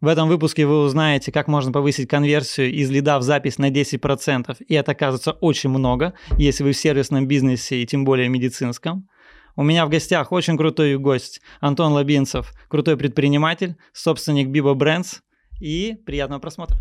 В 0.00 0.06
этом 0.06 0.30
выпуске 0.30 0.64
вы 0.64 0.80
узнаете, 0.80 1.30
как 1.30 1.46
можно 1.46 1.72
повысить 1.72 2.08
конверсию 2.08 2.72
из 2.72 2.88
лида 2.88 3.18
в 3.18 3.22
запись 3.22 3.58
на 3.58 3.70
10%, 3.70 4.56
и 4.66 4.74
это 4.74 4.92
оказывается 4.92 5.32
очень 5.32 5.68
много, 5.68 6.14
если 6.38 6.64
вы 6.64 6.72
в 6.72 6.76
сервисном 6.78 7.26
бизнесе 7.26 7.82
и 7.82 7.86
тем 7.86 8.06
более 8.06 8.30
медицинском. 8.30 9.06
У 9.56 9.62
меня 9.62 9.84
в 9.84 9.90
гостях 9.90 10.32
очень 10.32 10.56
крутой 10.56 10.96
гость 10.96 11.42
Антон 11.60 11.92
Лабинцев, 11.92 12.54
крутой 12.68 12.96
предприниматель, 12.96 13.76
собственник 13.92 14.48
Bibo 14.48 14.74
Brands, 14.74 15.18
и 15.60 15.98
приятного 16.06 16.40
просмотра. 16.40 16.78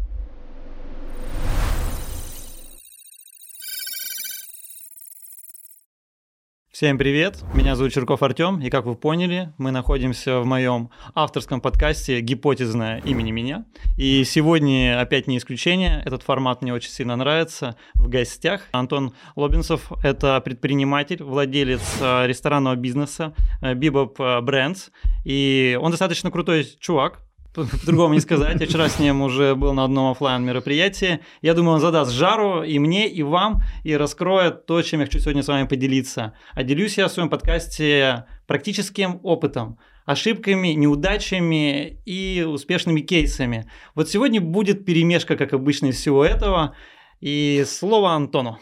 Всем 6.79 6.97
привет, 6.97 7.43
меня 7.53 7.75
зовут 7.75 7.91
Черков 7.91 8.23
Артем, 8.23 8.61
и 8.61 8.69
как 8.69 8.85
вы 8.85 8.95
поняли, 8.95 9.51
мы 9.57 9.71
находимся 9.71 10.39
в 10.39 10.45
моем 10.45 10.91
авторском 11.13 11.59
подкасте 11.59 12.21
«Гипотезное 12.21 12.99
имени 12.99 13.31
меня». 13.31 13.65
И 13.97 14.23
сегодня 14.23 14.97
опять 14.97 15.27
не 15.27 15.37
исключение, 15.39 16.01
этот 16.05 16.23
формат 16.23 16.61
мне 16.61 16.73
очень 16.73 16.91
сильно 16.91 17.17
нравится. 17.17 17.75
В 17.95 18.07
гостях 18.07 18.61
Антон 18.71 19.11
Лобинцев– 19.35 19.91
это 20.05 20.39
предприниматель, 20.39 21.21
владелец 21.21 21.81
э, 21.99 22.27
ресторанного 22.27 22.77
бизнеса 22.77 23.33
Bebop 23.61 24.15
Brands, 24.15 24.89
и 25.25 25.77
он 25.81 25.91
достаточно 25.91 26.31
крутой 26.31 26.63
чувак, 26.79 27.19
по-другому 27.53 28.13
не 28.13 28.19
сказать. 28.19 28.59
Я 28.59 28.67
вчера 28.67 28.89
с 28.89 28.99
ним 28.99 29.21
уже 29.21 29.55
был 29.55 29.73
на 29.73 29.83
одном 29.83 30.11
офлайн 30.11 30.43
мероприятии. 30.43 31.19
Я 31.41 31.53
думаю, 31.53 31.75
он 31.75 31.81
задаст 31.81 32.11
жару 32.11 32.63
и 32.63 32.79
мне, 32.79 33.09
и 33.09 33.23
вам, 33.23 33.61
и 33.83 33.95
раскроет 33.95 34.65
то, 34.65 34.81
чем 34.81 34.99
я 34.99 35.05
хочу 35.05 35.19
сегодня 35.19 35.43
с 35.43 35.47
вами 35.47 35.67
поделиться. 35.67 36.33
А 36.53 36.63
делюсь 36.63 36.97
я 36.97 37.07
в 37.07 37.11
своем 37.11 37.29
подкасте 37.29 38.25
практическим 38.47 39.19
опытом, 39.23 39.79
ошибками, 40.05 40.69
неудачами 40.69 42.01
и 42.05 42.43
успешными 42.47 43.01
кейсами. 43.01 43.69
Вот 43.95 44.09
сегодня 44.09 44.41
будет 44.41 44.85
перемешка, 44.85 45.35
как 45.35 45.53
обычно, 45.53 45.87
из 45.87 45.95
всего 45.95 46.23
этого. 46.23 46.75
И 47.19 47.65
слово 47.67 48.13
Антону. 48.13 48.59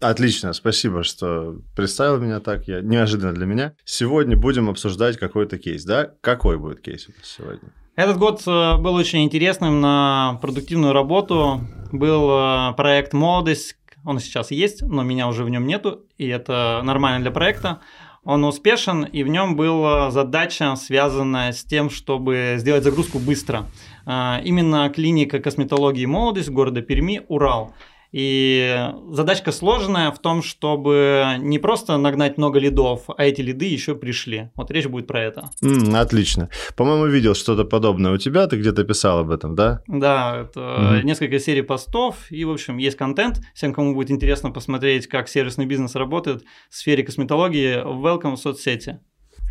Отлично, 0.00 0.52
спасибо, 0.52 1.02
что 1.02 1.56
представил 1.74 2.20
меня 2.20 2.40
так. 2.40 2.68
Я 2.68 2.80
неожиданно 2.80 3.32
для 3.32 3.46
меня. 3.46 3.74
Сегодня 3.84 4.36
будем 4.36 4.68
обсуждать 4.68 5.16
какой-то 5.16 5.58
кейс, 5.58 5.84
да? 5.84 6.12
Какой 6.20 6.58
будет 6.58 6.80
кейс 6.80 7.08
у 7.08 7.12
нас 7.12 7.26
сегодня? 7.26 7.72
Этот 7.96 8.18
год 8.18 8.42
э, 8.46 8.76
был 8.76 8.92
очень 8.92 9.24
интересным 9.24 9.80
на 9.80 10.38
продуктивную 10.42 10.92
работу. 10.92 11.62
Был 11.92 12.28
э, 12.30 12.74
проект 12.76 13.14
«Молодость», 13.14 13.78
он 14.04 14.20
сейчас 14.20 14.50
есть, 14.50 14.82
но 14.82 15.02
меня 15.02 15.28
уже 15.28 15.44
в 15.44 15.48
нем 15.48 15.66
нету, 15.66 16.02
и 16.18 16.26
это 16.26 16.82
нормально 16.84 17.20
для 17.20 17.30
проекта. 17.30 17.80
Он 18.22 18.44
успешен, 18.44 19.04
и 19.04 19.22
в 19.22 19.28
нем 19.28 19.56
была 19.56 20.10
задача, 20.10 20.76
связанная 20.76 21.52
с 21.52 21.64
тем, 21.64 21.88
чтобы 21.88 22.56
сделать 22.58 22.84
загрузку 22.84 23.18
быстро. 23.18 23.64
Э, 24.04 24.42
именно 24.44 24.90
клиника 24.90 25.38
косметологии 25.38 26.04
«Молодость» 26.04 26.50
города 26.50 26.82
Перми, 26.82 27.22
Урал. 27.28 27.72
И 28.16 28.92
задачка 29.10 29.52
сложная 29.52 30.10
в 30.10 30.18
том, 30.18 30.42
чтобы 30.42 31.36
не 31.38 31.58
просто 31.58 31.98
нагнать 31.98 32.38
много 32.38 32.58
лидов, 32.58 33.10
а 33.14 33.22
эти 33.22 33.42
лиды 33.42 33.66
еще 33.66 33.94
пришли. 33.94 34.48
Вот 34.54 34.70
речь 34.70 34.86
будет 34.86 35.06
про 35.06 35.20
это. 35.20 35.50
Mm, 35.62 35.94
отлично. 35.94 36.48
По-моему, 36.76 37.04
видел 37.08 37.34
что-то 37.34 37.66
подобное 37.66 38.12
у 38.12 38.16
тебя, 38.16 38.46
ты 38.46 38.56
где-то 38.56 38.84
писал 38.84 39.18
об 39.18 39.30
этом, 39.30 39.54
да? 39.54 39.82
Да, 39.86 40.46
это 40.48 40.60
mm-hmm. 40.60 41.02
несколько 41.02 41.38
серий 41.38 41.60
постов, 41.60 42.30
и, 42.30 42.42
в 42.46 42.52
общем, 42.52 42.78
есть 42.78 42.96
контент. 42.96 43.42
Всем, 43.54 43.74
кому 43.74 43.92
будет 43.92 44.10
интересно 44.10 44.50
посмотреть, 44.50 45.08
как 45.08 45.28
сервисный 45.28 45.66
бизнес 45.66 45.94
работает 45.94 46.42
в 46.70 46.74
сфере 46.74 47.04
косметологии, 47.04 47.84
welcome 47.84 48.36
в 48.36 48.38
соцсети. 48.38 48.98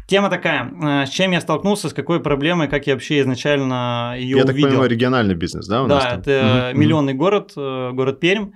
Тема 0.08 0.30
такая, 0.30 0.72
э, 0.72 1.06
с 1.08 1.10
чем 1.10 1.32
я 1.32 1.42
столкнулся, 1.42 1.90
с 1.90 1.94
какой 1.94 2.20
проблемой, 2.20 2.68
как 2.68 2.86
я 2.86 2.94
вообще 2.94 3.22
изначально 3.22 4.14
ее 4.18 4.38
я 4.38 4.44
увидел. 4.44 4.56
Я 4.56 4.62
так 4.62 4.72
понимаю, 4.72 4.90
региональный 4.90 5.34
бизнес, 5.34 5.68
да? 5.68 5.84
У 5.84 5.88
да, 5.88 5.96
нас 5.96 6.06
это 6.20 6.32
mm-hmm. 6.32 6.78
миллионный 6.78 7.14
город, 7.14 7.54
э, 7.58 7.92
город 7.92 8.20
Пермь. 8.20 8.52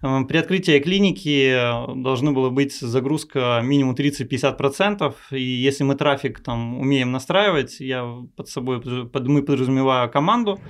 Э, 0.00 0.20
при 0.28 0.36
открытии 0.36 0.78
клиники 0.78 1.58
должна 2.00 2.30
была 2.30 2.50
быть 2.50 2.78
загрузка 2.78 3.60
минимум 3.64 3.96
30-50%, 3.96 5.12
и 5.32 5.42
если 5.42 5.82
мы 5.82 5.96
трафик 5.96 6.38
там 6.38 6.78
умеем 6.78 7.10
настраивать, 7.10 7.80
я 7.80 8.04
под 8.36 8.48
собой 8.48 8.80
под, 8.80 9.26
мы 9.26 9.42
подразумеваю 9.42 10.08
команду, 10.08 10.60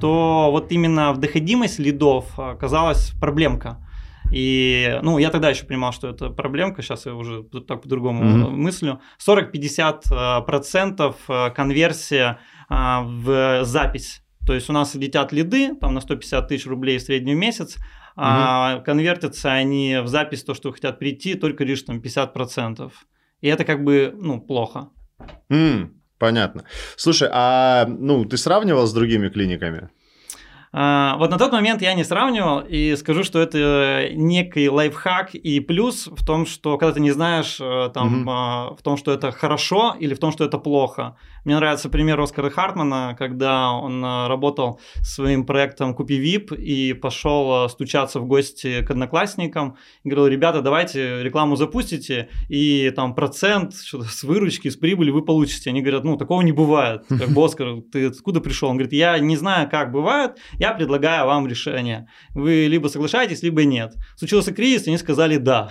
то 0.00 0.48
вот 0.50 0.72
именно 0.72 1.12
в 1.12 1.18
доходимость 1.18 1.78
лидов 1.78 2.38
оказалась 2.38 3.12
проблемка. 3.20 3.83
И, 4.32 4.98
ну, 5.02 5.18
я 5.18 5.30
тогда 5.30 5.50
еще 5.50 5.64
понимал, 5.66 5.92
что 5.92 6.08
это 6.08 6.30
проблемка, 6.30 6.82
сейчас 6.82 7.06
я 7.06 7.14
уже 7.14 7.44
так 7.44 7.82
по-другому 7.82 8.24
mm-hmm. 8.24 8.50
мыслю. 8.50 9.00
40-50% 9.26 11.14
э, 11.28 11.50
конверсия 11.50 12.38
а, 12.68 13.02
в 13.02 13.64
запись. 13.64 14.22
То 14.46 14.54
есть 14.54 14.68
у 14.68 14.72
нас 14.72 14.94
летят 14.94 15.32
лиды, 15.32 15.74
там 15.76 15.94
на 15.94 16.00
150 16.00 16.48
тысяч 16.48 16.66
рублей 16.66 16.98
в 16.98 17.02
среднем 17.02 17.38
месяц, 17.38 17.76
mm-hmm. 17.76 18.12
а 18.16 18.80
конвертятся 18.80 19.52
они 19.52 19.98
в 20.02 20.08
запись, 20.08 20.44
то, 20.44 20.54
что 20.54 20.72
хотят 20.72 20.98
прийти, 20.98 21.34
только 21.34 21.64
лишь 21.64 21.82
там 21.82 21.98
50%. 21.98 22.90
И 23.40 23.48
это 23.48 23.64
как 23.64 23.84
бы, 23.84 24.14
ну, 24.16 24.40
плохо. 24.40 24.88
Mm, 25.50 25.90
понятно. 26.18 26.64
Слушай, 26.96 27.28
а 27.32 27.86
ну, 27.86 28.24
ты 28.24 28.36
сравнивал 28.36 28.86
с 28.86 28.92
другими 28.92 29.28
клиниками? 29.28 29.90
А, 30.76 31.16
вот 31.18 31.30
на 31.30 31.38
тот 31.38 31.52
момент 31.52 31.82
я 31.82 31.94
не 31.94 32.02
сравнивал 32.02 32.58
и 32.58 32.96
скажу, 32.96 33.22
что 33.22 33.38
это 33.38 34.08
некий 34.12 34.68
лайфхак 34.68 35.36
и 35.36 35.60
плюс 35.60 36.08
в 36.08 36.26
том, 36.26 36.46
что 36.46 36.78
когда 36.78 36.92
ты 36.92 36.98
не 36.98 37.12
знаешь 37.12 37.58
э, 37.60 37.90
там, 37.94 38.22
угу. 38.22 38.74
в 38.74 38.82
том, 38.82 38.96
что 38.96 39.12
это 39.12 39.30
хорошо 39.30 39.94
или 40.00 40.14
в 40.14 40.18
том, 40.18 40.32
что 40.32 40.44
это 40.44 40.58
плохо. 40.58 41.16
Мне 41.44 41.56
нравится 41.56 41.90
пример 41.90 42.18
Оскара 42.18 42.48
Хартмана, 42.48 43.14
когда 43.18 43.70
он 43.70 44.02
э, 44.04 44.26
работал 44.26 44.80
своим 45.02 45.44
проектом 45.44 45.94
«Купи 45.94 46.18
VIP» 46.18 46.56
и 46.56 46.94
пошел 46.94 47.66
э, 47.66 47.68
стучаться 47.68 48.18
в 48.18 48.26
гости 48.26 48.82
к 48.82 48.90
одноклассникам 48.90 49.76
и 50.02 50.08
говорил, 50.08 50.26
ребята, 50.26 50.62
давайте 50.62 51.22
рекламу 51.22 51.54
запустите, 51.56 52.30
и 52.48 52.90
там 52.96 53.14
процент 53.14 53.74
с 53.74 54.24
выручки, 54.24 54.68
с 54.70 54.76
прибыли 54.76 55.10
вы 55.10 55.22
получите. 55.22 55.70
Они 55.70 55.82
говорят, 55.82 56.02
ну, 56.02 56.16
такого 56.16 56.40
не 56.40 56.52
бывает. 56.52 57.04
Как 57.08 57.28
бы, 57.28 57.44
Оскар, 57.44 57.82
ты 57.92 58.06
откуда 58.06 58.40
пришел? 58.40 58.70
Он 58.70 58.76
говорит, 58.76 58.94
я 58.94 59.18
не 59.18 59.36
знаю, 59.36 59.68
как 59.70 59.92
бывает, 59.92 60.38
я 60.64 60.72
предлагаю 60.72 61.26
вам 61.26 61.46
решение. 61.46 62.08
Вы 62.34 62.66
либо 62.66 62.88
соглашаетесь, 62.88 63.42
либо 63.42 63.64
нет. 63.64 63.94
Случился 64.16 64.52
кризис, 64.52 64.86
они 64.86 64.98
сказали 64.98 65.36
да. 65.36 65.70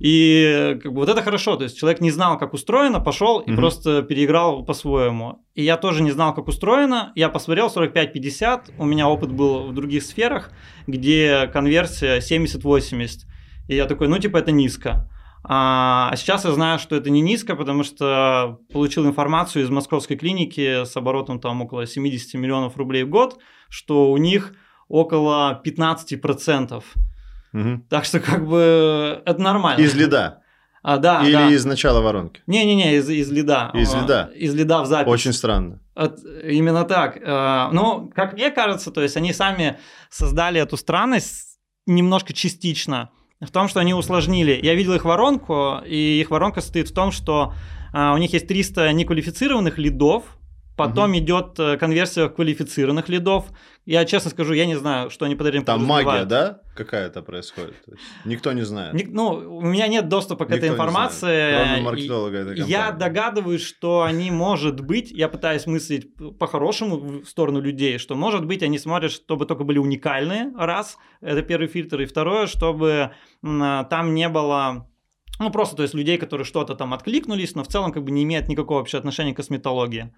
И 0.00 0.78
как 0.82 0.92
бы, 0.92 1.00
вот 1.00 1.08
это 1.08 1.22
хорошо, 1.22 1.56
то 1.56 1.64
есть 1.64 1.78
человек 1.78 2.00
не 2.00 2.10
знал, 2.10 2.38
как 2.38 2.54
устроено, 2.54 3.00
пошел 3.00 3.40
и 3.40 3.54
просто 3.54 4.02
переиграл 4.02 4.64
по-своему 4.64 4.88
по-своему. 4.88 5.44
И 5.54 5.62
я 5.62 5.76
тоже 5.76 6.02
не 6.02 6.10
знал, 6.10 6.34
как 6.34 6.48
устроено. 6.48 7.12
Я 7.14 7.28
посмотрел 7.28 7.68
45-50, 7.68 8.72
у 8.78 8.84
меня 8.84 9.08
опыт 9.08 9.32
был 9.32 9.68
в 9.68 9.74
других 9.74 10.02
сферах, 10.02 10.50
где 10.86 11.48
конверсия 11.52 12.18
70-80. 12.18 13.08
И 13.68 13.74
я 13.74 13.86
такой, 13.86 14.08
ну 14.08 14.18
типа 14.18 14.38
это 14.38 14.52
низко. 14.52 15.10
А 15.44 16.12
сейчас 16.16 16.44
я 16.44 16.52
знаю, 16.52 16.78
что 16.78 16.96
это 16.96 17.10
не 17.10 17.20
низко, 17.20 17.56
потому 17.56 17.84
что 17.84 18.58
получил 18.72 19.06
информацию 19.06 19.64
из 19.64 19.70
московской 19.70 20.16
клиники 20.16 20.84
с 20.84 20.96
оборотом 20.96 21.40
там 21.40 21.62
около 21.62 21.86
70 21.86 22.34
миллионов 22.34 22.76
рублей 22.76 23.04
в 23.04 23.08
год, 23.08 23.38
что 23.68 24.10
у 24.10 24.16
них 24.16 24.54
около 24.88 25.60
15%. 25.64 26.82
Угу. 27.52 27.82
Так 27.88 28.04
что 28.04 28.20
как 28.20 28.46
бы 28.46 29.22
это 29.24 29.40
нормально. 29.40 29.80
Из 29.82 29.94
лида. 29.94 30.42
А, 30.82 30.96
да, 30.96 31.22
Или 31.22 31.32
да. 31.32 31.50
из 31.50 31.64
начала 31.64 32.00
воронки? 32.00 32.40
Не-не-не, 32.46 32.96
из, 32.96 33.10
из 33.10 33.30
лида. 33.30 33.70
Из 33.74 33.92
лида? 33.92 34.30
Из 34.34 34.54
лида 34.54 34.82
в 34.82 34.86
запись. 34.86 35.12
Очень 35.12 35.32
странно. 35.32 35.80
От, 35.94 36.20
именно 36.44 36.84
так. 36.84 37.18
Э, 37.20 37.68
ну, 37.72 38.10
как 38.14 38.34
мне 38.34 38.50
кажется, 38.50 38.90
то 38.90 39.02
есть 39.02 39.16
они 39.16 39.32
сами 39.32 39.78
создали 40.08 40.60
эту 40.60 40.76
странность 40.76 41.58
немножко 41.86 42.32
частично 42.32 43.10
в 43.40 43.50
том, 43.50 43.68
что 43.68 43.80
они 43.80 43.92
усложнили. 43.92 44.58
Я 44.62 44.74
видел 44.74 44.94
их 44.94 45.04
воронку, 45.04 45.80
и 45.84 46.20
их 46.20 46.30
воронка 46.30 46.60
состоит 46.60 46.88
в 46.88 46.94
том, 46.94 47.10
что 47.10 47.52
э, 47.92 48.12
у 48.12 48.16
них 48.16 48.32
есть 48.32 48.46
300 48.46 48.92
неквалифицированных 48.92 49.78
лидов, 49.78 50.37
Потом 50.78 51.10
угу. 51.10 51.18
идет 51.18 51.58
э, 51.58 51.76
конверсия 51.76 52.28
квалифицированных 52.28 53.08
лидов. 53.08 53.46
Я 53.84 54.04
честно 54.04 54.30
скажу, 54.30 54.52
я 54.52 54.64
не 54.64 54.76
знаю, 54.76 55.10
что 55.10 55.24
они 55.24 55.34
под 55.34 55.48
этим 55.48 55.64
Там 55.64 55.84
магия, 55.84 56.24
да, 56.24 56.60
какая-то 56.76 57.20
происходит? 57.22 57.74
никто 58.24 58.52
не 58.52 58.62
знает. 58.62 58.94
Ник, 58.94 59.08
ну, 59.10 59.58
у 59.58 59.60
меня 59.62 59.88
нет 59.88 60.08
доступа 60.08 60.44
к 60.44 60.50
никто 60.50 60.66
этой 60.66 60.68
информации. 60.70 61.56
Кроме 61.56 61.82
маркетолога 61.82 62.36
этой 62.36 62.56
компании. 62.56 62.70
Я 62.70 62.92
догадываюсь, 62.92 63.62
что 63.62 64.02
они, 64.02 64.30
может 64.30 64.80
быть, 64.80 65.10
я 65.10 65.28
пытаюсь 65.28 65.66
мыслить 65.66 66.14
по-хорошему 66.38 67.22
в 67.22 67.24
сторону 67.24 67.60
людей, 67.60 67.98
что, 67.98 68.14
может 68.14 68.46
быть, 68.46 68.62
они 68.62 68.78
смотрят, 68.78 69.10
чтобы 69.10 69.46
только 69.46 69.64
были 69.64 69.78
уникальные, 69.78 70.52
раз, 70.56 70.96
это 71.20 71.42
первый 71.42 71.66
фильтр, 71.66 72.02
и 72.02 72.06
второе, 72.06 72.46
чтобы 72.46 73.10
там 73.42 74.14
не 74.14 74.28
было 74.28 74.88
ну, 75.40 75.50
просто, 75.50 75.76
то 75.76 75.82
есть 75.82 75.94
людей, 75.94 76.18
которые 76.18 76.44
что-то 76.44 76.74
там 76.74 76.92
откликнулись, 76.92 77.54
но 77.54 77.62
в 77.62 77.68
целом 77.68 77.92
как 77.92 78.04
бы 78.04 78.10
не 78.10 78.24
имеют 78.24 78.48
никакого 78.48 78.78
вообще 78.78 78.98
отношения 78.98 79.32
к 79.32 79.36
косметологии. 79.36 80.12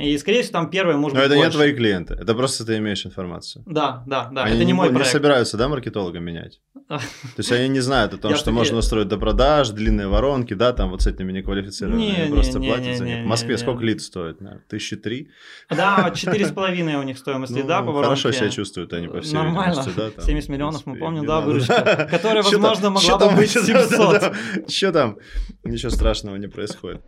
И, 0.00 0.16
скорее 0.18 0.42
всего, 0.42 0.52
там 0.52 0.70
первое 0.70 0.96
может 0.96 1.14
Но 1.16 1.20
быть 1.22 1.26
это 1.26 1.36
больше. 1.36 1.50
не 1.50 1.54
твои 1.54 1.72
клиенты, 1.72 2.14
это 2.14 2.34
просто 2.34 2.64
ты 2.64 2.76
имеешь 2.78 3.04
информацию. 3.04 3.64
Да, 3.66 4.02
да, 4.06 4.28
да, 4.32 4.44
они 4.44 4.56
это 4.56 4.64
не, 4.64 4.72
мой 4.72 4.88
не 4.88 4.94
проект. 4.94 5.10
собираются, 5.10 5.56
да, 5.56 5.68
маркетолога 5.68 6.20
менять? 6.20 6.60
То 6.88 7.00
есть 7.38 7.50
они 7.52 7.68
не 7.68 7.80
знают 7.80 8.14
о 8.14 8.18
том, 8.18 8.34
что 8.36 8.50
можно 8.52 8.78
устроить 8.78 9.08
до 9.08 9.18
продаж, 9.18 9.70
длинные 9.70 10.06
воронки, 10.08 10.54
да, 10.54 10.72
там 10.72 10.90
вот 10.90 11.02
с 11.02 11.06
этими 11.06 11.32
неквалифицированными, 11.32 12.02
Не, 12.06 12.26
не, 12.28 12.32
просто 12.32 12.58
не, 12.58 12.68
платят 12.68 12.86
не, 12.86 12.96
за 12.96 13.04
них. 13.04 13.16
не, 13.18 13.22
В 13.24 13.26
Москве 13.26 13.52
не, 13.54 13.58
сколько 13.58 13.80
не. 13.82 13.88
лид 13.88 14.00
стоит? 14.02 14.40
наверное, 14.40 14.64
Тысячи 14.68 14.96
три? 14.96 15.28
Да, 15.68 16.10
четыре 16.14 16.46
с 16.46 16.52
половиной 16.52 16.94
у 16.96 17.02
них 17.02 17.18
стоимость 17.18 17.52
Ну, 17.52 17.58
лида 17.58 17.82
по. 17.82 17.92
Хорошо 18.02 18.32
себя 18.32 18.48
чувствуют 18.50 18.92
они, 18.92 19.08
по 19.08 19.20
всей 19.20 19.34
Нормально. 19.34 19.70
видимости, 19.74 19.92
да, 19.96 20.10
там, 20.10 20.24
70 20.24 20.48
в 20.48 20.52
миллионов, 20.52 20.86
мы 20.86 20.96
помним, 20.96 21.22
не 21.22 21.26
да, 21.26 21.40
выручка, 21.40 22.08
которая, 22.10 22.42
возможно, 22.42 22.90
могла 22.90 23.18
бы 23.18 23.36
быть 23.36 23.52
чё 23.52 23.62
700. 23.62 24.20
там- 24.20 24.34
Чё 24.68 24.92
там? 24.92 25.18
Ничего 25.64 25.90
страшного 25.90 26.36
не 26.36 26.46
происходит. 26.46 27.02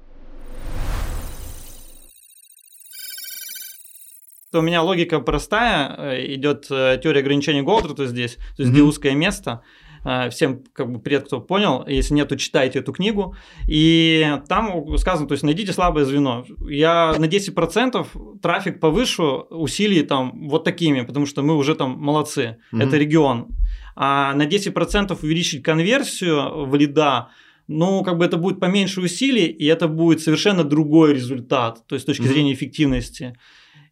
У 4.52 4.60
меня 4.62 4.82
логика 4.82 5.20
простая, 5.20 5.94
э, 5.96 6.34
идет 6.34 6.66
э, 6.70 6.98
теория 7.02 7.20
ограничений 7.20 7.62
Голдрата 7.62 8.06
здесь, 8.06 8.34
то 8.56 8.62
есть 8.62 8.72
где 8.72 8.80
Мгм. 8.80 8.88
узкое 8.88 9.14
место. 9.14 9.62
Э, 10.04 10.28
Всем 10.30 10.64
как 10.72 10.90
бы 10.90 10.98
привет, 10.98 11.26
кто 11.26 11.40
понял. 11.40 11.84
Если 11.86 12.14
нет, 12.14 12.28
то 12.28 12.36
читайте 12.36 12.80
эту 12.80 12.92
книгу. 12.92 13.36
И 13.68 14.38
там 14.48 14.96
сказано, 14.98 15.28
то 15.28 15.32
есть 15.34 15.44
найдите 15.44 15.72
слабое 15.72 16.04
звено. 16.04 16.44
Я 16.68 17.14
на 17.18 17.26
10% 17.28 18.08
трафик 18.42 18.80
повышу, 18.80 19.46
усилий 19.50 20.02
там 20.02 20.48
вот 20.48 20.64
такими, 20.64 21.02
потому 21.02 21.26
что 21.26 21.42
мы 21.42 21.54
уже 21.56 21.76
там 21.76 21.90
молодцы. 22.00 22.56
Мгм. 22.72 22.82
Это 22.88 22.96
регион. 22.96 23.46
А 23.94 24.34
на 24.34 24.46
10% 24.46 25.22
увеличить 25.22 25.62
конверсию 25.62 26.64
в 26.66 26.74
лида, 26.74 27.28
ну, 27.68 28.02
как 28.02 28.18
бы 28.18 28.24
это 28.24 28.36
будет 28.36 28.58
поменьше 28.58 29.00
усилий, 29.00 29.46
и 29.46 29.64
это 29.66 29.86
будет 29.86 30.20
совершенно 30.20 30.64
другой 30.64 31.14
результат, 31.14 31.86
то 31.86 31.94
есть 31.94 32.02
с 32.02 32.06
точки 32.06 32.22
Мгм. 32.22 32.30
зрения 32.32 32.52
эффективности. 32.52 33.34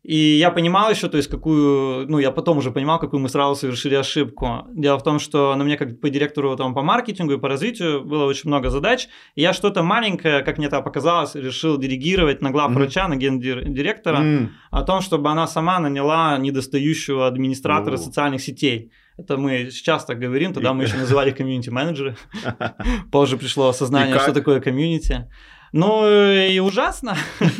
И 0.08 0.38
я 0.38 0.50
понимал 0.50 0.90
еще, 0.90 1.08
то 1.08 1.18
есть 1.18 1.28
какую, 1.28 2.08
ну, 2.08 2.18
я 2.18 2.30
потом 2.30 2.56
уже 2.56 2.70
понимал, 2.70 2.98
какую 2.98 3.20
мы 3.20 3.28
сразу 3.28 3.54
совершили 3.54 3.94
ошибку. 3.94 4.64
Дело 4.72 4.98
в 4.98 5.02
том, 5.02 5.18
что 5.18 5.54
на 5.54 5.64
мне 5.64 5.76
как 5.76 6.00
по 6.00 6.08
директору 6.08 6.56
там 6.56 6.72
по 6.72 6.80
маркетингу 6.82 7.34
и 7.34 7.38
по 7.38 7.46
развитию 7.46 8.02
было 8.02 8.24
очень 8.24 8.48
много 8.48 8.70
задач, 8.70 9.08
и 9.34 9.42
я 9.42 9.52
что-то 9.52 9.82
маленькое, 9.82 10.40
как 10.40 10.56
мне 10.56 10.68
это 10.68 10.80
показалось, 10.80 11.34
решил 11.34 11.76
делегировать 11.76 12.40
на 12.40 12.50
главврача, 12.50 13.06
на 13.06 13.16
гендиректора, 13.16 14.16
М, 14.16 14.52
о 14.70 14.82
том, 14.82 15.02
чтобы 15.02 15.28
она 15.28 15.46
сама 15.46 15.78
наняла 15.78 16.38
недостающего 16.38 17.26
администратора 17.26 17.96
О. 17.96 17.98
социальных 17.98 18.40
сетей. 18.40 18.90
Это 19.18 19.36
мы 19.36 19.70
сейчас 19.70 20.06
так 20.06 20.18
говорим, 20.18 20.54
тогда 20.54 20.72
мы 20.72 20.84
еще 20.84 20.96
называли 20.96 21.32
комьюнити-менеджеры. 21.32 22.16
Позже 23.12 23.36
пришло 23.36 23.68
осознание, 23.68 24.18
что 24.18 24.32
такое 24.32 24.60
комьюнити. 24.60 25.26
Ну 25.72 26.06
и 26.08 26.58
ужасно. 26.58 27.16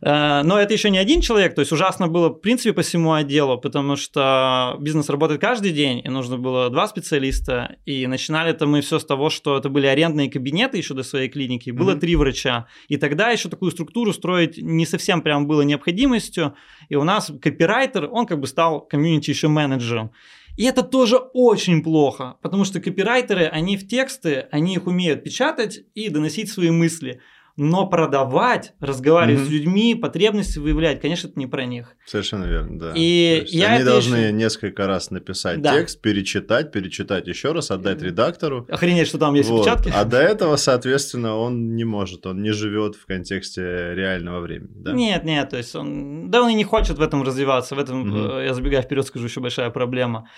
Э, 0.00 0.42
Но 0.44 0.56
это 0.60 0.72
еще 0.72 0.90
не 0.90 0.98
один 0.98 1.20
человек, 1.20 1.56
то 1.56 1.60
есть 1.60 1.72
ужасно 1.72 2.06
было 2.06 2.28
в 2.28 2.34
принципе 2.34 2.72
по 2.72 2.82
всему 2.82 3.14
отделу, 3.14 3.58
потому 3.58 3.96
что 3.96 4.76
бизнес 4.78 5.08
работает 5.08 5.40
каждый 5.40 5.72
день, 5.72 6.00
и 6.04 6.08
нужно 6.08 6.38
было 6.38 6.70
два 6.70 6.86
специалиста, 6.86 7.76
и 7.84 8.06
начинали 8.06 8.50
это 8.50 8.64
мы 8.66 8.80
все 8.80 9.00
с 9.00 9.04
того, 9.04 9.28
что 9.28 9.58
это 9.58 9.68
были 9.68 9.86
арендные 9.86 10.30
кабинеты 10.30 10.76
еще 10.78 10.94
до 10.94 11.02
своей 11.02 11.28
клиники, 11.28 11.70
было 11.70 11.90
Мгм. 11.90 11.98
три 12.00 12.14
врача, 12.14 12.66
и 12.86 12.96
тогда 12.96 13.30
еще 13.30 13.48
такую 13.48 13.72
структуру 13.72 14.12
строить 14.12 14.58
не 14.58 14.86
совсем 14.86 15.20
прям 15.20 15.48
было 15.48 15.62
необходимостью, 15.62 16.54
и 16.88 16.94
у 16.94 17.02
нас 17.02 17.32
копирайтер, 17.42 18.08
он 18.08 18.26
как 18.26 18.38
бы 18.38 18.46
стал 18.46 18.82
комьюнити 18.82 19.30
еще 19.30 19.48
менеджером. 19.48 20.12
И 20.58 20.64
это 20.64 20.82
тоже 20.82 21.18
очень 21.18 21.84
плохо, 21.84 22.36
потому 22.42 22.64
что 22.64 22.80
копирайтеры, 22.80 23.44
они 23.44 23.76
в 23.76 23.86
тексты, 23.86 24.48
они 24.50 24.74
их 24.74 24.88
умеют 24.88 25.22
печатать 25.22 25.84
и 25.94 26.08
доносить 26.08 26.50
свои 26.50 26.72
мысли. 26.72 27.20
Но 27.60 27.88
продавать, 27.88 28.72
разговаривать 28.78 29.40
Мгм. 29.40 29.48
с 29.48 29.50
людьми, 29.52 29.94
потребности 29.96 30.60
выявлять, 30.60 31.00
конечно, 31.00 31.26
это 31.26 31.38
не 31.40 31.48
про 31.48 31.64
них. 31.66 31.96
Совершенно 32.06 32.44
верно, 32.44 32.78
да. 32.78 32.92
И 32.94 33.42
я 33.48 33.74
они 33.74 33.84
должны 33.84 34.14
ещё- 34.16 34.30
несколько 34.32 34.86
раз 34.86 35.10
написать 35.10 35.60
Да. 35.60 35.74
текст, 35.74 36.00
перечитать, 36.00 36.70
перечитать 36.70 37.26
еще 37.26 37.50
раз, 37.50 37.72
отдать 37.72 38.00
редактору. 38.00 38.64
Охренеть, 38.70 39.08
что 39.08 39.18
там 39.18 39.34
есть 39.34 39.48
Вот. 39.50 39.64
печатки. 39.64 39.92
А 39.92 40.04
до 40.04 40.18
этого, 40.18 40.54
соответственно, 40.56 41.36
он 41.36 41.74
не 41.74 41.84
может, 41.84 42.26
он 42.26 42.42
не 42.42 42.52
живет 42.52 42.94
в 42.94 43.06
контексте 43.06 43.92
реального 43.94 44.40
времени. 44.40 44.70
Да? 44.76 44.92
Нет, 44.92 45.24
нет, 45.24 45.50
то 45.50 45.56
есть 45.56 45.74
он, 45.74 46.30
да 46.30 46.42
он 46.42 46.50
и 46.50 46.54
не 46.54 46.64
хочет 46.64 46.96
в 46.98 47.02
этом 47.02 47.24
развиваться, 47.24 47.74
в 47.74 47.80
этом, 47.80 48.38
э, 48.38 48.44
я 48.46 48.54
забегая 48.54 48.82
вперед, 48.82 49.04
скажу, 49.04 49.26
еще 49.26 49.40
большая 49.40 49.70
проблема. 49.70 50.28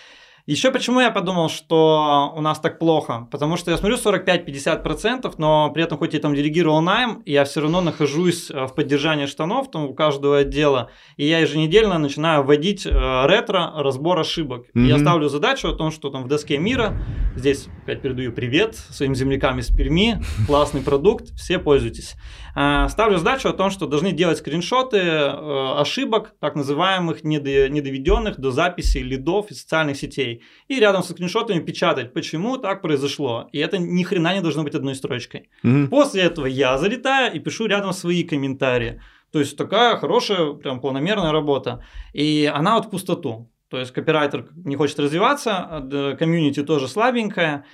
Еще 0.50 0.72
почему 0.72 0.98
я 0.98 1.12
подумал, 1.12 1.48
что 1.48 2.32
у 2.36 2.40
нас 2.40 2.58
так 2.58 2.80
плохо? 2.80 3.28
Потому 3.30 3.56
что 3.56 3.70
я 3.70 3.76
смотрю 3.76 3.96
45-50%, 3.96 5.32
но 5.38 5.70
при 5.70 5.84
этом 5.84 5.96
хоть 5.96 6.12
я 6.12 6.18
там 6.18 6.34
делегировал 6.34 6.80
найм, 6.80 7.22
я 7.24 7.44
все 7.44 7.60
равно 7.60 7.80
нахожусь 7.80 8.50
э, 8.50 8.66
в 8.66 8.74
поддержании 8.74 9.26
штанов 9.26 9.70
там 9.70 9.84
у 9.84 9.94
каждого 9.94 10.38
отдела, 10.38 10.90
и 11.16 11.24
я 11.24 11.38
еженедельно 11.38 11.98
начинаю 11.98 12.42
вводить 12.42 12.84
э, 12.84 12.90
ретро, 13.26 13.70
разбор 13.76 14.18
ошибок. 14.18 14.66
И 14.74 14.80
Я 14.80 14.98
ставлю 14.98 15.28
задачу 15.28 15.68
о 15.68 15.72
том, 15.72 15.92
что 15.92 16.10
там 16.10 16.24
в 16.24 16.26
доске 16.26 16.58
мира, 16.58 17.00
здесь 17.36 17.68
опять 17.84 18.02
передаю 18.02 18.32
привет 18.32 18.74
своим 18.74 19.14
землякам 19.14 19.60
из 19.60 19.68
Перми, 19.68 20.20
классный 20.48 20.80
продукт, 20.80 21.32
все 21.36 21.60
пользуйтесь. 21.60 22.16
А, 22.56 22.88
Ставлю 22.88 23.18
задачу 23.18 23.48
о 23.48 23.52
том, 23.52 23.70
что 23.70 23.86
должны 23.86 24.10
делать 24.10 24.38
скриншоты 24.38 24.98
э, 24.98 25.80
ошибок, 25.80 26.34
так 26.40 26.56
называемых 26.56 27.22
недо- 27.22 27.68
недоведенных 27.68 28.40
до 28.40 28.50
записи 28.50 28.98
лидов 28.98 29.52
из 29.52 29.60
социальных 29.60 29.96
сетей. 29.96 30.39
И 30.68 30.80
рядом 30.80 31.02
со 31.02 31.12
скриншотами 31.12 31.60
печатать, 31.60 32.12
почему 32.12 32.58
так 32.58 32.82
произошло. 32.82 33.48
И 33.52 33.58
это 33.58 33.78
ни 33.78 34.02
хрена 34.02 34.34
не 34.34 34.40
должно 34.40 34.62
быть 34.62 34.74
одной 34.74 34.94
строчкой. 34.94 35.48
Мгм. 35.62 35.88
После 35.88 36.22
этого 36.22 36.46
я 36.46 36.78
залетаю 36.78 37.34
и 37.34 37.38
пишу 37.38 37.66
рядом 37.66 37.92
свои 37.92 38.24
комментарии. 38.24 39.00
То 39.32 39.38
есть 39.38 39.56
такая 39.56 39.96
хорошая, 39.96 40.52
прям 40.52 40.80
планомерная 40.80 41.32
работа. 41.32 41.84
И 42.12 42.50
она 42.52 42.76
вот 42.76 42.86
в 42.86 42.90
пустоту. 42.90 43.50
То 43.68 43.78
есть 43.78 43.92
копирайтер 43.92 44.48
не 44.64 44.76
хочет 44.76 44.98
развиваться, 44.98 45.58
а 45.58 46.16
комьюнити 46.16 46.64
тоже 46.64 46.88
слабенькая. 46.88 47.64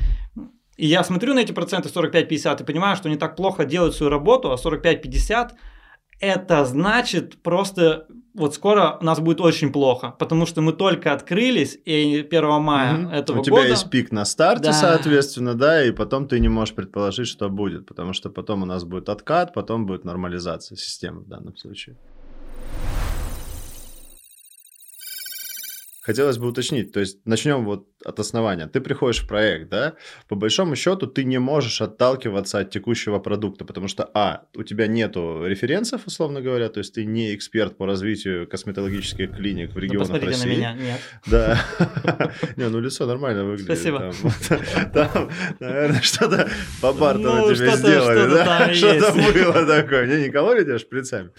И 0.76 0.86
я 0.86 1.02
смотрю 1.04 1.32
на 1.32 1.40
эти 1.40 1.52
проценты 1.52 1.88
45-50 1.88 2.62
и 2.62 2.64
понимаю, 2.64 2.96
что 2.96 3.08
они 3.08 3.16
так 3.16 3.34
плохо 3.36 3.64
делают 3.64 3.94
свою 3.94 4.10
работу, 4.10 4.52
а 4.52 4.56
45-50 4.56 5.52
это 6.20 6.64
значит 6.64 7.42
просто 7.42 8.06
вот 8.36 8.54
скоро 8.54 8.98
у 9.00 9.04
нас 9.04 9.18
будет 9.20 9.40
очень 9.40 9.72
плохо, 9.72 10.14
потому 10.18 10.46
что 10.46 10.60
мы 10.60 10.72
только 10.72 11.12
открылись, 11.12 11.78
и 11.84 12.22
1 12.30 12.60
мая 12.60 12.92
Мгм. 12.92 13.08
этого 13.08 13.40
У 13.40 13.42
тебя 13.42 13.56
года... 13.56 13.68
есть 13.68 13.90
пик 13.90 14.12
на 14.12 14.24
старте, 14.24 14.66
Да. 14.66 14.72
соответственно, 14.72 15.54
да, 15.54 15.84
и 15.84 15.90
потом 15.90 16.28
ты 16.28 16.38
не 16.40 16.48
можешь 16.48 16.74
предположить, 16.74 17.28
что 17.28 17.48
будет, 17.48 17.86
потому 17.86 18.12
что 18.12 18.30
потом 18.30 18.62
у 18.62 18.66
нас 18.66 18.84
будет 18.84 19.08
откат, 19.08 19.54
потом 19.54 19.86
будет 19.86 20.04
нормализация 20.04 20.76
системы 20.76 21.20
в 21.20 21.28
данном 21.28 21.56
случае. 21.56 21.96
Хотелось 26.02 26.38
бы 26.38 26.46
уточнить, 26.46 26.92
то 26.92 27.00
есть 27.00 27.18
начнем 27.24 27.64
вот 27.64 27.88
от 28.06 28.20
основания. 28.20 28.66
Ты 28.66 28.80
приходишь 28.80 29.22
в 29.22 29.26
проект, 29.26 29.68
да, 29.68 29.94
по 30.28 30.36
большому 30.36 30.76
счету 30.76 31.06
ты 31.06 31.24
не 31.24 31.38
можешь 31.38 31.80
отталкиваться 31.80 32.60
от 32.60 32.70
текущего 32.70 33.18
продукта, 33.18 33.64
потому 33.64 33.88
что, 33.88 34.08
а, 34.14 34.42
у 34.54 34.62
тебя 34.62 34.86
нету 34.86 35.42
референсов, 35.44 36.06
условно 36.06 36.40
говоря, 36.40 36.68
то 36.68 36.78
есть 36.78 36.94
ты 36.94 37.04
не 37.04 37.34
эксперт 37.34 37.76
по 37.76 37.86
развитию 37.86 38.46
косметологических 38.48 39.34
клиник 39.36 39.72
в 39.72 39.74
Ну, 39.74 39.80
регионах 39.80 40.08
посмотрите 40.08 40.32
России. 40.32 40.48
на 40.48 40.56
меня, 40.56 40.72
нет. 40.74 41.00
Да. 41.26 41.60
Не, 42.56 42.68
ну 42.68 42.80
лицо 42.80 43.06
нормально 43.06 43.44
выглядит. 43.44 43.66
Спасибо. 43.66 44.12
Там, 44.92 45.30
наверное, 45.60 46.00
что-то 46.02 46.48
по 46.80 46.92
барту 46.92 47.22
Ну, 47.22 47.54
тебе 47.54 47.76
сделали, 47.76 48.30
да? 48.30 48.72
Что-то 48.74 49.12
было 49.12 49.66
такое. 49.66 50.06
Не, 50.06 50.30
кололи 50.30 50.62
тебя 50.62 50.78
шприцами. 50.78 51.30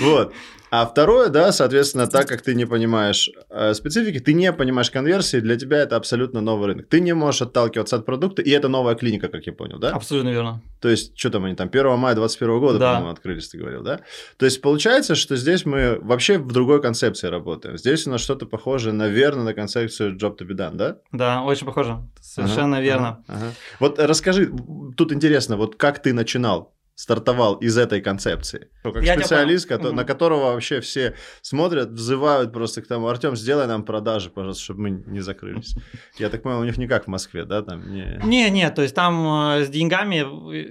Вот. 0.00 0.32
А 0.68 0.84
второе, 0.84 1.28
да, 1.28 1.52
соответственно, 1.52 2.08
так 2.08 2.26
как 2.26 2.42
ты 2.42 2.54
не 2.54 2.66
понимаешь 2.66 3.30
э, 3.50 3.72
специфики, 3.74 4.18
ты 4.18 4.32
не 4.34 4.52
понимаешь 4.52 4.90
конверсии, 4.90 5.38
для 5.38 5.56
тебя 5.56 5.78
это 5.78 5.94
абсолютно 5.94 6.15
новый 6.16 6.66
рынок. 6.68 6.88
Ты 6.88 7.00
не 7.00 7.14
можешь 7.14 7.42
отталкиваться 7.42 7.96
от 7.96 8.06
продукта, 8.06 8.42
и 8.42 8.50
это 8.50 8.68
новая 8.68 8.94
клиника, 8.94 9.28
как 9.28 9.46
я 9.46 9.52
понял, 9.52 9.78
да? 9.78 9.90
Абсолютно 9.90 10.30
верно. 10.30 10.62
То 10.80 10.88
есть, 10.88 11.18
что 11.18 11.30
там 11.30 11.44
они 11.44 11.54
там, 11.54 11.68
1 11.68 11.96
мая 11.98 12.14
21 12.14 12.60
года, 12.60 12.78
Да. 12.78 12.92
по-моему, 12.94 13.10
открылись, 13.12 13.48
ты 13.48 13.58
говорил, 13.58 13.82
да? 13.82 14.00
То 14.36 14.44
есть, 14.44 14.60
получается, 14.60 15.14
что 15.14 15.36
здесь 15.36 15.64
мы 15.66 15.98
вообще 16.00 16.38
в 16.38 16.52
другой 16.52 16.80
концепции 16.82 17.28
работаем. 17.28 17.76
Здесь 17.78 18.06
у 18.06 18.10
нас 18.10 18.20
что-то 18.20 18.46
похожее, 18.46 18.92
наверное, 18.92 19.44
на 19.44 19.54
концепцию 19.54 20.16
job 20.16 20.38
to 20.38 20.46
be 20.46 20.54
done, 20.56 20.74
да? 20.74 20.98
Да, 21.12 21.42
очень 21.42 21.66
похоже. 21.66 21.98
Совершенно 22.20 22.76
Ага, 22.76 22.84
верно. 22.84 23.24
ага, 23.28 23.38
ага. 23.38 23.52
Вот 23.80 23.98
расскажи, 23.98 24.52
тут 24.96 25.12
интересно, 25.12 25.56
вот 25.56 25.76
как 25.76 26.02
ты 26.02 26.12
начинал? 26.12 26.75
Стартовал 26.96 27.54
из 27.56 27.76
этой 27.78 28.00
концепции. 28.00 28.68
Как 28.82 29.02
Я 29.04 29.14
специалист, 29.18 29.68
кото- 29.68 29.88
Мгм. 29.88 29.96
на 29.96 30.04
которого 30.04 30.52
вообще 30.54 30.80
все 30.80 31.14
смотрят, 31.42 31.90
взывают 31.90 32.52
просто 32.52 32.80
к 32.82 32.86
тому, 32.88 33.06
Артем, 33.08 33.36
сделай 33.36 33.66
нам 33.66 33.84
продажи, 33.84 34.30
пожалуйста, 34.30 34.62
чтобы 34.64 34.80
мы 34.80 34.90
не 35.06 35.20
закрылись. 35.20 35.74
Я 36.18 36.30
так 36.30 36.42
понял, 36.42 36.60
у 36.60 36.64
них 36.64 36.78
не 36.78 36.88
как 36.88 37.04
в 37.04 37.08
Москве, 37.08 37.44
да, 37.44 37.62
там 37.62 37.92
не... 37.92 38.18
Не, 38.24 38.50
не, 38.50 38.70
то 38.70 38.80
есть 38.82 38.94
там 38.94 39.58
э, 39.58 39.64
с 39.66 39.68
деньгами 39.68 40.24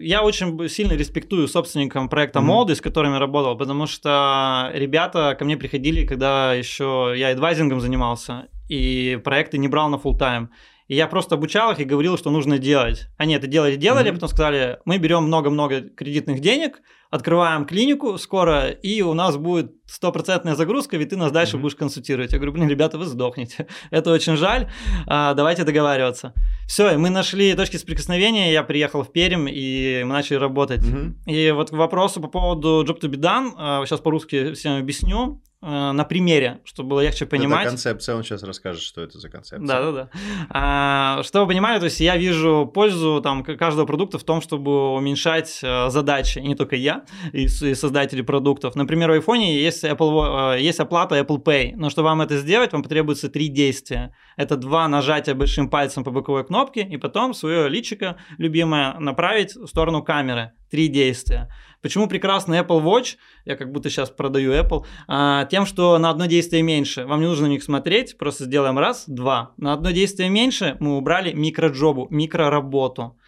я 0.04 0.24
очень 0.24 0.68
сильно 0.68 0.94
респектую 0.94 1.48
собственникам 1.48 2.10
проекта 2.10 2.40
Мгм. 2.40 2.48
Молодость, 2.48 2.80
с 2.80 2.84
которыми 2.84 3.14
я 3.14 3.20
работал, 3.20 3.56
потому 3.56 3.86
что 3.88 4.72
ребята 4.74 5.36
ко 5.38 5.46
мне 5.46 5.58
приходили, 5.58 6.06
когда 6.08 6.54
еще 6.56 7.14
я 7.16 7.30
адвайзингом 7.30 7.80
занимался 7.82 8.48
и 8.68 9.20
проекты 9.24 9.60
не 9.60 9.68
брал 9.68 9.90
на 9.90 9.98
full 9.98 10.18
time. 10.20 10.48
И 10.88 10.96
я 10.96 11.08
просто 11.08 11.36
обучал 11.36 11.72
их 11.72 11.80
и 11.80 11.84
говорил, 11.84 12.18
что 12.18 12.30
нужно 12.30 12.60
делать. 12.60 13.08
Они 13.18 13.34
это 13.34 13.48
делали, 13.48 13.76
делали, 13.76 14.10
mm-hmm. 14.10 14.14
потом 14.14 14.30
сказали, 14.30 14.80
мы 14.86 14.98
берем 14.98 15.24
много-много 15.24 15.82
кредитных 15.82 16.42
денег, 16.42 16.82
открываем 17.10 17.66
клинику 17.66 18.18
скоро, 18.18 18.70
и 18.70 19.02
у 19.02 19.14
нас 19.14 19.38
будет 19.38 19.72
стопроцентная 19.88 20.56
загрузка, 20.56 20.98
ведь 20.98 21.10
ты 21.10 21.18
нас 21.18 21.32
дальше 21.32 21.58
mm-hmm. 21.58 21.62
будешь 21.62 21.76
консультировать. 21.76 22.34
Я 22.34 22.38
говорю, 22.38 22.54
блин, 22.54 22.70
ребята, 22.70 23.00
вы 23.00 23.06
сдохнете. 23.06 23.68
Это 23.90 24.12
очень 24.12 24.36
жаль, 24.36 24.70
а, 25.08 25.34
давайте 25.34 25.64
договариваться. 25.64 26.34
Все, 26.68 26.92
и 26.92 26.98
мы 26.98 27.10
нашли 27.10 27.56
точки 27.56 27.78
соприкосновения, 27.78 28.52
я 28.52 28.64
приехал 28.64 29.04
в 29.04 29.12
Пермь, 29.12 29.50
и 29.50 30.04
мы 30.06 30.14
начали 30.14 30.38
работать. 30.38 30.82
Mm-hmm. 30.82 31.14
И 31.26 31.52
вот 31.52 31.72
к 31.72 31.74
вопросу 31.74 32.22
по 32.22 32.28
поводу 32.28 32.84
Job 32.88 33.00
to 33.02 33.10
be 33.10 33.18
done, 33.18 33.54
а, 33.58 33.86
сейчас 33.86 34.02
по-русски 34.02 34.54
всем 34.54 34.80
объясню. 34.80 35.42
Э, 35.68 35.94
на 35.94 36.04
примере, 36.04 36.60
чтобы 36.64 36.90
было 36.90 37.02
легче 37.02 37.26
понимать. 37.26 37.62
Это 37.62 37.70
концепция, 37.70 38.16
он 38.16 38.24
сейчас 38.24 38.44
расскажет, 38.44 38.84
что 38.84 39.02
это 39.02 39.18
за 39.18 39.30
концепция. 39.30 39.66
Да, 39.66 39.82
да, 39.82 39.92
да. 39.92 40.10
А, 40.52 41.24
чтобы 41.24 41.46
вы 41.46 41.54
понимали, 41.54 41.80
то 41.80 41.86
есть 41.86 42.00
я 42.00 42.18
вижу 42.18 42.70
пользу 42.72 43.20
там 43.24 43.44
каждого 43.44 43.88
продукта 43.88 44.20
в 44.20 44.24
том, 44.24 44.42
чтобы 44.42 44.94
уменьшать 44.94 45.60
э, 45.64 45.90
задачи, 45.90 46.38
и 46.38 46.48
не 46.48 46.54
только 46.54 46.76
я, 46.76 47.06
и, 47.34 47.46
и 47.46 47.74
создатели 47.74 48.22
продуктов. 48.22 48.76
Например, 48.76 49.10
в 49.10 49.16
iPhone 49.16 49.40
есть, 49.40 49.84
Apple, 49.84 50.54
э, 50.56 50.62
есть 50.62 50.80
оплата 50.80 51.18
Apple 51.18 51.44
Pay, 51.44 51.72
но 51.76 51.90
чтобы 51.90 52.10
вам 52.10 52.22
это 52.22 52.38
сделать, 52.38 52.72
вам 52.72 52.84
потребуется 52.84 53.28
три 53.28 53.48
действия. 53.48 54.14
Это 54.38 54.58
два 54.58 54.88
нажатия 54.88 55.34
большим 55.34 55.72
пальцем 55.72 56.04
по 56.04 56.12
боковой 56.12 56.46
кнопке, 56.46 56.82
и 56.82 56.98
потом 56.98 57.34
свое 57.34 57.70
личико 57.70 58.18
любимое 58.38 59.00
направить 59.00 59.56
в 59.56 59.66
сторону 59.66 60.04
камеры. 60.04 60.52
Три 60.70 60.90
действия. 60.90 61.50
Почему 61.86 62.08
прекрасный 62.08 62.58
Apple 62.62 62.84
Watch, 62.84 63.18
я 63.46 63.56
как 63.56 63.72
будто 63.72 63.92
сейчас 63.92 64.10
продаю 64.10 64.54
Apple, 64.54 64.86
а, 65.08 65.46
тем, 65.46 65.68
что 65.68 66.00
на 66.00 66.10
одно 66.10 66.26
действие 66.26 66.64
меньше. 66.64 67.06
Вам 67.06 67.22
не 67.22 67.28
нужно 67.28 67.46
на 67.46 67.52
них 67.52 67.62
смотреть, 67.62 68.18
просто 68.18 68.46
сделаем 68.46 68.80
раз, 68.80 69.04
два. 69.06 69.52
На 69.58 69.74
одно 69.74 69.92
действие 69.92 70.30
меньше 70.30 70.78
мы 70.80 70.98
убрали 70.98 71.32
микроджобу, 71.32 72.08
микроработу. 72.10 73.20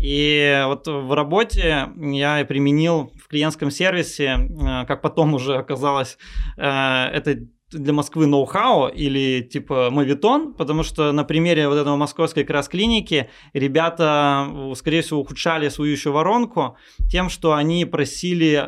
И 0.00 0.62
вот 0.66 0.86
в 0.86 1.12
работе 1.12 1.88
я 1.96 2.44
применил 2.44 3.12
в 3.20 3.26
клиентском 3.26 3.72
сервисе, 3.72 4.48
а, 4.62 4.84
как 4.84 5.02
потом 5.02 5.34
уже 5.34 5.56
оказалось, 5.56 6.16
а, 6.56 7.10
это 7.12 7.38
для 7.78 7.92
Москвы 7.92 8.26
ноу-хау 8.26 8.88
или 8.88 9.42
типа 9.42 9.90
мовитон, 9.90 10.54
потому 10.54 10.82
что 10.82 11.12
на 11.12 11.24
примере 11.24 11.68
вот 11.68 11.76
этого 11.76 11.96
московской 11.96 12.44
как 12.44 12.54
раз 12.54 12.68
клиники 12.68 13.28
ребята, 13.52 14.72
скорее 14.76 15.02
всего, 15.02 15.20
ухудшали 15.20 15.68
свою 15.68 15.92
еще 15.92 16.10
воронку 16.10 16.76
тем, 17.10 17.28
что 17.28 17.54
они 17.54 17.84
просили 17.84 18.64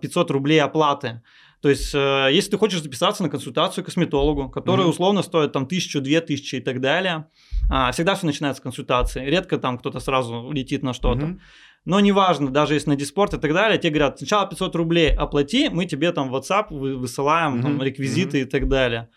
500 0.00 0.30
э, 0.30 0.32
рублей 0.32 0.60
оплаты. 0.60 1.22
То 1.60 1.68
есть, 1.68 1.92
э, 1.92 2.28
если 2.30 2.52
ты 2.52 2.58
хочешь 2.58 2.82
записаться 2.82 3.22
на 3.22 3.30
консультацию 3.30 3.82
к 3.82 3.86
косметологу, 3.86 4.48
которая 4.48 4.86
mm-hmm. 4.86 4.90
условно 4.90 5.22
стоит 5.22 5.52
там 5.52 5.66
тысячу, 5.66 6.00
две 6.00 6.20
тысячи 6.20 6.56
и 6.56 6.60
так 6.60 6.80
далее, 6.80 7.26
а, 7.70 7.90
всегда 7.90 8.14
все 8.14 8.26
начинается 8.26 8.60
с 8.60 8.62
консультации. 8.62 9.24
Редко 9.26 9.58
там 9.58 9.78
кто-то 9.78 9.98
сразу 9.98 10.50
летит 10.52 10.82
на 10.82 10.92
что-то. 10.92 11.26
Mm-hmm. 11.26 11.38
Но 11.88 12.00
неважно, 12.00 12.50
даже 12.50 12.74
если 12.74 12.90
на 12.90 12.96
диспорт 12.96 13.32
и 13.32 13.38
так 13.38 13.54
далее, 13.54 13.78
тебе 13.78 13.92
говорят, 13.92 14.18
сначала 14.18 14.46
500 14.46 14.76
рублей 14.76 15.10
оплати, 15.10 15.70
мы 15.70 15.86
тебе 15.86 16.12
там 16.12 16.28
в 16.28 16.36
WhatsApp 16.36 16.66
высылаем 16.68 17.54
mm-hmm. 17.54 17.62
там, 17.62 17.82
реквизиты 17.82 18.40
mm-hmm. 18.40 18.42
и 18.42 18.44
так 18.44 18.68
далее. 18.68 19.08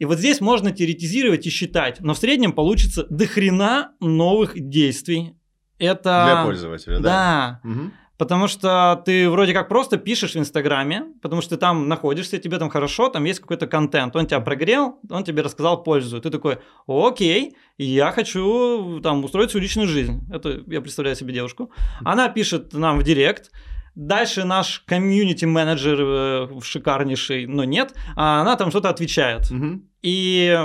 И 0.00 0.04
вот 0.04 0.18
здесь 0.18 0.40
можно 0.40 0.72
теоретизировать 0.72 1.46
и 1.46 1.50
считать, 1.50 2.00
но 2.00 2.14
в 2.14 2.18
среднем 2.18 2.50
получится 2.50 3.06
дохрена 3.10 3.92
новых 4.00 4.54
действий. 4.56 5.36
Это... 5.78 6.24
Для 6.26 6.44
пользователя, 6.44 6.98
да? 6.98 7.60
Да. 7.62 7.70
Угу. 7.70 7.90
Потому 8.20 8.48
что 8.48 9.02
ты 9.06 9.30
вроде 9.30 9.54
как 9.54 9.68
просто 9.68 9.96
пишешь 9.96 10.34
в 10.34 10.38
Инстаграме, 10.38 11.04
потому 11.22 11.40
что 11.40 11.54
ты 11.54 11.56
там 11.56 11.88
находишься, 11.88 12.36
тебе 12.36 12.58
там 12.58 12.68
хорошо, 12.68 13.08
там 13.08 13.24
есть 13.24 13.40
какой-то 13.40 13.66
контент, 13.66 14.14
он 14.14 14.26
тебя 14.26 14.40
прогрел, 14.40 14.98
он 15.08 15.24
тебе 15.24 15.40
рассказал 15.40 15.82
пользу. 15.82 16.20
Ты 16.20 16.28
такой, 16.28 16.58
окей, 16.86 17.56
я 17.78 18.12
хочу 18.12 19.00
там 19.02 19.24
устроить 19.24 19.52
свою 19.52 19.62
личную 19.62 19.88
жизнь. 19.88 20.20
Это 20.30 20.62
я 20.66 20.82
представляю 20.82 21.16
себе 21.16 21.32
девушку. 21.32 21.70
Она 22.04 22.28
пишет 22.28 22.74
нам 22.74 22.98
в 22.98 23.02
директ, 23.04 23.50
Дальше 23.94 24.44
наш 24.44 24.80
комьюнити-менеджер 24.86 25.98
э, 26.00 26.60
шикарнейший, 26.62 27.46
но 27.46 27.64
нет, 27.64 27.94
а 28.16 28.42
она 28.42 28.56
там 28.56 28.70
что-то 28.70 28.90
отвечает. 28.90 29.50
Угу. 29.50 29.82
И 30.02 30.58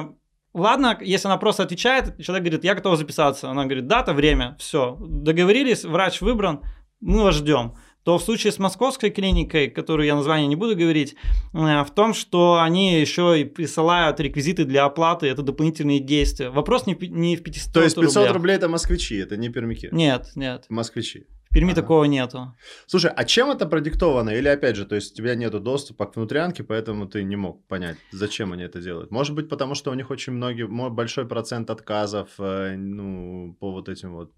ладно, 0.54 0.98
если 1.02 1.28
она 1.28 1.38
просто 1.38 1.64
отвечает, 1.64 2.18
человек 2.24 2.44
говорит, 2.44 2.64
я 2.64 2.76
готов 2.76 2.98
записаться. 2.98 3.50
Она 3.50 3.66
говорит, 3.66 3.88
дата, 3.88 4.14
время, 4.14 4.56
все. 4.60 4.98
Договорились, 5.00 5.84
врач 5.86 6.22
выбран, 6.22 6.62
мы 7.02 7.24
вас 7.24 7.36
ждем 7.36 7.76
то 8.06 8.20
в 8.20 8.24
случае 8.24 8.54
с 8.54 8.60
московской 8.60 9.10
клиникой, 9.10 9.68
которую 9.68 10.06
я 10.06 10.16
название 10.16 10.48
не 10.48 10.56
буду 10.56 10.76
говорить, 10.76 11.16
э, 11.54 11.84
в 11.84 11.90
том, 11.90 12.14
что 12.14 12.62
они 12.62 13.00
еще 13.02 13.42
и 13.42 13.46
присылают 13.46 14.20
реквизиты 14.20 14.64
для 14.64 14.86
оплаты, 14.86 15.26
это 15.26 15.42
дополнительные 15.42 16.00
действия. 16.00 16.52
Вопрос 16.52 16.86
не, 16.86 16.96
не 16.96 17.36
в 17.36 17.42
500 17.42 17.74
То 17.74 17.82
есть 17.82 17.96
500 17.96 18.16
рублях. 18.16 18.34
рублей 18.36 18.56
это 18.58 18.70
москвичи, 18.70 19.18
это 19.18 19.38
не 19.38 19.50
пермики? 19.50 19.90
Нет, 19.92 20.32
нет. 20.36 20.66
Москвичи. 20.70 21.26
В 21.50 21.54
Перми 21.56 21.72
ага. 21.72 21.82
такого 21.82 22.04
нету. 22.04 22.54
Слушай, 22.86 23.12
а 23.16 23.24
чем 23.24 23.50
это 23.50 23.66
продиктовано? 23.66 24.30
Или 24.30 24.50
опять 24.50 24.76
же, 24.76 24.86
то 24.86 24.94
есть 24.94 25.14
у 25.14 25.16
тебя 25.16 25.34
нету 25.34 25.60
доступа 25.60 26.06
к 26.06 26.16
внутрянке, 26.16 26.64
поэтому 26.64 27.08
ты 27.08 27.24
не 27.24 27.38
мог 27.38 27.66
понять, 27.68 27.98
зачем 28.12 28.54
они 28.54 28.64
это 28.64 28.82
делают? 28.82 29.10
Может 29.10 29.34
быть, 29.34 29.50
потому 29.50 29.74
что 29.74 29.90
у 29.90 29.96
них 29.96 30.12
очень 30.12 30.34
многие, 30.34 30.68
большой 30.68 31.28
процент 31.28 31.72
отказов, 31.72 32.30
э, 32.38 32.76
ну, 32.78 33.58
по 33.60 33.72
вот 33.72 33.90
этим 33.90 34.14
вот... 34.14 34.32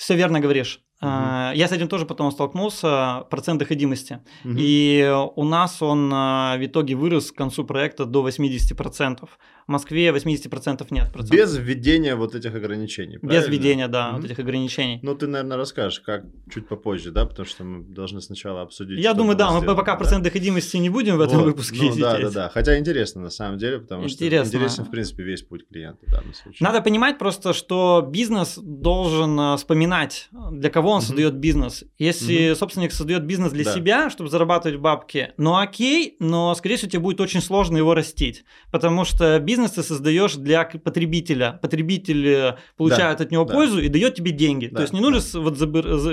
Все 0.00 0.16
верно 0.16 0.40
говоришь. 0.40 0.82
Угу. 1.00 1.10
Я 1.54 1.66
с 1.66 1.72
этим 1.72 1.88
тоже 1.88 2.04
потом 2.04 2.30
столкнулся, 2.30 3.24
процент 3.30 3.58
доходимости. 3.58 4.20
Угу. 4.44 4.54
И 4.58 5.10
у 5.36 5.44
нас 5.44 5.80
он 5.80 6.10
а, 6.12 6.56
в 6.58 6.64
итоге 6.64 6.94
вырос 6.94 7.32
к 7.32 7.34
концу 7.34 7.64
проекта 7.64 8.04
до 8.04 8.26
80%. 8.28 9.28
В 9.66 9.72
Москве 9.72 10.08
80% 10.08 10.86
нет. 10.90 11.12
Процентов. 11.12 11.30
Без 11.30 11.56
введения 11.56 12.16
вот 12.16 12.34
этих 12.34 12.54
ограничений. 12.54 13.18
Правильно? 13.18 13.40
Без 13.40 13.48
введения, 13.48 13.88
да, 13.88 14.08
угу. 14.08 14.16
вот 14.16 14.24
этих 14.26 14.38
ограничений. 14.40 15.00
Ну, 15.02 15.14
ты, 15.14 15.26
наверное, 15.26 15.56
расскажешь, 15.56 16.00
как 16.00 16.24
чуть 16.52 16.68
попозже, 16.68 17.12
да, 17.12 17.24
потому 17.24 17.46
что 17.46 17.64
мы 17.64 17.84
должны 17.84 18.20
сначала 18.20 18.62
обсудить. 18.62 18.98
Я 18.98 19.14
думаю, 19.14 19.36
да, 19.36 19.50
мы 19.52 19.64
пока 19.64 19.92
да? 19.92 19.96
процент 19.96 20.24
доходимости 20.24 20.76
не 20.76 20.90
будем 20.90 21.16
в 21.16 21.20
этом 21.20 21.38
вот. 21.38 21.44
выпуске 21.46 21.82
ну, 21.82 21.96
Да, 21.96 22.18
да, 22.18 22.30
да. 22.30 22.48
Хотя 22.48 22.78
интересно 22.78 23.22
на 23.22 23.30
самом 23.30 23.58
деле, 23.58 23.78
потому 23.78 24.04
интересно. 24.04 24.46
что 24.46 24.56
интересен, 24.56 24.84
в 24.84 24.90
принципе, 24.90 25.22
весь 25.22 25.42
путь 25.42 25.66
клиента 25.66 26.04
в 26.06 26.10
данном 26.10 26.34
случае. 26.34 26.58
Надо 26.60 26.82
понимать 26.82 27.18
просто, 27.18 27.54
что 27.54 28.06
бизнес 28.06 28.58
должен 28.58 29.38
а, 29.40 29.56
вспоминать, 29.56 30.28
для 30.50 30.68
кого 30.68 30.89
он 30.92 30.98
угу. 30.98 31.06
создает 31.06 31.34
бизнес. 31.34 31.84
Если 31.98 32.54
собственник 32.54 32.92
создает 32.92 33.24
бизнес 33.24 33.52
для 33.52 33.64
себя, 33.64 34.10
чтобы 34.10 34.30
зарабатывать 34.30 34.78
бабки, 34.78 35.32
ну 35.36 35.56
окей, 35.56 36.16
но, 36.20 36.54
скорее 36.54 36.76
всего, 36.76 36.90
тебе 36.90 37.00
будет 37.00 37.20
очень 37.20 37.40
сложно 37.40 37.76
его 37.76 37.94
растить, 37.94 38.44
потому 38.70 39.04
что 39.04 39.38
бизнес 39.40 39.72
ты 39.72 39.82
создаешь 39.82 40.34
для 40.34 40.64
потребителя. 40.64 41.58
Потребитель 41.62 42.28
э, 42.28 42.56
получает 42.76 43.20
от 43.20 43.30
него 43.30 43.46
пользу 43.46 43.80
и 43.80 43.88
дает 43.88 44.14
тебе 44.14 44.30
деньги. 44.30 44.66
То 44.66 44.82
есть 44.82 44.92
не 44.92 45.00
нужно 45.00 45.20
вот 45.40 45.58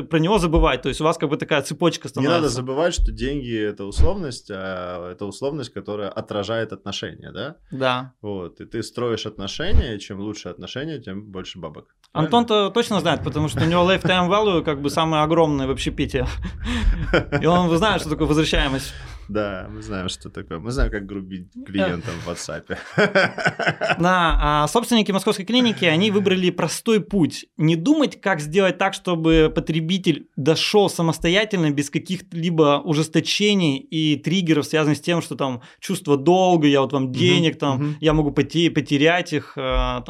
про 0.09 0.19
него 0.19 0.39
забывать. 0.39 0.81
То 0.81 0.89
есть 0.89 1.01
у 1.01 1.03
вас 1.03 1.17
как 1.17 1.29
бы 1.29 1.37
такая 1.37 1.61
цепочка 1.61 2.07
становится. 2.07 2.35
Не 2.35 2.41
надо 2.41 2.49
забывать, 2.49 2.93
что 2.93 3.11
деньги 3.11 3.57
это 3.57 3.85
условность, 3.85 4.49
а 4.51 5.11
это 5.11 5.25
условность, 5.25 5.71
которая 5.71 6.09
отражает 6.09 6.73
отношения, 6.73 7.31
да? 7.31 7.57
Да. 7.71 8.13
Вот. 8.21 8.61
И 8.61 8.65
ты 8.65 8.83
строишь 8.83 9.25
отношения, 9.25 9.95
и 9.95 9.99
чем 9.99 10.19
лучше 10.19 10.49
отношения, 10.49 10.99
тем 10.99 11.23
больше 11.25 11.59
бабок. 11.59 11.95
Антон-то 12.13 12.69
точно 12.69 12.99
знает, 12.99 13.23
потому 13.23 13.47
что 13.47 13.63
у 13.63 13.67
него 13.67 13.83
lifetime 13.83 14.29
value 14.29 14.63
как 14.67 14.81
бы 14.81 14.89
самое 14.89 15.23
огромное 15.23 15.65
в 15.65 15.71
общепите. 15.71 16.27
И 17.41 17.45
он 17.45 17.75
знает, 17.77 18.01
что 18.01 18.09
такое 18.09 18.27
возвращаемость. 18.27 18.93
Да, 19.29 19.67
мы 19.69 19.81
знаем, 19.81 20.09
что 20.09 20.29
такое. 20.29 20.59
Мы 20.59 20.71
знаем, 20.71 20.91
как 20.91 21.05
грубить 21.05 21.47
клиентам 21.65 22.13
в 22.25 22.29
WhatsApp. 22.29 22.77
Да, 23.99 24.37
а 24.39 24.67
собственники 24.67 25.11
московской 25.11 25.45
клиники, 25.45 25.85
они 25.85 26.11
выбрали 26.11 26.49
простой 26.49 27.01
путь. 27.01 27.45
Не 27.57 27.75
думать, 27.75 28.21
как 28.21 28.39
сделать 28.39 28.77
так, 28.77 28.93
чтобы 28.93 29.51
потребитель 29.53 30.27
дошел 30.35 30.89
самостоятельно, 30.89 31.71
без 31.71 31.89
каких-либо 31.89 32.81
ужесточений 32.83 33.77
и 33.77 34.17
триггеров, 34.17 34.65
связанных 34.65 34.97
с 34.97 35.01
тем, 35.01 35.21
что 35.21 35.35
там 35.35 35.61
чувство 35.79 36.17
долга, 36.17 36.67
я 36.67 36.81
вот 36.81 36.93
вам 36.93 37.11
денег, 37.11 37.57
там, 37.57 37.95
я 37.99 38.13
могу 38.13 38.31
потерять 38.31 39.33
их, 39.33 39.53
э, 39.57 40.01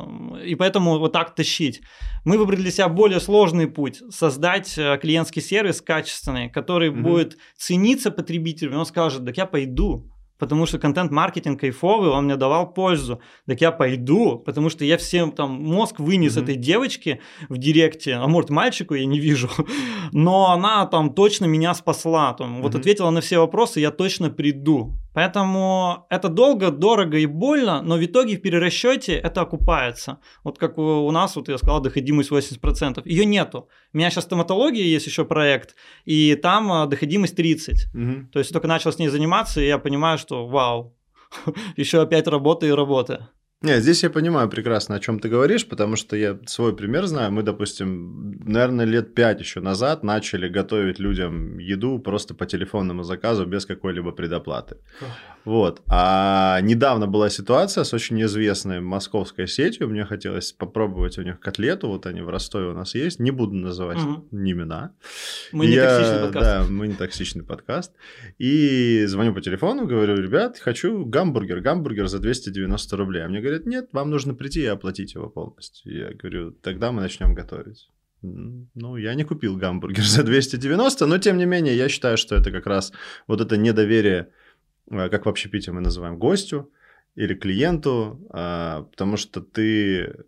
и 0.46 0.56
поэтому 0.56 1.00
вот 1.00 1.14
так 1.14 1.36
тащить. 1.36 1.82
Мы 2.28 2.38
выбрали 2.38 2.60
для 2.60 2.72
себя 2.72 2.90
более 2.90 3.22
сложный 3.22 3.68
путь– 3.68 4.04
создать 4.10 4.78
э, 4.78 5.00
клиентский 5.02 5.42
сервис 5.42 5.82
качественный, 5.82 6.50
который 6.50 6.90
угу. 6.90 7.00
будет 7.00 7.38
цениться 7.56 8.12
потребителем. 8.12 8.80
Он 8.80 8.86
скажет, 8.86 9.24
так 9.24 9.38
я 9.38 9.46
пойду, 9.46 10.12
потому 10.38 10.66
что 10.66 10.80
контент-маркетинг 10.80 11.60
кайфовый, 11.60 12.10
он 12.10 12.26
мне 12.26 12.36
давал 12.36 12.74
пользу. 12.74 13.22
Так 13.46 13.62
я 13.62 13.72
пойду, 13.72 14.40
потому 14.40 14.70
что 14.70 14.86
я 14.86 14.98
всем 14.98 15.32
там 15.32 15.52
мозг 15.52 16.00
вынес 16.00 16.38
mm-hmm. 16.38 16.44
этой 16.44 16.56
девочке 16.56 17.20
в 17.50 17.58
директе, 17.58 18.14
а 18.16 18.28
может 18.28 18.50
мальчику 18.50 18.96
я 18.96 19.06
не 19.06 19.20
вижу, 19.20 19.50
но 20.12 20.52
она 20.52 20.86
там 20.86 21.14
точно 21.14 21.46
меня 21.46 21.74
спасла, 21.74 22.34
там, 22.34 22.58
mm-hmm. 22.58 22.62
вот 22.62 22.76
ответила 22.76 23.10
на 23.10 23.22
все 23.22 23.40
вопросы, 23.40 23.80
я 23.80 23.92
точно 23.92 24.30
приду. 24.30 24.94
Поэтому 25.18 26.06
это 26.12 26.30
долго, 26.30 26.70
дорого 26.70 27.18
и 27.18 27.26
больно, 27.26 27.82
но 27.82 27.96
в 27.96 28.06
итоге 28.06 28.38
в 28.38 28.42
перерасчете 28.42 29.16
это 29.16 29.42
окупается. 29.42 30.20
Вот 30.44 30.60
как 30.60 30.78
у 30.78 31.10
нас, 31.10 31.36
вот 31.36 31.50
я 31.50 31.58
сказал, 31.58 31.80
доходимость 31.80 32.30
80%. 32.30 33.02
Ее 33.04 33.26
нету. 33.26 33.68
У 33.98 34.00
меня 34.00 34.12
сейчас 34.12 34.26
стоматология 34.26 34.84
есть 34.84 35.08
еще 35.08 35.26
проект, 35.26 35.76
и 36.06 36.36
там 36.36 36.72
а, 36.72 36.86
доходимость 36.86 37.36
30. 37.36 37.88
Угу. 37.96 38.28
То 38.32 38.38
есть 38.38 38.54
только 38.54 38.68
начал 38.68 38.92
с 38.92 39.00
ней 39.00 39.08
заниматься, 39.08 39.60
и 39.60 39.66
я 39.66 39.80
понимаю, 39.80 40.20
что 40.20 40.46
вау, 40.46 40.96
еще 41.78 42.00
опять 42.04 42.28
работа 42.28 42.68
и 42.68 42.70
работа. 42.70 43.32
Нет, 43.64 43.82
здесь 43.82 44.04
я 44.04 44.12
понимаю 44.12 44.50
прекрасно, 44.50 44.96
о 44.96 45.00
чем 45.00 45.20
ты 45.20 45.30
говоришь, 45.30 45.68
потому 45.68 45.96
что 45.96 46.16
я 46.16 46.38
свой 46.46 46.76
пример 46.76 47.08
знаю. 47.08 47.32
Мы, 47.32 47.42
допустим, 47.42 48.40
наверное, 48.46 48.86
лет 48.86 49.16
пять 49.16 49.40
еще 49.40 49.62
назад 49.62 50.04
начали 50.04 50.48
готовить 50.48 51.00
людям 51.00 51.58
еду 51.58 51.98
просто 51.98 52.36
по 52.36 52.46
телефонному 52.46 53.02
заказу 53.02 53.48
без 53.48 53.66
какой-либо 53.66 54.12
предоплаты. 54.12 54.78
Вот. 55.44 55.82
А 55.88 56.60
недавно 56.62 57.08
была 57.08 57.30
ситуация 57.30 57.84
с 57.84 57.94
очень 57.94 58.22
известной 58.24 58.82
московской 58.82 59.48
сетью. 59.48 59.88
Мне 59.88 60.06
хотелось 60.06 60.52
попробовать 60.52 61.18
у 61.18 61.24
них 61.24 61.40
котлету. 61.40 61.88
Вот 61.88 62.06
они 62.06 62.22
в 62.22 62.30
Ростове 62.30 62.68
у 62.68 62.74
нас 62.74 62.94
есть. 62.94 63.20
Не 63.20 63.32
буду 63.32 63.56
называть 63.56 63.98
угу. 63.98 64.28
имена. 64.32 64.92
Мы 65.52 65.68
не 65.68 65.76
я, 65.76 65.98
токсичный 65.98 66.20
подкаст. 66.20 66.46
Да, 66.46 66.66
мы 66.70 66.88
не 66.90 66.94
токсичный 66.94 67.44
подкаст. 67.44 67.94
И 68.38 69.06
звоню 69.08 69.34
по 69.34 69.42
телефону, 69.42 69.88
говорю, 69.88 70.18
ребят, 70.18 70.60
хочу 70.60 71.06
гамбургер. 71.06 71.62
Гамбургер 71.62 72.08
за 72.08 72.20
290 72.20 72.98
рублей. 72.98 73.24
А 73.24 73.30
мне 73.30 73.40
говорят, 73.48 73.66
нет, 73.66 73.90
вам 73.92 74.10
нужно 74.10 74.34
прийти 74.34 74.62
и 74.62 74.66
оплатить 74.66 75.16
его 75.16 75.30
полностью. 75.30 75.96
Я 75.96 76.14
говорю, 76.14 76.52
тогда 76.52 76.92
мы 76.92 77.02
начнем 77.02 77.34
готовить. 77.34 77.90
Ну, 78.22 78.98
я 78.98 79.14
не 79.14 79.24
купил 79.24 79.58
гамбургер 79.58 80.04
за 80.08 80.24
290, 80.24 81.06
но 81.06 81.18
тем 81.18 81.38
не 81.38 81.46
менее, 81.46 81.76
я 81.76 81.90
считаю, 81.90 82.18
что 82.18 82.36
это 82.36 82.52
как 82.52 82.66
раз 82.66 82.92
вот 83.28 83.42
это 83.42 83.58
недоверие, 83.58 84.30
а, 84.90 85.10
как 85.10 85.26
в 85.26 85.30
общепите 85.30 85.72
мы 85.72 85.82
называем, 85.82 86.18
гостю 86.18 86.72
или 87.16 87.34
клиенту, 87.34 88.28
а, 88.30 88.84
потому 88.84 89.18
что 89.18 89.42
ты 89.42 90.26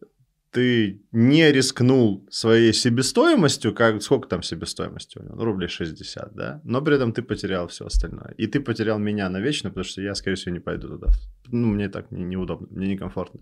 ты 0.51 1.01
не 1.11 1.51
рискнул 1.51 2.27
своей 2.31 2.73
себестоимостью, 2.73 3.73
как 3.73 4.01
сколько 4.01 4.27
там 4.27 4.41
себестоимости 4.41 5.19
у 5.19 5.23
него, 5.23 5.35
ну, 5.35 5.43
рублей 5.43 5.67
60, 5.67 6.33
да, 6.33 6.61
но 6.63 6.81
при 6.81 6.95
этом 6.95 7.13
ты 7.13 7.21
потерял 7.21 7.67
все 7.67 7.85
остальное. 7.85 8.33
И 8.37 8.47
ты 8.47 8.59
потерял 8.59 8.97
меня 8.97 9.29
навечно, 9.29 9.69
потому 9.69 9.83
что 9.83 10.01
я, 10.01 10.15
скорее 10.15 10.35
всего, 10.35 10.53
не 10.53 10.59
пойду 10.59 10.87
туда. 10.87 11.07
Ну, 11.47 11.67
мне 11.67 11.87
так 11.89 12.11
не, 12.11 12.23
неудобно, 12.23 12.67
мне 12.71 12.87
некомфортно. 12.87 13.41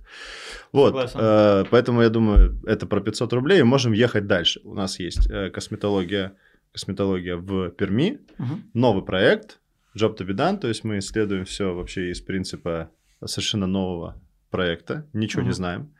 Вот, 0.73 1.11
э, 1.15 1.65
поэтому 1.71 2.01
я 2.01 2.09
думаю, 2.09 2.59
это 2.65 2.85
про 2.85 2.99
500 2.99 3.33
рублей, 3.33 3.59
и 3.61 3.63
можем 3.63 3.93
ехать 3.93 4.27
дальше. 4.27 4.59
У 4.63 4.73
нас 4.73 4.99
есть 4.99 5.29
э, 5.29 5.49
косметология, 5.49 6.33
косметология 6.73 7.37
в 7.37 7.69
Перми, 7.69 8.19
угу. 8.37 8.59
новый 8.73 9.03
проект, 9.03 9.59
Job 9.95 10.17
to 10.17 10.27
be 10.27 10.35
done, 10.35 10.57
то 10.57 10.67
есть 10.67 10.83
мы 10.83 10.99
исследуем 10.99 11.45
все 11.45 11.73
вообще 11.73 12.11
из 12.11 12.19
принципа 12.19 12.91
совершенно 13.25 13.65
нового 13.65 14.21
проекта, 14.49 15.07
ничего 15.13 15.41
угу. 15.41 15.47
не 15.47 15.53
знаем, 15.53 15.93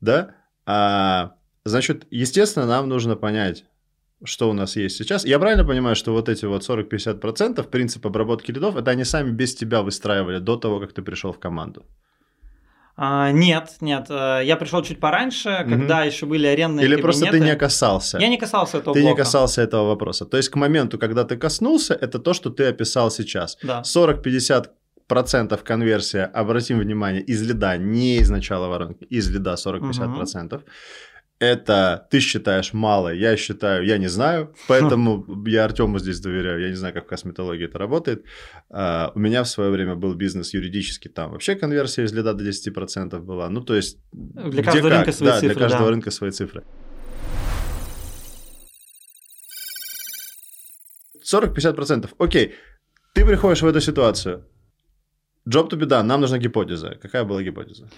да, 0.00 0.34
а, 0.70 1.32
значит, 1.64 2.06
естественно, 2.10 2.66
нам 2.66 2.90
нужно 2.90 3.16
понять, 3.16 3.64
что 4.22 4.50
у 4.50 4.52
нас 4.52 4.76
есть 4.76 4.98
сейчас. 4.98 5.24
Я 5.24 5.38
правильно 5.38 5.64
понимаю, 5.64 5.96
что 5.96 6.12
вот 6.12 6.28
эти 6.28 6.44
вот 6.44 6.62
40-50% 6.68 7.66
принцип 7.68 8.06
обработки 8.06 8.50
лидов, 8.50 8.76
это 8.76 8.90
они 8.90 9.04
сами 9.04 9.30
без 9.30 9.54
тебя 9.54 9.80
выстраивали 9.80 10.40
до 10.40 10.56
того, 10.56 10.78
как 10.78 10.92
ты 10.92 11.00
пришел 11.00 11.32
в 11.32 11.38
команду? 11.38 11.86
А, 12.98 13.30
нет, 13.30 13.76
нет, 13.80 14.08
э, 14.10 14.42
я 14.44 14.56
пришел 14.56 14.82
чуть 14.82 15.00
пораньше, 15.00 15.64
когда 15.66 16.00
угу. 16.00 16.06
еще 16.06 16.26
были 16.26 16.46
арендные 16.46 16.84
Или 16.84 16.96
кабинеты. 16.96 17.02
просто 17.02 17.30
ты 17.30 17.40
не 17.40 17.56
касался? 17.56 18.18
Я 18.18 18.28
не 18.28 18.36
касался 18.36 18.78
этого 18.78 18.92
Ты 18.92 19.00
блока. 19.00 19.12
не 19.12 19.16
касался 19.16 19.62
этого 19.62 19.88
вопроса. 19.88 20.26
То 20.26 20.36
есть 20.36 20.50
к 20.50 20.56
моменту, 20.56 20.98
когда 20.98 21.24
ты 21.24 21.38
коснулся, 21.38 21.94
это 21.94 22.18
то, 22.18 22.34
что 22.34 22.50
ты 22.50 22.64
описал 22.64 23.10
сейчас. 23.10 23.56
Да. 23.62 23.80
40-50 23.86 24.68
процентов 25.08 25.64
конверсия, 25.64 26.24
обратим 26.24 26.78
внимание, 26.78 27.22
из 27.22 27.42
лида, 27.42 27.76
не 27.78 28.18
из 28.18 28.30
начала 28.30 28.68
воронки, 28.68 29.04
из 29.04 29.28
лида 29.30 29.54
40-50 29.54 30.16
процентов. 30.16 30.62
Угу. 30.62 30.70
Это 31.40 32.08
ты 32.10 32.18
считаешь 32.18 32.72
мало, 32.72 33.14
я 33.14 33.36
считаю, 33.36 33.86
я 33.86 33.98
не 33.98 34.08
знаю, 34.08 34.54
поэтому 34.68 35.24
я 35.46 35.64
Артему 35.64 35.98
здесь 36.00 36.20
доверяю, 36.20 36.60
я 36.60 36.68
не 36.68 36.74
знаю, 36.74 36.94
как 36.94 37.04
в 37.04 37.08
косметологии 37.08 37.66
это 37.66 37.78
работает. 37.78 38.24
Uh, 38.70 39.12
у 39.14 39.20
меня 39.20 39.44
в 39.44 39.48
свое 39.48 39.70
время 39.70 39.94
был 39.94 40.14
бизнес 40.14 40.52
юридический, 40.52 41.10
там 41.10 41.30
вообще 41.30 41.54
конверсия 41.54 42.04
из 42.04 42.12
лида 42.12 42.34
до 42.34 42.44
10% 42.44 43.18
была, 43.20 43.48
ну 43.50 43.60
то 43.60 43.74
есть... 43.74 43.98
Для 44.12 44.62
каждого 44.64 44.88
как? 44.88 44.98
рынка 44.98 45.12
свои 45.12 45.28
да, 45.28 45.40
цифры. 45.40 45.54
для 45.54 45.62
каждого 45.62 45.84
да. 45.84 45.90
рынка 45.90 46.10
свои 46.10 46.30
цифры. 46.30 46.64
40-50%, 51.32 52.08
окей, 52.18 52.54
ты 53.14 53.24
приходишь 53.24 53.62
в 53.62 53.66
эту 53.66 53.80
ситуацию, 53.80 54.44
Job 55.48 55.70
to 55.70 55.78
be 55.78 55.86
done, 55.86 56.02
нам 56.02 56.20
нужна 56.20 56.38
гипотеза. 56.38 56.98
Какая 57.00 57.24
была 57.24 57.42
гипотеза? 57.42 57.88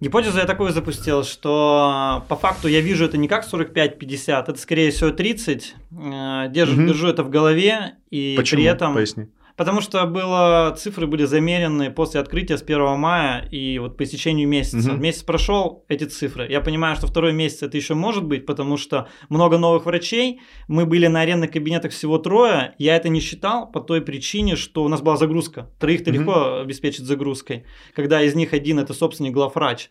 Гипотезу 0.00 0.38
я 0.38 0.46
такую 0.46 0.72
запустил, 0.72 1.22
что 1.22 2.24
по 2.28 2.36
факту 2.36 2.68
я 2.68 2.80
вижу 2.80 3.04
это 3.04 3.16
не 3.16 3.28
как 3.28 3.46
45-50, 3.46 4.44
это 4.48 4.56
скорее 4.56 4.90
всего 4.90 5.10
30. 5.10 5.74
Э, 5.90 6.48
держу, 6.50 6.72
угу. 6.72 6.88
держу 6.88 7.06
это 7.08 7.22
в 7.22 7.30
голове 7.30 7.94
и 8.10 8.34
Почему? 8.36 8.62
при 8.62 8.68
этом... 8.68 8.94
Поясни. 8.94 9.28
Потому 9.56 9.80
что 9.80 10.06
было, 10.06 10.74
цифры 10.78 11.06
были 11.06 11.24
замерены 11.24 11.90
после 11.90 12.20
открытия 12.20 12.56
с 12.56 12.62
1 12.62 12.98
мая 12.98 13.46
и 13.50 13.78
вот 13.78 13.96
по 13.96 14.04
истечению 14.04 14.48
месяца. 14.48 14.92
Угу. 14.92 15.00
Месяц 15.00 15.22
прошел, 15.22 15.84
эти 15.88 16.04
цифры. 16.04 16.50
Я 16.50 16.60
понимаю, 16.60 16.96
что 16.96 17.06
второй 17.06 17.32
месяц 17.32 17.62
это 17.62 17.76
еще 17.76 17.94
может 17.94 18.24
быть, 18.24 18.46
потому 18.46 18.76
что 18.76 19.08
много 19.28 19.58
новых 19.58 19.86
врачей. 19.86 20.40
Мы 20.68 20.86
были 20.86 21.06
на 21.06 21.20
арендных 21.20 21.50
кабинетах 21.50 21.92
всего 21.92 22.18
трое. 22.18 22.74
Я 22.78 22.96
это 22.96 23.08
не 23.08 23.20
считал 23.20 23.70
по 23.70 23.80
той 23.80 24.00
причине, 24.00 24.56
что 24.56 24.84
у 24.84 24.88
нас 24.88 25.02
была 25.02 25.16
загрузка. 25.16 25.70
Троих-то 25.78 26.10
угу. 26.10 26.18
легко 26.18 26.60
обеспечить 26.60 27.04
загрузкой, 27.04 27.64
когда 27.94 28.22
из 28.22 28.34
них 28.34 28.52
один 28.52 28.78
это 28.78 28.94
собственник 28.94 29.32
главврач. 29.32 29.90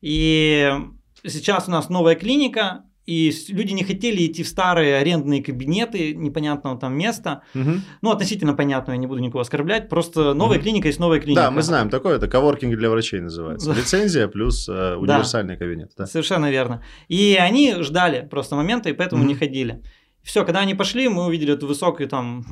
И 0.00 0.72
сейчас 1.26 1.68
у 1.68 1.70
нас 1.70 1.88
новая 1.88 2.14
клиника, 2.14 2.84
и 3.10 3.32
люди 3.48 3.72
не 3.72 3.82
хотели 3.82 4.24
идти 4.24 4.44
в 4.44 4.48
старые 4.48 4.96
арендные 4.96 5.42
кабинеты 5.42 6.14
непонятного 6.14 6.78
там 6.78 6.96
места. 6.96 7.42
Угу. 7.56 7.70
Ну, 8.02 8.10
относительно 8.12 8.54
понятно, 8.54 8.92
я 8.92 8.98
не 8.98 9.08
буду 9.08 9.20
никого 9.20 9.40
оскорблять. 9.40 9.88
Просто 9.88 10.32
новая 10.32 10.58
угу. 10.58 10.62
клиника 10.62 10.86
есть 10.86 11.00
новая 11.00 11.18
клиника. 11.18 11.42
Да, 11.42 11.50
мы 11.50 11.62
знаем 11.62 11.90
такое, 11.90 12.16
это 12.16 12.28
коворкинг 12.28 12.76
для 12.76 12.88
врачей 12.88 13.20
называется. 13.20 13.72
Лицензия 13.76 14.28
плюс 14.28 14.68
э, 14.68 14.94
универсальный 14.94 15.54
да. 15.56 15.58
кабинет. 15.58 15.90
Да. 15.98 16.06
Совершенно 16.06 16.52
верно. 16.52 16.84
И 17.08 17.36
они 17.40 17.82
ждали 17.82 18.28
просто 18.30 18.54
момента, 18.54 18.88
и 18.88 18.92
поэтому 18.92 19.22
угу. 19.22 19.28
не 19.28 19.34
ходили. 19.34 19.82
Все, 20.22 20.44
когда 20.44 20.60
они 20.60 20.74
пошли, 20.74 21.08
мы 21.08 21.26
увидели 21.26 21.54
эту 21.54 21.66
высокую 21.66 22.08
там, 22.08 22.44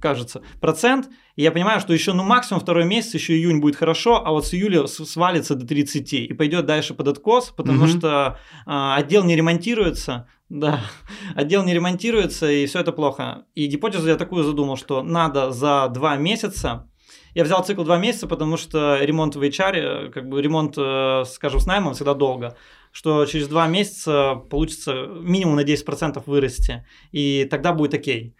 кажется, 0.00 0.42
процент. 0.60 1.10
И 1.36 1.42
я 1.42 1.52
понимаю, 1.52 1.80
что 1.80 1.92
еще, 1.92 2.12
ну, 2.12 2.22
максимум 2.22 2.60
второй 2.60 2.84
месяц, 2.84 3.14
еще 3.14 3.34
июнь 3.34 3.60
будет 3.60 3.76
хорошо, 3.76 4.22
а 4.24 4.30
вот 4.30 4.46
с 4.46 4.54
июля 4.54 4.86
свалится 4.86 5.54
до 5.54 5.66
30 5.66 6.12
и 6.12 6.32
пойдет 6.32 6.66
дальше 6.66 6.94
под 6.94 7.08
откос, 7.08 7.50
потому 7.50 7.84
угу. 7.84 7.88
что 7.88 8.38
а, 8.66 8.96
отдел 8.96 9.24
не 9.24 9.36
ремонтируется, 9.36 10.28
да, 10.48 10.80
отдел 11.34 11.62
не 11.62 11.74
ремонтируется, 11.74 12.50
и 12.50 12.66
все 12.66 12.80
это 12.80 12.92
плохо. 12.92 13.44
И 13.54 13.66
гипотезу 13.66 14.08
я 14.08 14.16
такую 14.16 14.44
задумал, 14.44 14.76
что 14.76 15.02
надо 15.02 15.50
за 15.50 15.88
два 15.88 16.16
месяца 16.16 16.86
я 17.34 17.44
взял 17.44 17.62
цикл 17.64 17.84
два 17.84 17.98
месяца, 17.98 18.26
потому 18.26 18.56
что 18.56 18.98
ремонт 19.00 19.36
в 19.36 19.42
HR, 19.42 19.76
э, 19.76 20.10
как 20.10 20.28
бы 20.28 20.42
ремонт, 20.42 20.74
э, 20.76 21.24
скажем, 21.26 21.60
с 21.60 21.66
наймом 21.66 21.94
всегда 21.94 22.14
долго 22.14 22.56
что 22.92 23.24
через 23.26 23.48
два 23.48 23.66
месяца 23.66 24.34
получится 24.50 25.06
минимум 25.06 25.56
на 25.56 25.64
10% 25.64 26.22
вырасти, 26.26 26.84
и 27.12 27.46
тогда 27.50 27.72
будет 27.72 27.94
окей. 27.94 28.34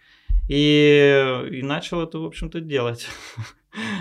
И, 0.47 1.47
и 1.51 1.61
начал 1.61 2.01
это, 2.01 2.19
в 2.19 2.25
общем-то, 2.25 2.59
делать. 2.59 3.07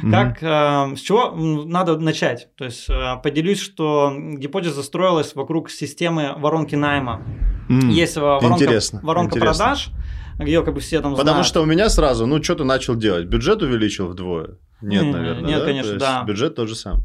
Mm-hmm. 0.02 0.10
Как, 0.10 0.42
э, 0.42 0.96
с 0.96 1.00
чего 1.00 1.32
надо 1.64 1.96
начать? 1.98 2.48
То 2.56 2.64
есть 2.64 2.88
э, 2.88 3.16
поделюсь, 3.22 3.60
что 3.60 4.12
гипотеза 4.16 4.82
строилась 4.82 5.36
вокруг 5.36 5.70
системы 5.70 6.34
воронки 6.36 6.74
найма. 6.74 7.22
Mm-hmm. 7.68 7.90
Есть 7.90 8.16
воронка, 8.16 8.64
Интересно. 8.64 9.00
воронка 9.04 9.36
Интересно. 9.36 9.64
продаж, 9.64 9.90
где 10.38 10.60
как 10.62 10.74
бы 10.74 10.80
все 10.80 11.00
там 11.00 11.12
Потому 11.12 11.34
знают. 11.34 11.46
что 11.46 11.62
у 11.62 11.66
меня 11.66 11.88
сразу, 11.88 12.26
ну 12.26 12.42
что 12.42 12.56
ты 12.56 12.64
начал 12.64 12.96
делать? 12.96 13.26
Бюджет 13.26 13.62
увеличил 13.62 14.08
вдвое? 14.08 14.58
Нет, 14.80 15.04
mm-hmm. 15.04 15.12
наверное. 15.12 15.48
Нет, 15.48 15.60
да? 15.60 15.64
конечно, 15.64 15.94
да. 15.96 16.24
Бюджет 16.24 16.56
тот 16.56 16.68
же 16.68 16.74
самый. 16.74 17.04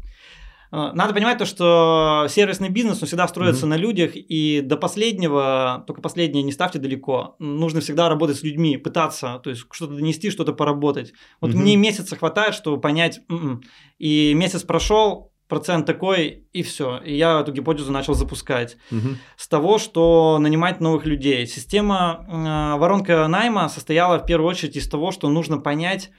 Э, 0.72 0.90
надо 0.94 1.14
понимать 1.14 1.38
то, 1.38 1.44
что 1.44 2.26
сервисный 2.28 2.68
бизнес 2.68 3.00
он 3.02 3.06
всегда 3.06 3.28
строится 3.28 3.66
mm-hmm. 3.66 3.70
на 3.70 3.76
людях, 3.76 4.10
и 4.14 4.60
до 4.62 4.76
последнего, 4.76 5.84
только 5.86 6.02
последнее 6.02 6.42
не 6.42 6.52
ставьте 6.52 6.78
далеко. 6.78 7.36
Нужно 7.38 7.80
всегда 7.80 8.08
работать 8.08 8.36
с 8.36 8.42
людьми, 8.42 8.76
пытаться, 8.76 9.40
то 9.42 9.50
есть 9.50 9.66
что-то 9.70 9.94
донести, 9.94 10.30
что-то 10.30 10.52
поработать. 10.52 11.12
Вот 11.40 11.50
mm-hmm. 11.50 11.56
мне 11.56 11.76
месяца 11.76 12.16
хватает, 12.16 12.54
чтобы 12.54 12.80
понять, 12.80 13.20
м-м". 13.28 13.62
и 13.98 14.34
месяц 14.34 14.62
прошел, 14.62 15.32
процент 15.48 15.86
такой, 15.86 16.44
и 16.52 16.62
все. 16.62 16.98
И 17.04 17.14
я 17.16 17.40
эту 17.40 17.52
гипотезу 17.52 17.92
начал 17.92 18.14
запускать. 18.14 18.76
Угу. 18.90 19.16
С 19.36 19.48
того, 19.48 19.78
что 19.78 20.38
нанимать 20.40 20.80
новых 20.80 21.06
людей. 21.06 21.46
Система 21.46 22.26
э, 22.28 22.78
воронка 22.78 23.26
найма 23.28 23.68
состояла 23.68 24.18
в 24.18 24.26
первую 24.26 24.50
очередь 24.50 24.76
из 24.76 24.88
того, 24.88 25.12
что 25.12 25.28
нужно 25.28 25.58
понять, 25.58 26.10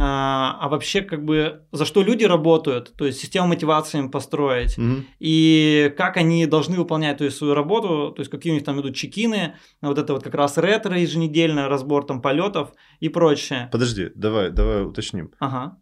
а, 0.00 0.56
а 0.60 0.68
вообще 0.68 1.02
как 1.02 1.24
бы 1.24 1.62
за 1.72 1.84
что 1.84 2.02
люди 2.02 2.24
работают, 2.24 2.94
то 2.96 3.06
есть 3.06 3.20
систему 3.20 3.48
мотивации 3.48 3.98
им 3.98 4.10
построить, 4.10 4.78
угу. 4.78 5.04
и 5.18 5.92
как 5.96 6.16
они 6.16 6.46
должны 6.46 6.76
выполнять 6.76 7.18
то 7.18 7.24
есть, 7.24 7.36
свою 7.36 7.54
работу, 7.54 8.12
то 8.12 8.20
есть 8.20 8.30
какие 8.30 8.52
у 8.52 8.54
них 8.54 8.64
там 8.64 8.80
идут 8.80 8.94
чекины, 8.94 9.54
вот 9.80 9.98
это 9.98 10.12
вот 10.12 10.22
как 10.22 10.34
раз 10.34 10.58
ретро 10.58 10.98
еженедельный 10.98 11.66
разбор 11.66 12.04
там 12.04 12.22
полетов 12.22 12.72
и 13.00 13.08
прочее. 13.08 13.68
Подожди, 13.72 14.10
давай, 14.14 14.50
давай 14.50 14.84
уточним. 14.84 15.32
Ага. 15.38 15.78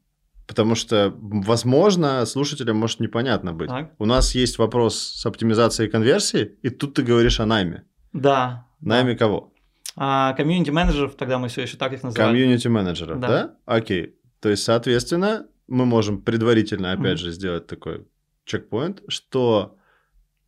Потому 0.46 0.76
что, 0.76 1.12
возможно, 1.18 2.24
слушателям 2.24 2.76
может 2.76 3.00
непонятно 3.00 3.52
быть. 3.52 3.68
Так. 3.68 3.94
У 3.98 4.04
нас 4.04 4.34
есть 4.34 4.58
вопрос 4.58 4.96
с 4.96 5.26
оптимизацией 5.26 5.90
конверсии, 5.90 6.56
и 6.62 6.70
тут 6.70 6.94
ты 6.94 7.02
говоришь 7.02 7.40
о 7.40 7.46
найме. 7.46 7.84
Да. 8.12 8.66
Найме 8.80 9.12
да. 9.12 9.18
кого? 9.18 9.52
А, 9.96 10.34
комьюнити-менеджеров, 10.34 11.14
тогда 11.16 11.38
мы 11.38 11.48
все 11.48 11.62
еще 11.62 11.76
так 11.76 11.92
их 11.92 12.02
называли. 12.02 12.30
Комьюнити-менеджеров, 12.30 13.18
да. 13.20 13.28
да? 13.28 13.56
Окей. 13.64 14.14
То 14.40 14.50
есть, 14.50 14.62
соответственно, 14.62 15.46
мы 15.66 15.86
можем 15.86 16.20
предварительно, 16.20 16.92
опять 16.92 17.18
mm-hmm. 17.18 17.22
же, 17.24 17.30
сделать 17.32 17.66
такой 17.66 18.06
чекпоинт, 18.44 19.02
что 19.08 19.76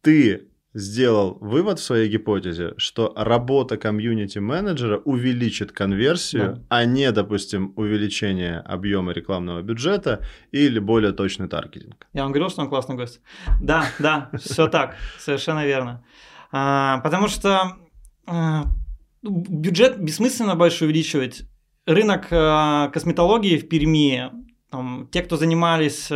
ты 0.03 0.49
сделал 0.75 1.39
вывод 1.41 1.79
в 1.79 1.83
своей 1.83 2.09
гипотезе, 2.09 2.75
что 2.77 3.13
работа 3.17 3.77
комьюнити-менеджера 3.77 4.99
увеличит 4.99 5.73
конверсию, 5.73 6.57
да. 6.57 6.63
а 6.69 6.85
не, 6.85 7.11
допустим, 7.11 7.73
увеличение 7.77 8.61
объема 8.61 9.13
рекламного 9.13 9.63
бюджета 9.63 10.25
или 10.53 10.79
более 10.79 11.13
точный 11.13 11.49
таргетинг. 11.49 12.07
Я 12.13 12.23
вам 12.23 12.33
говорил, 12.33 12.51
что 12.51 12.63
он 12.63 12.69
классный 12.69 12.97
гость. 12.97 13.21
Да, 13.61 13.87
да, 13.99 14.31
все 14.39 14.69
так, 14.69 14.97
совершенно 15.19 15.67
верно. 15.67 16.05
А, 16.53 16.99
потому 16.99 17.29
что 17.29 17.77
а, 18.27 18.65
бюджет 19.23 20.01
бессмысленно 20.01 20.55
больше 20.55 20.85
увеличивать. 20.85 21.43
Рынок 21.87 22.29
а, 22.31 22.89
косметологии 22.89 23.57
в 23.57 23.69
Перми, 23.69 24.31
там, 24.71 25.09
те, 25.11 25.23
кто 25.23 25.37
занимались 25.37 26.11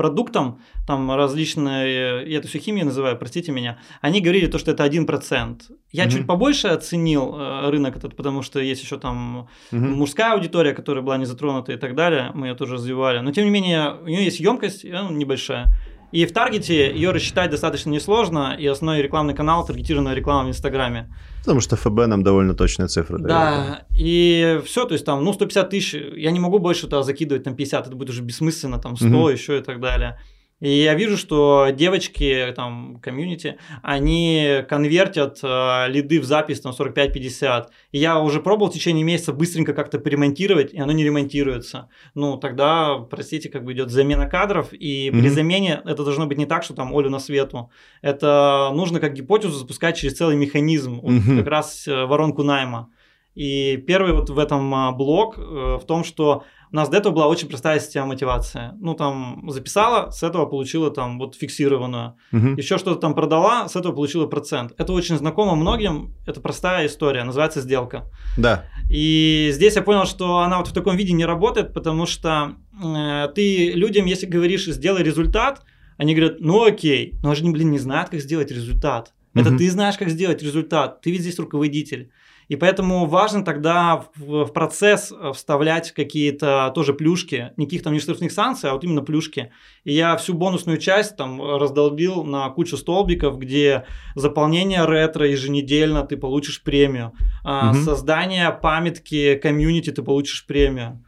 продуктом, 0.00 0.62
там 0.86 1.14
различные, 1.14 2.26
я 2.26 2.38
это 2.38 2.48
все 2.48 2.58
химией 2.58 2.86
называю, 2.86 3.18
простите 3.18 3.52
меня, 3.52 3.78
они 4.00 4.22
говорили 4.22 4.46
то, 4.46 4.58
что 4.58 4.70
это 4.70 4.86
1%. 4.86 5.60
Я 5.92 6.04
mm-hmm. 6.04 6.10
чуть 6.10 6.26
побольше 6.26 6.68
оценил 6.68 7.34
э, 7.36 7.68
рынок 7.68 7.98
этот, 7.98 8.16
потому 8.16 8.40
что 8.40 8.60
есть 8.60 8.82
еще 8.82 8.98
там 8.98 9.48
mm-hmm. 9.70 9.78
мужская 9.78 10.32
аудитория, 10.32 10.72
которая 10.72 11.04
была 11.04 11.18
не 11.18 11.26
затронута 11.26 11.72
и 11.72 11.76
так 11.76 11.94
далее, 11.94 12.30
мы 12.32 12.46
ее 12.46 12.54
тоже 12.54 12.74
развивали. 12.74 13.18
Но 13.18 13.30
тем 13.30 13.44
не 13.44 13.50
менее, 13.50 13.92
у 14.02 14.06
нее 14.06 14.24
есть 14.24 14.40
емкость 14.40 14.84
ну, 14.84 15.10
небольшая. 15.10 15.70
И 16.12 16.26
в 16.26 16.32
таргете 16.32 16.92
ее 16.92 17.12
рассчитать 17.12 17.50
достаточно 17.50 17.90
несложно, 17.90 18.56
и 18.58 18.66
основной 18.66 19.02
рекламный 19.02 19.34
канал 19.34 19.64
таргетированная 19.64 20.14
реклама 20.14 20.46
в 20.46 20.50
Инстаграме. 20.50 21.08
Потому 21.40 21.60
что 21.60 21.76
ФБ 21.76 22.06
нам 22.06 22.22
довольно 22.22 22.54
точная 22.54 22.88
цифра 22.88 23.18
дает. 23.18 23.28
Да, 23.28 23.84
и 23.94 24.60
все, 24.64 24.84
то 24.86 24.94
есть 24.94 25.04
там, 25.04 25.24
ну, 25.24 25.32
150 25.32 25.70
тысяч, 25.70 25.94
я 26.16 26.30
не 26.32 26.40
могу 26.40 26.58
больше 26.58 26.82
туда 26.82 27.02
закидывать 27.02 27.44
там 27.44 27.54
50, 27.54 27.86
это 27.86 27.96
будет 27.96 28.10
уже 28.10 28.22
бессмысленно, 28.22 28.78
там 28.78 28.96
100 28.96 29.06
угу. 29.06 29.28
еще 29.28 29.58
и 29.58 29.62
так 29.62 29.80
далее. 29.80 30.18
И 30.60 30.68
я 30.68 30.94
вижу, 30.94 31.16
что 31.16 31.68
девочки, 31.72 32.52
там, 32.54 33.00
комьюнити, 33.02 33.56
они 33.82 34.62
конвертят 34.68 35.38
э, 35.42 35.88
лиды 35.88 36.20
в 36.20 36.24
запись 36.24 36.60
там 36.60 36.72
45-50. 36.72 37.66
И 37.92 37.98
я 37.98 38.18
уже 38.20 38.40
пробовал 38.40 38.70
в 38.70 38.74
течение 38.74 39.02
месяца 39.02 39.32
быстренько 39.32 39.72
как-то 39.72 39.98
поремонтировать, 39.98 40.74
и 40.74 40.78
оно 40.78 40.92
не 40.92 41.02
ремонтируется. 41.02 41.88
Ну, 42.14 42.36
тогда, 42.36 42.98
простите, 42.98 43.48
как 43.48 43.64
бы 43.64 43.72
идет 43.72 43.90
замена 43.90 44.26
кадров, 44.26 44.68
и 44.72 45.08
mm-hmm. 45.08 45.20
при 45.20 45.28
замене 45.28 45.82
это 45.84 46.04
должно 46.04 46.26
быть 46.26 46.38
не 46.38 46.46
так, 46.46 46.62
что 46.62 46.74
там 46.74 46.94
Олю 46.94 47.08
на 47.08 47.18
свету. 47.18 47.70
Это 48.02 48.70
нужно 48.74 49.00
как 49.00 49.14
гипотезу 49.14 49.58
запускать 49.58 49.96
через 49.96 50.14
целый 50.14 50.36
механизм, 50.36 51.00
mm-hmm. 51.00 51.38
как 51.38 51.46
раз 51.46 51.88
э, 51.88 52.04
воронку 52.04 52.42
найма. 52.42 52.90
И 53.34 53.76
первый 53.86 54.12
вот 54.12 54.28
в 54.28 54.38
этом 54.38 54.74
а, 54.74 54.92
блок 54.92 55.38
э, 55.38 55.78
в 55.80 55.84
том, 55.86 56.04
что 56.04 56.44
у 56.72 56.76
нас 56.76 56.88
до 56.88 56.98
этого 56.98 57.12
была 57.12 57.26
очень 57.26 57.48
простая 57.48 57.80
система 57.80 58.06
мотивации. 58.08 58.72
Ну, 58.80 58.94
там, 58.94 59.44
записала, 59.50 60.10
с 60.10 60.22
этого 60.22 60.46
получила 60.46 60.90
там 60.90 61.18
вот 61.18 61.34
фиксированную. 61.34 62.16
Угу. 62.32 62.48
Еще 62.56 62.78
что-то 62.78 63.00
там 63.00 63.14
продала, 63.14 63.68
с 63.68 63.74
этого 63.74 63.92
получила 63.92 64.26
процент. 64.26 64.72
Это 64.78 64.92
очень 64.92 65.16
знакомо 65.16 65.56
многим, 65.56 66.14
это 66.26 66.40
простая 66.40 66.86
история, 66.86 67.24
называется 67.24 67.60
сделка. 67.60 68.08
Да. 68.36 68.64
И 68.88 69.50
здесь 69.52 69.74
я 69.74 69.82
понял, 69.82 70.06
что 70.06 70.38
она 70.38 70.58
вот 70.58 70.68
в 70.68 70.72
таком 70.72 70.96
виде 70.96 71.12
не 71.12 71.24
работает, 71.24 71.74
потому 71.74 72.06
что 72.06 72.54
э, 72.82 73.28
ты 73.34 73.72
людям, 73.72 74.06
если 74.06 74.26
говоришь, 74.26 74.66
сделай 74.66 75.02
результат, 75.02 75.62
они 75.98 76.14
говорят, 76.14 76.40
ну 76.40 76.64
окей, 76.64 77.14
но 77.22 77.30
они, 77.30 77.50
блин, 77.50 77.72
не 77.72 77.78
знают, 77.78 78.10
как 78.10 78.20
сделать 78.20 78.50
результат. 78.50 79.12
Это 79.34 79.50
угу. 79.50 79.58
ты 79.58 79.70
знаешь, 79.70 79.96
как 79.96 80.08
сделать 80.08 80.42
результат, 80.42 81.00
ты 81.00 81.10
ведь 81.10 81.22
здесь 81.22 81.38
руководитель. 81.38 82.10
И 82.50 82.56
поэтому 82.56 83.06
важно 83.06 83.44
тогда 83.44 84.06
в, 84.16 84.46
в 84.46 84.52
процесс 84.52 85.12
э, 85.12 85.32
вставлять 85.32 85.92
какие-то 85.92 86.72
тоже 86.74 86.92
плюшки, 86.92 87.52
никаких 87.56 87.84
там 87.84 87.92
не 87.92 88.00
штрафных 88.00 88.32
санкций, 88.32 88.68
а 88.68 88.72
вот 88.72 88.82
именно 88.82 89.02
плюшки. 89.02 89.52
И 89.84 89.92
я 89.92 90.16
всю 90.16 90.34
бонусную 90.34 90.78
часть 90.78 91.16
там 91.16 91.40
раздолбил 91.40 92.24
на 92.24 92.50
кучу 92.50 92.76
столбиков, 92.76 93.38
где 93.38 93.84
заполнение 94.16 94.84
ретро 94.84 95.28
еженедельно 95.28 96.02
ты 96.02 96.16
получишь 96.16 96.64
премию, 96.64 97.12
угу. 97.44 97.74
создание 97.84 98.50
памятки 98.50 99.36
комьюнити 99.36 99.92
ты 99.92 100.02
получишь 100.02 100.44
премию. 100.44 101.04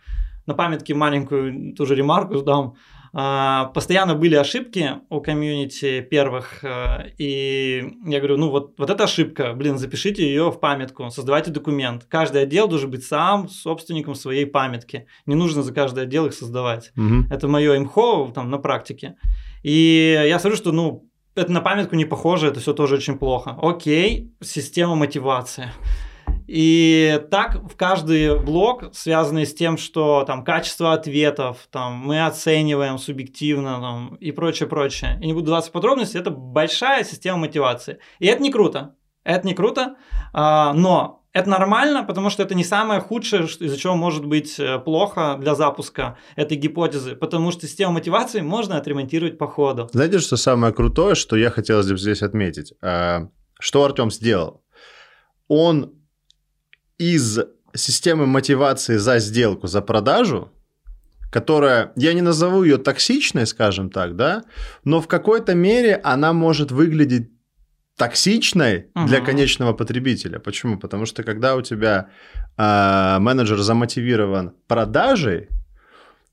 На 0.47 0.55
памятке 0.55 0.95
маленькую 0.95 1.75
тоже 1.75 1.97
ремарку 1.97 2.41
дам. 2.43 2.77
А, 3.15 3.67
постоянно 3.67 4.15
были 4.15 4.37
ошибки 4.37 4.93
у 5.11 5.21
комьюнити 5.21 6.01
первых, 6.01 6.65
э, 6.65 7.11
и 7.19 7.93
я 8.07 8.19
говорю, 8.19 8.39
ну 8.39 8.51
вот, 8.51 8.75
вот 8.79 8.89
эта 8.89 9.05
ошибка, 9.05 9.53
блин, 9.53 9.77
запишите 9.77 10.25
ее 10.25 10.51
в 10.51 10.59
памятку, 10.59 11.11
создавайте 11.11 11.51
документ. 11.51 12.07
Каждый 12.09 12.43
отдел 12.43 12.69
должен 12.69 12.91
быть 12.91 13.05
сам 13.05 13.49
собственником 13.49 14.15
своей 14.15 14.47
памятки. 14.47 15.07
Не 15.27 15.35
нужно 15.35 15.63
за 15.63 15.75
каждый 15.75 16.05
отдел 16.05 16.27
их 16.27 16.33
создавать. 16.33 16.91
Угу. 16.97 17.27
Это 17.31 17.49
мое 17.49 17.77
имхо 17.77 18.33
там 18.35 18.51
на 18.51 18.57
практике. 18.57 19.17
И 19.63 20.25
я 20.27 20.39
смотрю, 20.39 20.57
что, 20.57 20.73
ну, 20.73 21.07
это 21.35 21.53
на 21.53 21.61
памятку 21.61 21.97
не 21.97 22.07
похоже, 22.07 22.49
это 22.49 22.61
все 22.61 22.73
тоже 22.73 22.97
очень 22.97 23.19
плохо. 23.19 23.59
Окей, 23.61 24.33
система 24.41 24.95
мотивации. 24.95 25.71
И 26.47 27.21
так 27.31 27.63
в 27.63 27.77
каждый 27.77 28.39
блок, 28.39 28.91
связанный 28.93 29.47
с 29.47 29.55
тем, 29.55 29.79
что 29.79 30.25
там 30.27 30.45
качество 30.45 30.93
ответов, 30.93 31.69
там 31.71 31.95
мы 31.95 32.25
оцениваем 32.25 32.99
субъективно 32.99 33.81
там, 33.81 34.15
и 34.17 34.33
прочее, 34.33 34.69
прочее. 34.69 35.19
И 35.21 35.27
не 35.27 35.33
буду 35.33 35.47
даваться 35.47 35.71
в 35.71 35.73
подробности, 35.73 36.17
это 36.17 36.31
большая 36.31 37.05
система 37.05 37.39
мотивации. 37.39 37.99
И 38.19 38.27
это 38.27 38.43
не 38.43 38.51
круто. 38.51 38.95
Это 39.25 39.47
не 39.47 39.55
круто, 39.55 39.95
а, 40.33 40.73
но 40.73 41.23
это 41.33 41.49
нормально, 41.49 42.05
потому 42.05 42.29
что 42.29 42.43
это 42.43 42.55
не 42.55 42.65
самое 42.65 43.01
худшее, 43.01 43.45
из-за 43.45 43.79
чего 43.79 43.95
может 43.95 44.27
быть 44.27 44.59
э, 44.59 44.79
плохо 44.79 45.39
для 45.41 45.55
запуска 45.55 46.19
этой 46.37 46.59
гипотезы, 46.59 47.17
потому 47.17 47.53
что 47.53 47.67
систему 47.67 47.93
мотивации 47.93 48.41
можно 48.41 48.77
отремонтировать 48.77 49.39
по 49.39 49.47
ходу. 49.47 49.89
Знаете, 49.93 50.19
что 50.19 50.37
самое 50.37 50.75
крутое, 50.75 51.15
что 51.15 51.37
я 51.37 51.51
хотел 51.51 51.83
здесь 51.83 52.23
отметить? 52.23 52.75
А, 52.83 53.29
что 53.59 53.85
Артем 53.85 54.11
сделал? 54.11 54.63
Он 55.49 55.93
из 57.03 57.39
системы 57.75 58.27
мотивации 58.27 58.97
за 58.97 59.19
сделку, 59.19 59.67
за 59.67 59.83
продажу, 59.83 60.51
которая, 61.31 61.93
я 61.97 62.13
не 62.13 62.23
назову 62.23 62.63
ее 62.63 62.77
токсичной, 62.77 63.47
скажем 63.47 63.91
так, 63.91 64.17
да, 64.17 64.45
но 64.85 65.01
в 65.01 65.09
какой-то 65.09 65.55
мере 65.55 66.01
она 66.05 66.33
может 66.33 66.71
выглядеть 66.71 67.31
токсичной 67.97 68.87
угу. 68.95 69.07
для 69.07 69.21
конечного 69.21 69.73
потребителя. 69.73 70.39
Почему? 70.39 70.79
Потому 70.79 71.07
что 71.07 71.23
когда 71.23 71.57
у 71.57 71.63
тебя 71.63 72.09
э, 72.57 73.19
менеджер 73.19 73.59
замотивирован 73.59 74.53
продажей, 74.67 75.49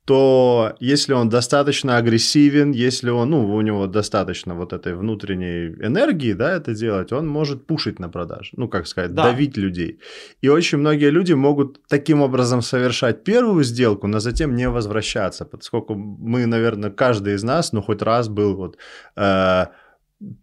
то 0.09 0.75
если 0.79 1.13
он 1.13 1.29
достаточно 1.29 1.97
агрессивен, 1.97 2.71
если 2.71 3.11
он, 3.11 3.29
ну, 3.29 3.55
у 3.55 3.61
него 3.61 3.85
достаточно 3.85 4.55
вот 4.55 4.73
этой 4.73 4.95
внутренней 4.95 5.67
энергии, 5.87 6.33
да, 6.33 6.55
это 6.55 6.73
делать, 6.73 7.13
он 7.13 7.27
может 7.27 7.67
пушить 7.67 7.99
на 7.99 8.09
продаж, 8.09 8.49
ну, 8.57 8.67
как 8.67 8.87
сказать, 8.87 9.13
да. 9.13 9.23
давить 9.23 9.57
людей. 9.57 9.99
И 10.41 10.49
очень 10.49 10.79
многие 10.79 11.11
люди 11.11 11.33
могут 11.33 11.87
таким 11.87 12.21
образом 12.21 12.63
совершать 12.63 13.23
первую 13.23 13.63
сделку, 13.63 14.07
но 14.07 14.19
затем 14.19 14.55
не 14.55 14.67
возвращаться, 14.69 15.45
поскольку 15.45 15.93
мы, 15.93 16.47
наверное, 16.47 16.89
каждый 16.89 17.35
из 17.35 17.43
нас, 17.43 17.73
ну, 17.73 17.83
хоть 17.83 18.01
раз 18.01 18.29
был 18.29 18.55
вот... 18.55 18.77
Э, 19.15 19.67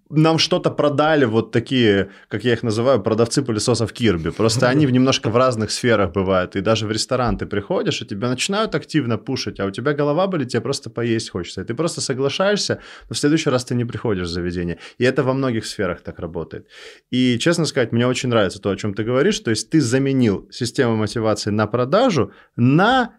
нам 0.08 0.38
что-то 0.38 0.70
продали 0.70 1.26
вот 1.26 1.52
такие, 1.52 2.08
как 2.28 2.44
я 2.44 2.54
их 2.54 2.62
называю, 2.62 3.02
продавцы 3.02 3.42
пылесосов 3.42 3.92
Кирби. 3.92 4.30
Просто 4.30 4.68
они 4.68 4.86
немножко 4.86 5.28
в 5.28 5.36
разных 5.36 5.70
сферах 5.70 6.12
бывают. 6.12 6.56
И 6.56 6.60
даже 6.60 6.86
в 6.86 6.90
ресторан 6.90 7.36
ты 7.36 7.44
приходишь, 7.44 8.00
и 8.00 8.06
тебя 8.06 8.30
начинают 8.30 8.74
активно 8.74 9.18
пушить, 9.18 9.60
а 9.60 9.66
у 9.66 9.70
тебя 9.70 9.92
голова 9.92 10.26
болит, 10.28 10.48
тебе 10.48 10.62
просто 10.62 10.88
поесть 10.88 11.30
хочется. 11.30 11.60
И 11.60 11.64
ты 11.64 11.74
просто 11.74 12.00
соглашаешься, 12.00 12.80
но 13.08 13.14
в 13.14 13.18
следующий 13.18 13.50
раз 13.50 13.64
ты 13.64 13.74
не 13.74 13.84
приходишь 13.84 14.28
в 14.28 14.30
заведение. 14.30 14.78
И 14.96 15.04
это 15.04 15.22
во 15.22 15.34
многих 15.34 15.66
сферах 15.66 16.00
так 16.00 16.20
работает. 16.20 16.68
И, 17.10 17.38
честно 17.38 17.66
сказать, 17.66 17.92
мне 17.92 18.06
очень 18.06 18.30
нравится 18.30 18.60
то, 18.60 18.70
о 18.70 18.76
чем 18.76 18.94
ты 18.94 19.04
говоришь. 19.04 19.40
То 19.40 19.50
есть 19.50 19.68
ты 19.68 19.80
заменил 19.80 20.48
систему 20.50 20.96
мотивации 20.96 21.50
на 21.50 21.66
продажу 21.66 22.32
на 22.56 23.10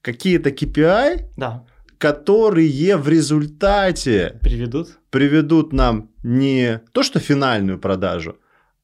какие-то 0.00 0.50
KPI, 0.50 1.32
да 1.36 1.66
которые 1.98 2.96
в 2.96 3.08
результате 3.08 4.38
приведут, 4.42 4.98
приведут 5.10 5.72
нам 5.72 6.10
не 6.22 6.80
то, 6.92 7.02
что 7.02 7.18
финальную 7.18 7.78
продажу, 7.78 8.38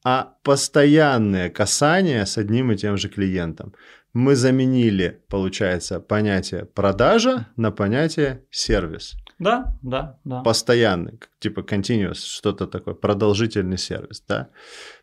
а 0.04 0.34
постоянное 0.42 1.50
касание 1.50 2.26
с 2.26 2.38
одним 2.38 2.72
и 2.72 2.76
тем 2.76 2.96
же 2.96 3.08
клиентом. 3.08 3.74
Мы 4.14 4.36
заменили, 4.36 5.22
получается, 5.28 6.00
понятие 6.00 6.66
продажа 6.66 7.46
на 7.56 7.70
понятие 7.70 8.44
сервис. 8.50 9.14
Да, 9.38 9.76
да, 9.82 10.18
да. 10.24 10.42
Постоянный, 10.42 11.18
типа 11.40 11.60
continuous, 11.60 12.14
что-то 12.14 12.66
такое, 12.66 12.94
продолжительный 12.94 13.78
сервис, 13.78 14.22
да. 14.28 14.48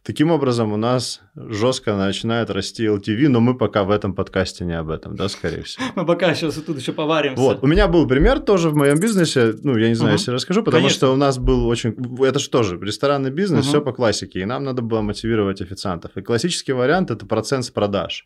Таким 0.04 0.32
образом, 0.32 0.72
у 0.72 0.78
нас 0.78 1.22
жестко 1.36 1.96
начинает 1.96 2.50
расти 2.50 2.86
LTV, 2.86 3.28
но 3.28 3.42
мы 3.42 3.58
пока 3.58 3.84
в 3.84 3.92
этом 3.92 4.16
подкасте 4.16 4.64
не 4.64 4.78
об 4.78 4.90
этом, 4.90 5.16
да, 5.16 5.28
скорее 5.28 5.64
всего. 5.64 5.86
Мы 5.96 6.06
пока 6.06 6.34
сейчас 6.34 6.56
тут 6.56 6.80
еще 6.80 6.94
поваримся. 6.94 7.42
Вот, 7.42 7.64
у 7.64 7.68
меня 7.68 7.88
был 7.88 8.08
пример 8.08 8.40
тоже 8.40 8.70
в 8.70 8.76
моем 8.76 9.00
бизнесе, 9.00 9.54
ну, 9.64 9.78
я 9.78 9.90
не 9.90 9.96
знаю, 9.96 10.14
если 10.14 10.32
расскажу, 10.32 10.64
потому 10.64 10.90
что 10.90 11.12
у 11.12 11.16
нас 11.18 11.38
был 11.38 11.68
очень, 11.68 11.96
это 12.26 12.40
же 12.40 12.50
тоже 12.50 12.80
ресторанный 12.82 13.32
бизнес, 13.32 13.66
все 13.66 13.82
по 13.82 13.92
классике, 13.92 14.40
и 14.40 14.46
нам 14.46 14.64
надо 14.64 14.82
было 14.82 15.02
мотивировать 15.02 15.62
официантов. 15.62 16.12
И 16.16 16.22
классический 16.22 16.74
вариант– 16.74 17.12
это 17.12 17.26
процент 17.26 17.66
с 17.66 17.70
продаж. 17.70 18.26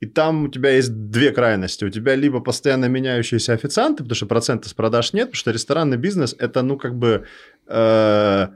И 0.00 0.06
там 0.06 0.32
там 0.32 0.44
у 0.44 0.48
тебя 0.48 0.70
есть 0.70 1.10
две 1.10 1.30
крайности. 1.32 1.84
У 1.84 1.90
тебя 1.90 2.14
либо 2.14 2.40
постоянно 2.40 2.86
меняющиеся 2.86 3.52
официанты, 3.52 4.02
потому 4.02 4.14
что 4.16 4.26
процента 4.26 4.68
с 4.68 4.74
продаж 4.74 5.12
нет, 5.12 5.28
потому 5.28 5.36
что 5.36 5.50
ресторанный 5.50 5.96
бизнес 5.96 6.34
это, 6.38 6.62
ну, 6.62 6.78
как 6.78 6.94
бы 6.94 7.26
э, 7.66 8.48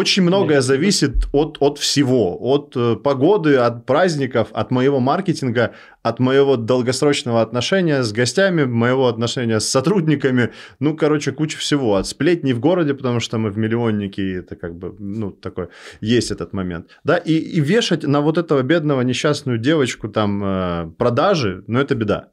очень 0.00 0.22
многое 0.22 0.62
зависит 0.62 1.28
от, 1.32 1.58
от 1.60 1.78
всего, 1.78 2.36
от 2.40 2.72
э, 2.76 2.96
погоды, 2.96 3.56
от 3.56 3.84
праздников, 3.84 4.48
от 4.52 4.70
моего 4.70 4.98
маркетинга, 4.98 5.74
от 6.02 6.20
моего 6.20 6.56
долгосрочного 6.56 7.42
отношения 7.42 8.02
с 8.02 8.12
гостями, 8.12 8.64
моего 8.64 9.08
отношения 9.08 9.60
с 9.60 9.68
сотрудниками, 9.68 10.52
ну, 10.78 10.96
короче, 10.96 11.32
куча 11.32 11.58
всего, 11.58 11.96
от 11.96 12.06
сплетней 12.06 12.54
в 12.54 12.60
городе, 12.60 12.94
потому 12.94 13.20
что 13.20 13.36
мы 13.38 13.50
в 13.50 13.58
миллионнике, 13.58 14.36
это 14.36 14.56
как 14.56 14.74
бы, 14.74 14.96
ну, 14.98 15.32
такой, 15.32 15.68
есть 16.00 16.30
этот 16.30 16.54
момент, 16.54 16.86
да, 17.04 17.18
и, 17.18 17.34
и 17.34 17.60
вешать 17.60 18.04
на 18.04 18.22
вот 18.22 18.38
этого 18.38 18.62
бедного 18.62 19.02
несчастную 19.02 19.58
девочку 19.58 20.08
там 20.08 20.42
э, 20.42 20.90
продажи, 20.96 21.62
ну, 21.66 21.78
это 21.78 21.94
беда. 21.94 22.28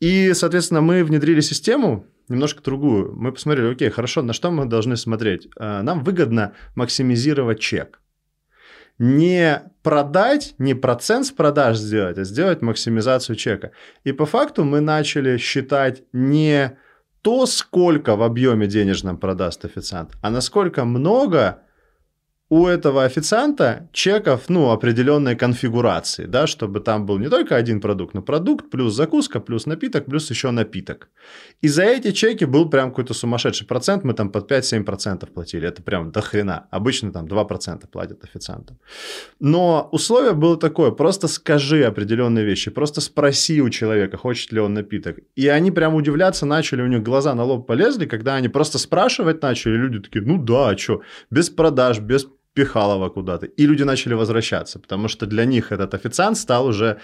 И, 0.00 0.32
соответственно, 0.34 0.80
мы 0.80 1.04
внедрили 1.04 1.40
систему, 1.40 2.04
немножко 2.30 2.62
другую. 2.62 3.14
Мы 3.14 3.32
посмотрели, 3.32 3.72
окей, 3.72 3.90
хорошо, 3.90 4.22
на 4.22 4.32
что 4.32 4.50
мы 4.50 4.64
должны 4.64 4.96
смотреть? 4.96 5.48
А, 5.58 5.82
нам 5.82 6.02
выгодно 6.02 6.54
максимизировать 6.74 7.60
чек. 7.60 8.00
Не 8.98 9.62
продать, 9.82 10.54
не 10.58 10.74
процент 10.74 11.26
с 11.26 11.30
продаж 11.30 11.76
сделать, 11.78 12.18
а 12.18 12.24
сделать 12.24 12.62
максимизацию 12.62 13.36
чека. 13.36 13.72
И 14.04 14.12
по 14.12 14.26
факту 14.26 14.64
мы 14.64 14.80
начали 14.80 15.38
считать 15.38 16.04
не 16.12 16.78
то, 17.22 17.46
сколько 17.46 18.16
в 18.16 18.22
объеме 18.22 18.66
денежном 18.66 19.18
продаст 19.18 19.64
официант, 19.64 20.12
а 20.22 20.30
насколько 20.30 20.84
много 20.84 21.62
у 22.50 22.66
этого 22.66 23.04
официанта 23.04 23.88
чеков, 23.92 24.48
ну, 24.48 24.70
определенной 24.70 25.36
конфигурации, 25.36 26.26
да, 26.26 26.48
чтобы 26.48 26.80
там 26.80 27.06
был 27.06 27.18
не 27.18 27.28
только 27.28 27.54
один 27.54 27.80
продукт, 27.80 28.12
но 28.12 28.22
продукт 28.22 28.70
плюс 28.70 28.92
закуска, 28.92 29.38
плюс 29.38 29.66
напиток, 29.66 30.06
плюс 30.06 30.30
еще 30.30 30.50
напиток. 30.50 31.08
И 31.60 31.68
за 31.68 31.84
эти 31.84 32.10
чеки 32.10 32.46
был 32.46 32.68
прям 32.68 32.90
какой-то 32.90 33.14
сумасшедший 33.14 33.68
процент, 33.68 34.02
мы 34.02 34.14
там 34.14 34.30
под 34.30 34.50
5-7% 34.50 35.26
платили, 35.32 35.68
это 35.68 35.80
прям 35.82 36.10
до 36.10 36.20
хрена. 36.20 36.66
Обычно 36.72 37.12
там 37.12 37.26
2% 37.26 37.86
платят 37.86 38.24
официантам. 38.24 38.78
Но 39.38 39.88
условие 39.92 40.32
было 40.32 40.56
такое, 40.56 40.90
просто 40.90 41.28
скажи 41.28 41.84
определенные 41.84 42.44
вещи, 42.44 42.72
просто 42.72 43.00
спроси 43.00 43.62
у 43.62 43.70
человека, 43.70 44.16
хочет 44.16 44.50
ли 44.50 44.60
он 44.60 44.74
напиток. 44.74 45.18
И 45.36 45.46
они 45.46 45.70
прям 45.70 45.94
удивляться 45.94 46.46
начали, 46.46 46.82
у 46.82 46.88
них 46.88 47.04
глаза 47.04 47.32
на 47.34 47.44
лоб 47.44 47.68
полезли, 47.68 48.06
когда 48.06 48.34
они 48.34 48.48
просто 48.48 48.78
спрашивать 48.78 49.40
начали, 49.40 49.76
люди 49.76 50.00
такие, 50.00 50.24
ну 50.24 50.36
да, 50.42 50.70
а 50.70 50.76
что, 50.76 51.02
без 51.30 51.48
продаж, 51.48 52.00
без 52.00 52.26
Пихалова 52.54 53.08
куда-то. 53.10 53.46
И 53.46 53.66
люди 53.66 53.84
начали 53.84 54.14
возвращаться, 54.14 54.78
потому 54.78 55.08
что 55.08 55.26
для 55.26 55.44
них 55.44 55.72
этот 55.72 55.94
официант 55.94 56.36
стал 56.36 56.66
уже 56.66 56.98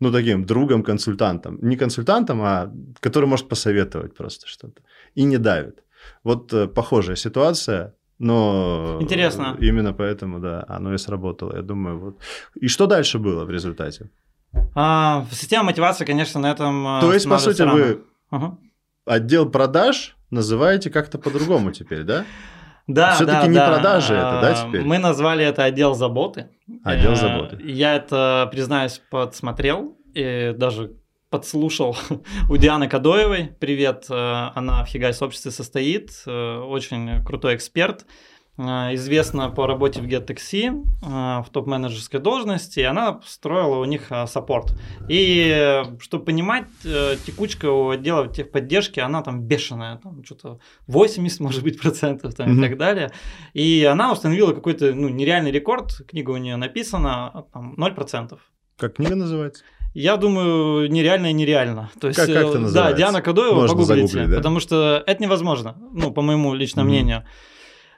ну, 0.00 0.12
таким 0.12 0.44
другом-консультантом. 0.44 1.58
Не 1.62 1.76
консультантом, 1.76 2.40
а 2.42 2.70
который 3.00 3.26
может 3.26 3.48
посоветовать 3.48 4.16
просто 4.16 4.46
что-то. 4.46 4.82
И 5.14 5.24
не 5.24 5.38
давит. 5.38 5.82
Вот 6.24 6.52
э, 6.52 6.66
похожая 6.66 7.16
ситуация, 7.16 7.94
но 8.18 8.98
Интересно. 9.00 9.56
именно 9.60 9.92
поэтому, 9.92 10.40
да, 10.40 10.64
оно 10.68 10.94
и 10.94 10.98
сработало. 10.98 11.56
Я 11.56 11.62
думаю, 11.62 11.98
вот. 11.98 12.18
И 12.54 12.68
что 12.68 12.86
дальше 12.86 13.18
было 13.18 13.44
в 13.44 13.50
результате? 13.50 14.10
А, 14.74 15.26
система 15.32 15.64
мотивации, 15.64 16.06
конечно, 16.06 16.40
на 16.40 16.50
этом... 16.50 16.86
Э, 16.86 17.00
То 17.00 17.12
есть, 17.12 17.28
по 17.28 17.38
сути, 17.38 17.62
рано. 17.62 17.74
вы 17.74 18.04
ага. 18.30 18.58
отдел 19.06 19.50
продаж 19.50 20.16
называете 20.30 20.90
как-то 20.90 21.18
по-другому 21.18 21.72
теперь, 21.72 22.04
да? 22.04 22.24
Да, 22.94 23.14
Все-таки 23.14 23.42
да, 23.42 23.46
не 23.46 23.54
да. 23.54 23.68
продажи 23.68 24.14
это, 24.14 24.40
да, 24.42 24.54
теперь? 24.54 24.82
Мы 24.82 24.98
назвали 24.98 25.44
это 25.44 25.64
отдел 25.64 25.94
заботы. 25.94 26.48
Отдел 26.84 27.12
э, 27.12 27.16
заботы. 27.16 27.58
Я 27.62 27.94
это, 27.94 28.48
признаюсь, 28.50 29.00
подсмотрел 29.10 29.96
и 30.14 30.54
даже 30.56 30.96
подслушал 31.30 31.96
у 32.50 32.56
Дианы 32.56 32.88
Кадоевой. 32.88 33.52
Привет, 33.60 34.06
э, 34.10 34.50
она 34.54 34.84
в 34.84 34.88
Хигай 34.88 35.14
сообществе 35.14 35.52
состоит, 35.52 36.10
э, 36.26 36.58
очень 36.58 37.24
крутой 37.24 37.54
эксперт. 37.54 38.06
Э, 38.60 38.94
известна 38.94 39.48
по 39.48 39.66
работе 39.66 40.02
в 40.02 40.04
GetTaxi 40.04 40.84
э, 41.02 41.42
в 41.42 41.46
топ-менеджерской 41.50 42.20
должности, 42.20 42.80
и 42.80 42.82
она 42.82 43.20
строила 43.24 43.76
у 43.76 43.84
них 43.84 44.10
э, 44.10 44.26
саппорт. 44.26 44.74
И, 45.08 45.82
чтобы 46.00 46.24
понимать, 46.26 46.66
текучка 46.82 47.70
у 47.70 47.88
отдела 47.88 48.28
техподдержки, 48.28 49.00
она 49.00 49.22
там 49.22 49.40
бешеная, 49.42 49.96
там 49.96 50.24
что-то 50.24 50.60
80, 50.88 51.40
может 51.40 51.62
быть, 51.62 51.80
процентов 51.80 52.34
там, 52.34 52.50
mm-hmm. 52.50 52.58
и 52.58 52.68
так 52.68 52.78
далее. 52.78 53.10
И 53.54 53.84
она 53.90 54.12
установила 54.12 54.52
какой-то 54.52 54.92
ну, 54.92 55.08
нереальный 55.08 55.50
рекорд, 55.50 56.02
книга 56.06 56.30
у 56.30 56.36
нее 56.36 56.56
написана, 56.56 57.46
там 57.52 57.74
0%. 57.78 58.38
Как 58.76 58.96
книга 58.96 59.14
называется? 59.14 59.64
Я 59.94 60.16
думаю, 60.16 60.90
нереально 60.90 61.30
и 61.30 61.32
нереально. 61.32 61.90
То 62.00 62.08
есть, 62.08 62.18
как, 62.18 62.28
как 62.28 62.36
это 62.36 62.58
называется? 62.58 62.92
Да, 62.92 62.92
Диана 62.92 63.22
Кадоева, 63.22 63.54
Можно 63.54 63.76
погуглите, 63.76 64.26
да? 64.26 64.36
потому 64.36 64.60
что 64.60 65.02
это 65.06 65.22
невозможно, 65.22 65.76
ну, 65.92 66.12
по 66.12 66.22
моему 66.22 66.54
личному 66.54 66.88
mm-hmm. 66.88 66.92
мнению. 66.92 67.24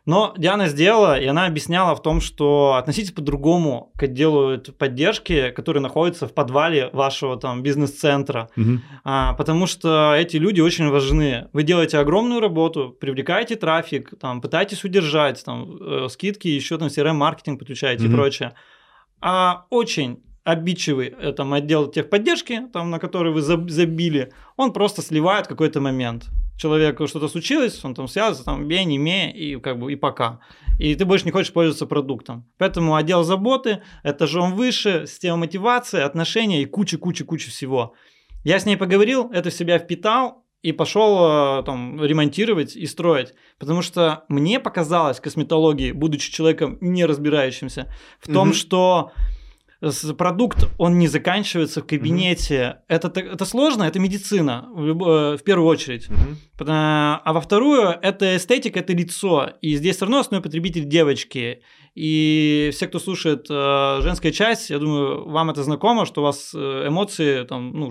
Но 0.04 0.34
Диана 0.36 0.66
сделала, 0.66 1.18
и 1.18 1.26
она 1.26 1.46
объясняла 1.46 1.94
в 1.94 2.02
том, 2.02 2.20
что 2.20 2.74
относитесь 2.76 3.12
по-другому 3.12 3.92
к 3.96 4.02
отделу 4.02 4.58
поддержки, 4.58 5.50
который 5.50 5.80
находится 5.80 6.26
в 6.26 6.34
подвале 6.34 6.90
вашего 6.92 7.36
там 7.36 7.62
бизнес-центра. 7.62 8.50
Угу. 8.56 8.80
А, 9.04 9.34
потому 9.34 9.66
что 9.66 10.14
эти 10.16 10.38
люди 10.38 10.60
очень 10.60 10.88
важны. 10.88 11.48
Вы 11.52 11.62
делаете 11.62 11.98
огромную 11.98 12.40
работу, 12.40 12.96
привлекаете 13.00 13.54
трафик, 13.54 14.12
там, 14.20 14.40
пытаетесь 14.40 14.82
удержать, 14.82 15.44
там, 15.44 15.76
э, 15.80 16.08
скидки, 16.08 16.48
еще 16.48 16.78
там 16.78 16.88
CRM-маркетинг 16.88 17.60
подключаете 17.60 18.04
угу. 18.04 18.12
и 18.12 18.16
прочее. 18.16 18.54
А 19.20 19.66
очень 19.70 20.20
обидчивый 20.42 21.14
э, 21.16 21.32
там, 21.32 21.52
отдел 21.52 21.86
техподдержки, 21.86 22.62
там, 22.72 22.90
на 22.90 22.98
который 22.98 23.32
вы 23.32 23.40
забили, 23.40 24.32
он 24.56 24.72
просто 24.72 25.00
сливает 25.00 25.46
какой-то 25.46 25.80
момент 25.80 26.28
человеку 26.62 27.06
что-то 27.06 27.28
случилось, 27.28 27.84
он 27.84 27.94
там 27.94 28.08
связывается, 28.08 28.44
там, 28.44 28.68
бей, 28.68 28.84
не 28.84 28.96
имея, 28.96 29.30
и 29.30 29.56
как 29.56 29.78
бы 29.78 29.92
и 29.92 29.96
пока. 29.96 30.38
И 30.78 30.94
ты 30.94 31.04
больше 31.04 31.24
не 31.24 31.32
хочешь 31.32 31.52
пользоваться 31.52 31.86
продуктом. 31.86 32.44
Поэтому 32.58 32.94
отдел 32.94 33.24
заботы, 33.24 33.82
этажом 34.04 34.54
выше, 34.54 35.04
система 35.06 35.38
мотивации, 35.38 36.00
отношения 36.00 36.62
и 36.62 36.66
куча-куча-куча 36.66 37.50
всего. 37.50 37.94
Я 38.44 38.58
с 38.58 38.66
ней 38.66 38.76
поговорил, 38.76 39.30
это 39.32 39.50
в 39.50 39.54
себя 39.54 39.78
впитал, 39.78 40.42
и 40.62 40.70
пошел 40.70 41.58
э, 41.58 41.62
там 41.64 42.02
ремонтировать 42.02 42.76
и 42.76 42.86
строить. 42.86 43.34
Потому 43.58 43.82
что 43.82 44.24
мне 44.28 44.60
показалось 44.60 45.18
косметологии, 45.18 45.90
будучи 45.90 46.30
человеком 46.30 46.78
не 46.80 47.04
разбирающимся, 47.04 47.92
в 48.20 48.32
том, 48.32 48.48
угу. 48.48 48.54
что 48.54 49.12
продукт, 50.16 50.68
он 50.78 50.98
не 50.98 51.08
заканчивается 51.08 51.80
в 51.80 51.86
кабинете. 51.86 52.54
Mm-hmm. 52.54 52.84
Это, 52.88 53.20
это 53.20 53.44
сложно, 53.44 53.84
это 53.84 53.98
медицина 53.98 54.68
в, 54.72 54.86
люб, 54.86 55.02
э, 55.02 55.36
в 55.36 55.42
первую 55.42 55.66
очередь. 55.66 56.08
Mm-hmm. 56.08 56.66
А 56.68 57.32
во 57.32 57.40
вторую, 57.40 57.88
это 58.02 58.36
эстетика, 58.36 58.80
это 58.80 58.92
лицо. 58.92 59.50
И 59.60 59.74
здесь 59.74 59.96
все 59.96 60.04
равно 60.04 60.20
основной 60.20 60.42
потребитель 60.42 60.84
девочки. 60.84 61.62
И 61.94 62.70
все, 62.72 62.86
кто 62.86 62.98
слушает 62.98 63.46
э, 63.50 63.98
женская 64.02 64.32
часть, 64.32 64.70
я 64.70 64.78
думаю, 64.78 65.28
вам 65.28 65.50
это 65.50 65.62
знакомо, 65.62 66.06
что 66.06 66.20
у 66.20 66.24
вас 66.24 66.52
э, 66.54 66.88
эмоции 66.88 67.44
там, 67.44 67.72
ну, 67.72 67.90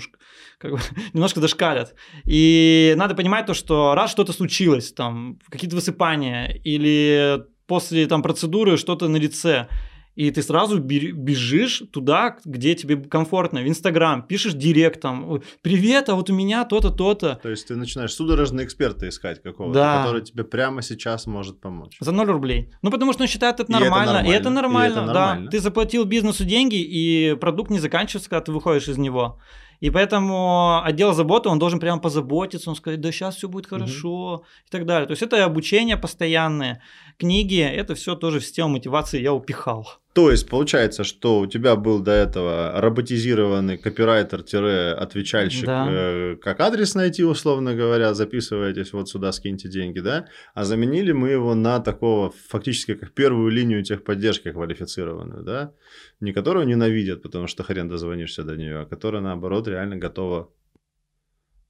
как 0.58 0.72
бы, 0.72 0.80
немножко 1.14 1.42
зашкалят. 1.42 1.94
И 2.26 2.94
надо 2.98 3.16
понимать 3.16 3.46
то, 3.46 3.54
что 3.54 3.94
раз 3.96 4.12
что-то 4.12 4.34
случилось, 4.34 4.94
там, 4.94 5.40
какие-то 5.50 5.76
высыпания, 5.76 6.60
или 6.64 7.44
после 7.68 8.08
там 8.08 8.22
процедуры 8.22 8.78
что-то 8.78 9.08
на 9.08 9.18
лице, 9.18 9.68
и 10.16 10.30
ты 10.32 10.42
сразу 10.42 10.80
бежишь 10.80 11.84
туда, 11.92 12.38
где 12.44 12.76
тебе 12.76 12.98
комфортно, 12.98 13.62
в 13.62 13.68
Инстаграм, 13.68 14.24
пишешь 14.24 14.54
директом, 14.54 15.42
привет, 15.62 16.10
а 16.10 16.16
вот 16.16 16.30
у 16.30 16.34
меня 16.34 16.66
то-то, 16.66 16.90
то-то. 16.90 17.40
То 17.42 17.50
есть 17.50 17.68
ты 17.68 17.76
начинаешь 17.76 18.14
судорожно 18.14 18.64
эксперта 18.64 19.08
искать 19.08 19.42
какого-то, 19.42 19.74
да. 19.74 20.04
который 20.04 20.22
тебе 20.22 20.44
прямо 20.44 20.82
сейчас 20.82 21.28
может 21.28 21.62
помочь. 21.62 21.98
За 22.00 22.12
0 22.12 22.28
рублей. 22.28 22.74
Ну, 22.82 22.92
потому 22.92 23.14
что 23.14 23.24
он 23.24 23.30
считает 23.30 23.60
это 23.60 23.72
нормально, 23.72 23.92
и 23.92 23.94
это 23.94 24.12
нормально, 24.14 24.28
и 24.28 24.32
это 24.32 24.50
нормально, 24.50 24.88
и 24.88 24.92
это 24.92 25.06
нормально. 25.06 25.46
да. 25.46 25.52
Ты 25.52 25.60
заплатил 25.60 26.06
бизнесу 26.06 26.44
деньги, 26.44 26.82
и 26.82 27.36
продукт 27.36 27.72
не 27.72 27.80
заканчивается, 27.80 28.30
когда 28.30 28.42
ты 28.42 28.52
выходишь 28.52 28.88
из 28.88 28.98
него. 28.98 29.40
И 29.82 29.90
поэтому 29.90 30.84
отдел 30.84 31.12
заботы, 31.14 31.50
он 31.50 31.58
должен 31.58 31.80
прямо 31.80 32.00
позаботиться, 32.00 32.70
он 32.70 32.76
сказать, 32.76 33.02
да 33.02 33.12
сейчас 33.12 33.36
все 33.36 33.50
будет 33.50 33.66
хорошо 33.66 34.34
угу. 34.36 34.46
и 34.68 34.70
так 34.70 34.86
далее. 34.86 35.08
То 35.08 35.12
есть 35.14 35.24
это 35.24 35.44
обучение 35.44 35.98
постоянное, 35.98 36.84
книги, 37.18 37.60
это 37.60 37.96
все 37.96 38.16
тоже 38.16 38.40
в 38.40 38.46
систему 38.46 38.70
мотивации 38.70 39.20
я 39.20 39.34
упихал. 39.34 40.01
То 40.14 40.30
есть 40.30 40.50
получается, 40.50 41.06
что 41.06 41.40
у 41.40 41.48
тебя 41.48 41.78
был 41.78 42.02
до 42.02 42.12
этого 42.12 42.74
роботизированный 42.76 43.78
копирайтер-отвечальщик, 43.78 45.66
да. 45.66 45.88
э, 45.90 46.36
как 46.36 46.60
адрес 46.60 46.96
найти, 46.96 47.24
условно 47.24 47.76
говоря, 47.76 48.14
записываетесь 48.14 48.92
вот 48.92 49.08
сюда, 49.08 49.32
скиньте 49.32 49.70
деньги, 49.70 50.00
да? 50.00 50.26
А 50.54 50.66
заменили 50.66 51.14
мы 51.14 51.30
его 51.30 51.56
на 51.56 51.80
такого 51.80 52.34
фактически 52.50 52.96
как 52.96 53.14
первую 53.14 53.52
линию 53.52 53.84
техподдержки 53.84 54.52
квалифицированную, 54.52 55.44
да? 55.44 55.72
Не 56.20 56.34
которую 56.34 56.68
ненавидят, 56.68 57.22
потому 57.22 57.48
что 57.48 57.64
хрен 57.64 57.88
дозвонишься 57.88 58.44
до 58.44 58.58
нее, 58.58 58.82
а 58.82 58.86
которая 58.86 59.22
наоборот 59.22 59.68
реально 59.70 59.96
готова 59.96 60.50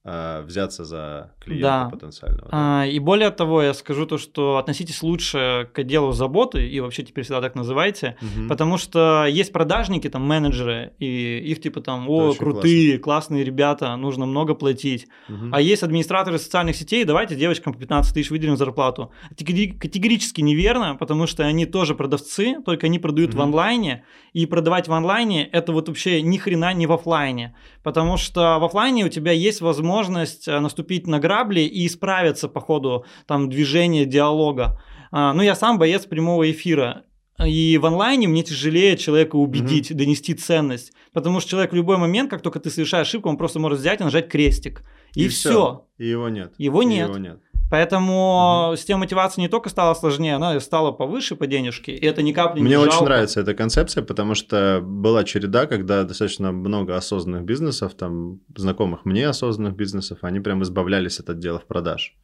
взяться 0.04 0.84
за 0.84 1.30
клиента 1.40 1.62
Да. 1.68 1.88
потенциального. 1.90 2.48
да. 2.50 2.82
А, 2.82 2.86
И 2.86 2.98
более 2.98 3.30
того, 3.30 3.62
я 3.62 3.72
скажу 3.72 4.04
то, 4.06 4.18
что 4.18 4.56
относитесь 4.56 5.00
лучше 5.02 5.68
к 5.72 5.78
отделу 5.78 6.10
заботы, 6.12 6.66
и 6.68 6.80
вообще 6.80 7.04
теперь 7.04 7.22
всегда 7.24 7.40
так 7.40 7.54
называйте, 7.54 8.16
Мгм. 8.20 8.48
потому 8.48 8.78
что 8.78 9.26
есть 9.26 9.52
продажники, 9.52 10.08
там, 10.10 10.22
менеджеры, 10.26 10.92
и 10.98 11.38
их 11.38 11.60
типа 11.60 11.80
там, 11.80 12.08
о, 12.08 12.30
очень 12.30 12.38
крутые, 12.38 12.98
классные 12.98 13.44
ребята, 13.44 13.94
нужно 13.96 14.26
много 14.26 14.54
платить. 14.54 15.06
Мгм. 15.28 15.54
А 15.54 15.60
есть 15.60 15.84
администраторы 15.84 16.38
социальных 16.38 16.74
сетей, 16.74 17.04
давайте 17.04 17.36
девочкам 17.36 17.72
по 17.72 17.78
15 17.78 18.12
тысяч 18.14 18.30
выделим 18.30 18.56
зарплату. 18.56 19.12
Категори- 19.30 19.78
Категорически 19.78 20.40
неверно, 20.40 20.96
потому 20.96 21.28
что 21.28 21.44
они 21.44 21.64
тоже 21.64 21.94
продавцы, 21.94 22.56
только 22.66 22.86
они 22.86 22.98
продают 22.98 23.30
в 23.32 23.34
Мгм. 23.34 23.42
онлайне, 23.44 24.04
и 24.32 24.46
продавать 24.46 24.88
в 24.88 24.92
онлайне 24.92 25.46
это 25.46 25.72
вот 25.72 25.88
вообще 25.88 26.22
ни 26.22 26.38
хрена 26.38 26.72
не 26.74 26.86
в 26.88 26.92
офлайне, 26.92 27.54
потому 27.84 28.16
что 28.16 28.58
в 28.58 28.64
офлайне 28.64 29.04
у 29.04 29.08
тебя 29.08 29.30
есть 29.30 29.60
возможность 29.60 29.91
э, 30.00 30.60
наступить 30.60 31.06
на 31.06 31.18
грабли 31.18 31.60
и 31.60 31.86
исправиться 31.86 32.48
по 32.48 32.60
ходу 32.60 33.04
там 33.26 33.48
движения, 33.48 34.04
диалога. 34.04 34.80
А, 35.10 35.32
Ну, 35.32 35.42
я 35.42 35.54
сам 35.54 35.78
боец 35.78 36.06
прямого 36.06 36.50
эфира, 36.50 37.04
и 37.44 37.78
в 37.78 37.86
онлайне 37.86 38.28
мне 38.28 38.42
тяжелее 38.42 38.96
человека 38.96 39.36
убедить, 39.36 39.94
донести 39.94 40.34
ценность. 40.34 40.92
Потому 41.12 41.40
что 41.40 41.50
человек 41.50 41.72
в 41.72 41.76
любой 41.76 41.96
момент, 41.96 42.30
как 42.30 42.42
только 42.42 42.60
ты 42.60 42.70
совершаешь 42.70 43.08
ошибку, 43.08 43.28
он 43.28 43.36
просто 43.36 43.58
может 43.58 43.80
взять 43.80 44.00
и 44.00 44.04
нажать 44.04 44.28
крестик. 44.28 44.82
И, 45.14 45.24
И 45.24 45.28
все. 45.28 45.50
всё. 45.50 45.86
И 45.98 46.08
его 46.08 46.28
нет. 46.28 46.54
Его 46.58 46.82
И 46.82 46.86
нет. 46.86 47.08
Его 47.08 47.18
нет. 47.18 47.40
Поэтому 47.72 48.74
система 48.76 49.00
мотивации 49.00 49.40
не 49.40 49.48
только 49.48 49.70
стала 49.70 49.94
сложнее, 49.94 50.34
она 50.34 50.60
стала 50.60 50.92
повыше 50.92 51.36
по 51.36 51.46
денежке. 51.46 51.96
И 51.96 52.04
это 52.04 52.20
ни 52.20 52.32
капли 52.32 52.60
не 52.60 52.66
Мне 52.66 52.78
очень 52.78 53.02
нравится 53.02 53.40
эта 53.40 53.54
концепция, 53.54 54.02
потому 54.02 54.34
что 54.34 54.80
была 54.82 55.24
череда, 55.24 55.64
когда 55.64 56.04
достаточно 56.04 56.52
много 56.52 56.94
осознанных 56.98 57.44
бизнесов, 57.44 57.94
там, 57.94 58.40
знакомых 58.54 59.06
мне 59.06 59.26
осознанных 59.26 59.74
бизнесов, 59.74 60.18
они 60.20 60.40
прям 60.40 60.62
избавлялись 60.62 61.18
от 61.18 61.30
отделов 61.30 61.64
продаж. 61.64 62.14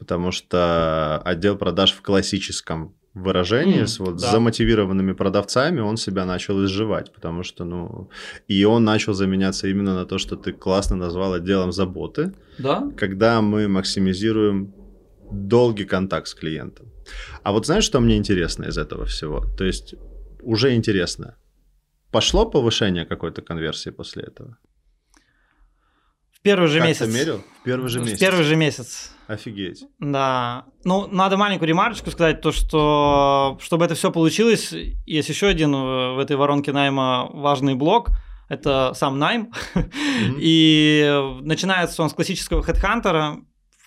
Потому 0.00 0.32
что 0.32 1.22
отдел 1.24 1.54
продаж 1.54 1.92
в 1.92 2.02
классическом 2.02 2.96
выражении, 3.14 3.80
М, 3.80 3.86
с, 3.86 3.98
вот, 4.00 4.16
да. 4.16 4.30
замотивированными 4.30 5.12
продавцами, 5.12 5.80
он 5.80 5.96
себя 5.96 6.24
начал 6.24 6.64
изживать, 6.64 7.12
потому 7.12 7.42
что, 7.42 7.64
ну, 7.64 8.08
и 8.48 8.64
он 8.64 8.84
начал 8.84 9.14
заменяться 9.14 9.68
именно 9.68 9.94
на 9.94 10.04
то, 10.06 10.18
что 10.18 10.36
ты 10.36 10.52
классно 10.52 10.96
назвал 10.96 11.32
отделом 11.32 11.72
заботы, 11.72 12.32
Да? 12.58 12.82
когда 12.96 13.40
мы 13.40 13.68
максимизируем 13.68 14.72
долгий 15.32 15.84
контакт 15.84 16.26
с 16.28 16.34
клиентом. 16.34 16.86
А 17.42 17.50
вот 17.52 17.66
знаешь, 17.66 17.84
что 17.84 18.00
мне 18.00 18.16
интересно 18.16 18.66
из 18.66 18.78
этого 18.78 19.04
всего? 19.04 19.44
То 19.56 19.64
есть 19.64 19.94
уже 20.42 20.74
интересно. 20.74 21.34
Пошло 22.10 22.46
повышение 22.50 23.04
какой-то 23.04 23.42
конверсии 23.42 23.90
после 23.90 24.22
этого? 24.22 24.56
В 26.40 26.42
первый 26.44 26.68
же 26.68 26.78
как 26.78 26.88
месяц. 26.88 27.06
ты 27.06 27.12
мерил? 27.12 27.42
В 27.60 27.64
первый 27.64 27.88
же 27.88 28.00
В 28.00 28.04
месяц. 28.04 28.18
первый 28.20 28.44
же 28.44 28.56
месяц. 28.56 29.12
Офигеть. 29.26 29.84
Да. 29.98 30.64
Ну, 30.84 31.06
надо 31.08 31.36
маленькую 31.36 31.68
ремарочку 31.68 32.10
сказать, 32.10 32.40
то, 32.40 32.52
что 32.52 33.58
чтобы 33.60 33.84
это 33.84 33.94
все 33.94 34.10
получилось, 34.10 34.72
есть 35.04 35.28
еще 35.28 35.48
один 35.48 35.74
э, 35.74 36.14
в 36.14 36.18
этой 36.18 36.36
воронке 36.36 36.72
найма 36.72 37.28
важный 37.32 37.74
блок. 37.74 38.10
Это 38.48 38.92
сам 38.94 39.18
найм. 39.18 39.52
И 40.38 41.02
э, 41.06 41.40
начинается 41.42 42.02
он 42.02 42.08
с 42.08 42.14
классического 42.14 42.62
хедхантера. 42.62 43.38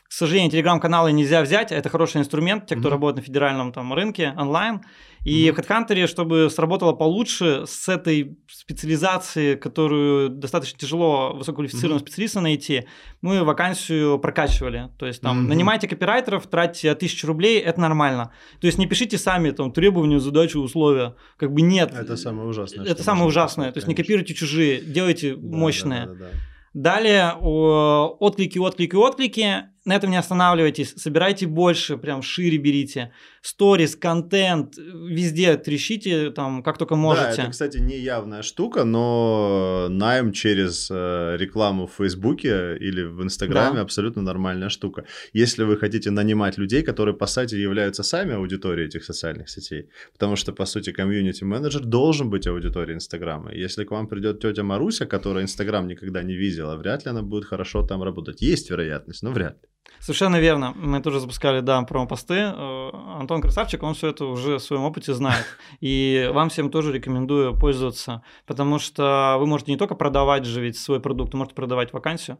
К 0.08 0.12
сожалению, 0.14 0.52
телеграм-каналы 0.52 1.12
нельзя 1.14 1.42
взять. 1.42 1.72
Это 1.72 1.88
хороший 1.90 2.20
инструмент, 2.20 2.68
те, 2.68 2.76
кто 2.76 2.90
Мгм. 2.90 2.92
работает 2.92 3.18
на 3.18 3.24
федеральном 3.28 3.72
там, 3.72 3.94
рынке 3.94 4.34
онлайн. 4.38 4.82
И 5.24 5.52
Мгм. 5.52 5.56
в 5.56 5.60
HeadHunter, 5.60 6.08
чтобы 6.08 6.50
сработало 6.50 6.94
получше 6.94 7.66
с 7.68 7.88
этой 7.88 8.40
специализацией, 8.50 9.56
которую 9.56 10.30
достаточно 10.30 10.80
тяжело 10.80 11.34
высококвалифицированного 11.36 12.00
Мгм. 12.00 12.08
специалиста 12.08 12.42
найти, 12.42 12.88
мы 13.22 13.44
вакансию 13.44 14.18
прокачивали. 14.18 14.90
То 14.98 15.06
есть 15.06 15.22
там 15.22 15.42
Мгм. 15.42 15.50
нанимайте 15.50 15.88
копирайтеров, 15.88 16.48
тратьте 16.48 16.96
тысячу 16.96 17.28
рублей, 17.28 17.60
это 17.60 17.80
нормально. 17.80 18.32
То 18.60 18.66
есть 18.68 18.80
не 18.80 18.88
пишите 18.88 19.18
сами 19.20 19.52
там 19.52 19.72
требования, 19.72 20.20
задачи, 20.20 20.58
условия. 20.58 21.16
Как 21.38 21.54
бы 21.54 21.62
нет. 21.62 21.94
Это 21.94 22.18
самое 22.18 22.48
ужасное. 22.48 22.86
Это 22.86 23.04
самое 23.04 23.28
ужасное. 23.28 23.68
написать, 23.68 23.74
То 23.76 23.78
есть 23.80 23.88
не 23.88 23.94
конечно. 23.94 24.04
копируйте 24.04 24.34
чужие, 24.34 24.82
делайте 24.82 25.36
Да, 25.36 25.58
мощные. 25.58 26.06
да, 26.08 26.14
да, 26.14 26.14
да, 26.14 26.26
да. 26.32 26.38
Далее 26.74 27.34
отклики, 27.34 28.58
отклики, 28.58 28.96
отклики. 28.96 29.64
На 29.84 29.96
этом 29.96 30.10
не 30.12 30.16
останавливайтесь. 30.18 30.94
Собирайте 30.96 31.48
больше, 31.48 31.98
прям 31.98 32.22
шире 32.22 32.58
берите. 32.58 33.12
Сторис, 33.42 33.96
контент, 33.96 34.78
везде 34.78 35.58
трещите, 35.58 36.30
там, 36.30 36.62
как 36.62 36.78
только 36.78 36.94
Да, 36.94 37.02
можете. 37.02 37.42
это, 37.42 37.50
кстати, 37.52 37.80
не 37.80 37.98
явная 37.98 38.44
штука, 38.44 38.84
но 38.84 39.88
найм 39.90 40.32
через 40.32 40.90
э, 40.92 41.38
рекламу 41.38 41.88
в 41.88 41.94
Фейсбуке 41.98 42.78
или 42.78 43.02
в 43.04 43.24
Инстаграме 43.24 43.76
Да. 43.78 43.82
абсолютно 43.82 44.22
нормальная 44.22 44.70
штука. 44.70 45.06
Если 45.34 45.64
вы 45.64 45.78
хотите 45.78 46.12
нанимать 46.12 46.60
людей, 46.60 46.84
которые, 46.84 47.16
по 47.16 47.26
сути, 47.26 47.56
являются 47.56 48.04
сами 48.04 48.36
аудиторией 48.36 48.88
этих 48.88 49.04
социальных 49.04 49.50
сетей, 49.50 49.90
потому 50.14 50.36
что, 50.36 50.54
по 50.54 50.66
сути, 50.66 50.92
комьюнити-менеджер 50.92 51.82
должен 51.84 52.30
быть 52.30 52.46
аудиторией 52.48 52.96
Инстаграма. 52.96 53.52
Если 53.54 53.86
к 53.86 53.92
вам 53.92 54.08
придет 54.08 54.40
тетя 54.40 54.64
Маруся, 54.64 55.06
которая 55.08 55.44
Инстаграм 55.44 55.88
никогда 55.88 56.22
не 56.22 56.36
видела, 56.36 56.76
вряд 56.76 57.06
ли 57.06 57.10
она 57.12 57.24
будет 57.24 57.46
хорошо 57.46 57.82
там 57.88 58.04
работать. 58.04 58.42
Есть 58.42 58.70
вероятность, 58.70 59.24
но 59.24 59.32
вряд 59.32 59.54
ли. 59.64 59.68
Совершенно 60.00 60.40
верно. 60.40 60.74
Мы 60.76 61.02
тоже 61.02 61.20
запускали, 61.20 61.60
да, 61.62 61.82
промо-посты. 61.82 62.34
Э, 62.36 62.90
Антон 63.32 63.44
Красавчик, 63.44 63.82
он 63.84 63.94
все 63.94 64.10
это 64.10 64.26
уже 64.26 64.58
в 64.58 64.62
своем 64.62 64.84
опыте 64.84 65.14
знает. 65.14 65.46
И 65.80 66.30
вам 66.34 66.50
всем 66.50 66.70
тоже 66.70 66.92
рекомендую 66.92 67.58
пользоваться, 67.58 68.24
потому 68.46 68.78
что 68.78 69.38
вы 69.40 69.46
можете 69.46 69.72
не 69.72 69.78
только 69.78 69.96
продавать 69.96 70.44
же 70.44 70.60
ведь 70.60 70.78
свой 70.78 71.00
продукт, 71.00 71.32
вы 71.32 71.38
можете 71.38 71.56
продавать 71.56 71.94
вакансию. 71.94 72.40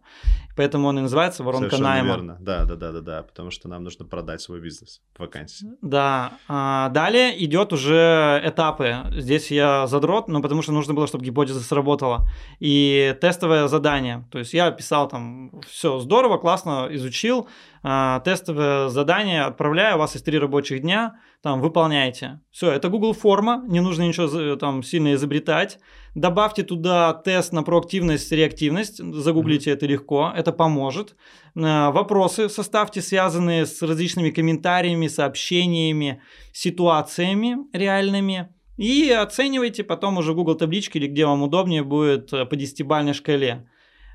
Поэтому 0.58 0.90
он 0.90 1.00
и 1.00 1.02
называется 1.02 1.44
воронка 1.46 1.70
Совершенно 1.70 1.90
найма. 1.90 2.08
верно. 2.08 2.38
Да, 2.42 2.66
да, 2.66 2.76
да, 2.76 2.92
да, 2.92 3.00
да, 3.00 3.24
потому 3.24 3.52
что 3.52 3.70
нам 3.70 3.86
нужно 3.86 4.04
продать 4.04 4.42
свой 4.42 4.60
бизнес 4.60 5.02
вакансии. 5.18 5.68
Да, 5.82 6.34
а, 6.50 6.90
далее 6.90 7.42
идет 7.42 7.72
уже 7.72 8.42
этапы. 8.44 8.98
Здесь 9.12 9.50
я 9.50 9.88
задрот, 9.88 10.28
но 10.28 10.42
потому 10.42 10.62
что 10.62 10.74
нужно 10.74 10.94
было, 10.94 11.08
чтобы 11.08 11.24
гипотеза 11.24 11.62
сработала. 11.62 12.28
И 12.60 13.16
тестовое 13.22 13.70
задание. 13.70 14.28
То 14.30 14.40
есть 14.40 14.54
я 14.54 14.70
писал 14.72 15.08
там, 15.08 15.62
все 15.70 16.00
здорово, 16.00 16.38
классно 16.38 16.90
изучил. 16.92 17.48
А, 17.84 18.20
тестовое 18.20 18.90
задание 18.90 19.44
отправляю, 19.44 19.96
у 19.96 20.00
вас 20.00 20.14
есть 20.14 20.26
три 20.26 20.38
рабочих 20.38 20.82
дня, 20.82 21.16
там 21.42 21.62
выполняйте. 21.62 22.40
Все, 22.52 22.72
это 22.72 22.90
Google 22.90 23.14
форма, 23.14 23.64
не 23.68 23.80
нужно 23.80 24.04
ничего 24.04 24.56
там 24.56 24.84
сильно 24.84 25.16
изобретать. 25.16 25.80
Добавьте 26.14 26.62
туда 26.64 27.14
тест 27.14 27.54
на 27.54 27.64
проактивность, 27.64 28.32
реактивность, 28.32 28.98
загуглите 28.98 29.72
это 29.72 29.88
легко, 29.88 30.32
это 30.36 30.52
поможет. 30.52 31.16
Э, 31.56 31.90
Вопросы 31.92 32.50
составьте, 32.50 33.02
связанные 33.02 33.66
с 33.66 33.82
различными 33.82 34.30
комментариями, 34.30 35.08
сообщениями, 35.08 36.22
ситуациями 36.54 37.58
реальными. 37.74 38.54
И 38.78 39.10
оценивайте 39.10 39.84
потом 39.84 40.18
уже 40.18 40.34
Google 40.34 40.56
табличке 40.56 41.00
или 41.00 41.08
где 41.08 41.26
вам 41.26 41.42
удобнее 41.44 41.84
будет 41.84 42.32
э, 42.32 42.46
по 42.46 42.56
десятибалльной 42.56 43.14
шкале. 43.14 43.68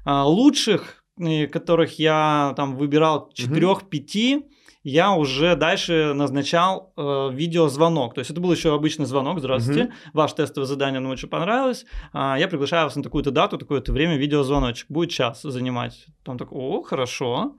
А, 0.05 0.25
Лучших, 0.25 1.05
которых 1.53 1.99
я 1.99 2.53
там 2.57 2.77
выбирал 2.77 3.31
4-5, 3.35 4.45
я 4.83 5.13
уже 5.13 5.57
дальше 5.57 6.13
назначал 6.15 6.93
э, 6.97 7.31
видеозвонок. 7.33 8.15
То 8.15 8.21
есть 8.21 8.31
это 8.31 8.41
был 8.41 8.53
еще 8.53 8.73
обычный 8.73 9.07
звонок. 9.07 9.41
Здравствуйте, 9.41 9.85
Мгм. 9.85 9.93
ваше 10.13 10.37
тестовое 10.37 10.67
задание 10.67 11.01
нам 11.01 11.11
очень 11.11 11.29
понравилось. 11.29 11.87
А, 12.13 12.39
я 12.39 12.47
приглашаю 12.47 12.85
вас 12.85 12.95
на 12.95 13.03
такую-то 13.03 13.33
дату, 13.33 13.59
такое-то 13.59 13.93
время, 13.93 14.17
видеозвоночек. 14.17 14.89
Будет 14.89 15.11
час 15.11 15.43
занимать. 15.43 16.07
Там 16.25 16.39
такой, 16.39 16.59
о, 16.59 16.83
хорошо. 16.83 17.57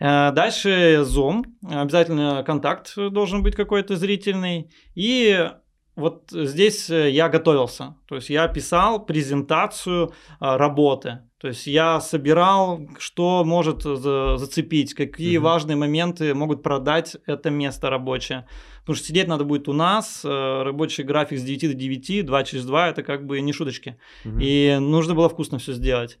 Э, 0.00 0.32
Дальше 0.32 1.02
Zoom. 1.02 1.44
Обязательно 1.70 2.42
контакт 2.44 2.94
должен 2.96 3.42
быть 3.42 3.54
какой-то 3.56 3.96
зрительный. 3.96 4.70
И 4.94 5.50
вот 5.96 6.30
здесь 6.32 6.88
э, 6.88 7.10
я 7.10 7.28
готовился. 7.28 7.96
То 8.08 8.14
есть 8.14 8.30
я 8.30 8.48
писал 8.48 9.04
презентацию 9.04 10.12
а, 10.40 10.56
работы. 10.56 11.18
То 11.44 11.48
есть 11.48 11.66
я 11.66 12.00
собирал, 12.00 12.80
что 12.98 13.44
может 13.44 13.82
за- 13.82 14.38
зацепить, 14.38 14.94
какие 14.94 15.36
Мгм. 15.36 15.44
важные 15.44 15.76
моменты 15.76 16.32
могут 16.32 16.62
продать 16.62 17.18
это 17.26 17.50
место 17.50 17.90
рабочее. 17.90 18.46
Потому 18.80 18.96
что 18.96 19.08
сидеть 19.08 19.28
надо 19.28 19.44
будет 19.44 19.68
у 19.68 19.74
нас, 19.74 20.22
э, 20.24 20.62
рабочий 20.62 21.02
график 21.02 21.38
с 21.38 21.42
9 21.42 21.68
до 21.68 21.74
9, 21.74 22.22
2 22.22 22.44
через 22.44 22.64
2, 22.64 22.88
это 22.88 23.02
как 23.02 23.26
бы 23.26 23.42
не 23.42 23.52
шуточки. 23.52 23.98
Мгм. 24.24 24.38
И 24.40 24.78
нужно 24.80 25.14
было 25.14 25.28
вкусно 25.28 25.58
все 25.58 25.74
сделать. 25.74 26.18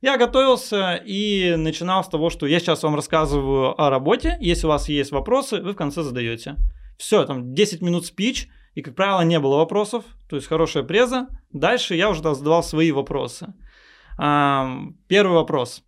Я 0.00 0.16
готовился 0.16 0.94
и 0.94 1.56
начинал 1.56 2.02
с 2.02 2.08
того, 2.08 2.30
что 2.30 2.46
я 2.46 2.58
сейчас 2.58 2.82
вам 2.84 2.94
рассказываю 2.94 3.78
о 3.78 3.90
работе. 3.90 4.38
Если 4.40 4.64
у 4.64 4.70
вас 4.70 4.88
есть 4.88 5.12
вопросы, 5.12 5.60
вы 5.60 5.72
в 5.72 5.76
конце 5.76 6.02
задаете. 6.02 6.56
Все, 6.96 7.26
там 7.26 7.52
10 7.54 7.82
минут 7.82 8.06
спич, 8.06 8.48
и, 8.74 8.80
как 8.80 8.94
правило, 8.94 9.20
не 9.20 9.38
было 9.38 9.56
вопросов, 9.58 10.04
то 10.30 10.36
есть 10.36 10.48
хорошая 10.48 10.84
преза. 10.84 11.28
Дальше 11.52 11.94
я 11.96 12.08
уже 12.08 12.22
задавал 12.22 12.62
свои 12.62 12.92
вопросы. 12.92 13.52
Первый 14.16 15.34
вопрос. 15.34 15.82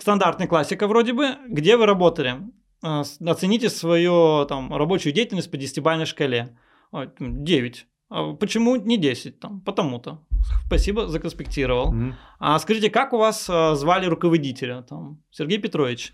Стандартная 0.00 0.46
классика 0.46 0.86
вроде 0.86 1.12
бы. 1.12 1.36
Где 1.48 1.76
вы 1.76 1.86
работали? 1.86 2.36
А, 2.82 3.02
Оцените 3.26 3.70
свою 3.70 4.44
там, 4.46 4.74
рабочую 4.74 5.12
деятельность 5.12 5.50
по 5.50 5.56
десятибалльной 5.56 6.06
шкале. 6.06 6.56
Ой, 6.92 7.08
там, 7.08 7.44
9. 7.44 7.86
А 8.10 8.32
почему 8.34 8.76
не 8.76 8.96
10? 8.96 9.40
Там, 9.40 9.60
потому-то. 9.60 10.22
Спасибо, 10.66 11.08
законспектировал. 11.08 11.92
Мгм. 11.92 12.14
А 12.38 12.58
скажите, 12.58 12.90
как 12.90 13.12
у 13.12 13.18
вас 13.18 13.48
а, 13.50 13.74
звали 13.74 14.06
руководителя? 14.06 14.82
Там, 14.82 15.22
Сергей 15.30 15.58
Петрович. 15.58 16.12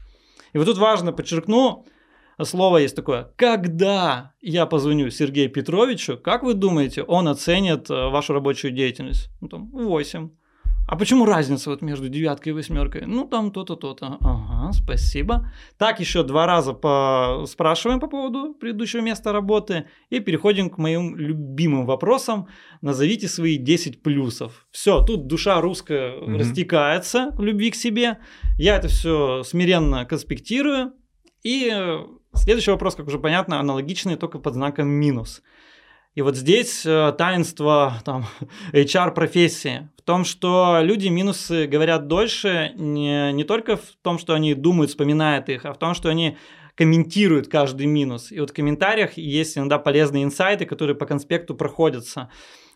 И 0.52 0.58
вот 0.58 0.64
тут 0.64 0.78
важно, 0.78 1.12
подчеркну, 1.12 1.86
слово 2.42 2.78
есть 2.78 2.96
такое. 2.96 3.32
Когда 3.36 4.32
я 4.40 4.66
позвоню 4.66 5.10
Сергею 5.10 5.50
Петровичу, 5.50 6.16
как 6.16 6.42
вы 6.42 6.54
думаете, 6.54 7.02
он 7.02 7.28
оценит 7.28 7.90
а, 7.90 8.08
вашу 8.08 8.32
рабочую 8.32 8.72
деятельность? 8.72 9.28
Ну, 9.40 9.48
там, 9.48 9.70
8. 9.70 10.30
А 10.86 10.96
почему 10.96 11.24
разница 11.24 11.70
вот 11.70 11.82
между 11.82 12.08
девяткой 12.08 12.50
и 12.50 12.52
восьмеркой? 12.52 13.04
Ну, 13.06 13.26
там 13.26 13.50
то-то, 13.50 13.74
то-то. 13.74 14.18
Ага, 14.20 14.72
спасибо. 14.72 15.50
Так 15.78 15.98
еще 16.00 16.22
два 16.22 16.46
раза 16.46 16.74
по... 16.74 17.44
спрашиваем 17.48 18.00
по 18.00 18.06
поводу 18.06 18.54
предыдущего 18.54 19.00
места 19.00 19.32
работы 19.32 19.86
и 20.10 20.20
переходим 20.20 20.68
к 20.68 20.76
моим 20.78 21.16
любимым 21.16 21.86
вопросам. 21.86 22.48
Назовите 22.82 23.28
свои 23.28 23.56
10 23.56 24.02
плюсов. 24.02 24.66
Все, 24.70 25.00
тут 25.02 25.26
душа 25.26 25.60
русская 25.60 26.20
Мгм. 26.20 26.36
растекается 26.36 27.30
в 27.32 27.42
любви 27.42 27.70
к 27.70 27.76
себе. 27.76 28.18
Я 28.58 28.76
это 28.76 28.88
все 28.88 29.42
смиренно 29.42 30.04
конспектирую. 30.04 30.92
И 31.42 31.72
следующий 32.34 32.70
вопрос, 32.72 32.94
как 32.94 33.06
уже 33.06 33.18
понятно, 33.18 33.58
аналогичный, 33.58 34.16
только 34.16 34.38
под 34.38 34.54
знаком 34.54 34.88
минус. 34.88 35.42
И 36.14 36.22
вот 36.22 36.36
здесь 36.36 36.86
э, 36.86 37.12
таинство 37.18 37.94
там, 38.04 38.26
HR-профессии 38.72 39.88
в 39.98 40.02
том, 40.02 40.24
что 40.24 40.80
люди 40.82 41.08
минусы 41.08 41.66
говорят 41.66 42.06
дольше 42.06 42.72
не, 42.76 43.32
не 43.32 43.44
только 43.44 43.76
в 43.76 43.96
том, 44.02 44.18
что 44.18 44.34
они 44.34 44.54
думают, 44.54 44.90
вспоминают 44.90 45.48
их, 45.48 45.64
а 45.64 45.72
в 45.72 45.78
том, 45.78 45.94
что 45.94 46.08
они 46.08 46.36
комментируют 46.76 47.48
каждый 47.48 47.86
минус. 47.86 48.32
И 48.32 48.40
вот 48.40 48.50
в 48.50 48.52
комментариях 48.52 49.16
есть 49.16 49.56
иногда 49.56 49.78
полезные 49.78 50.24
инсайты, 50.24 50.66
которые 50.66 50.96
по 50.96 51.06
конспекту 51.06 51.54
проходятся. 51.54 52.30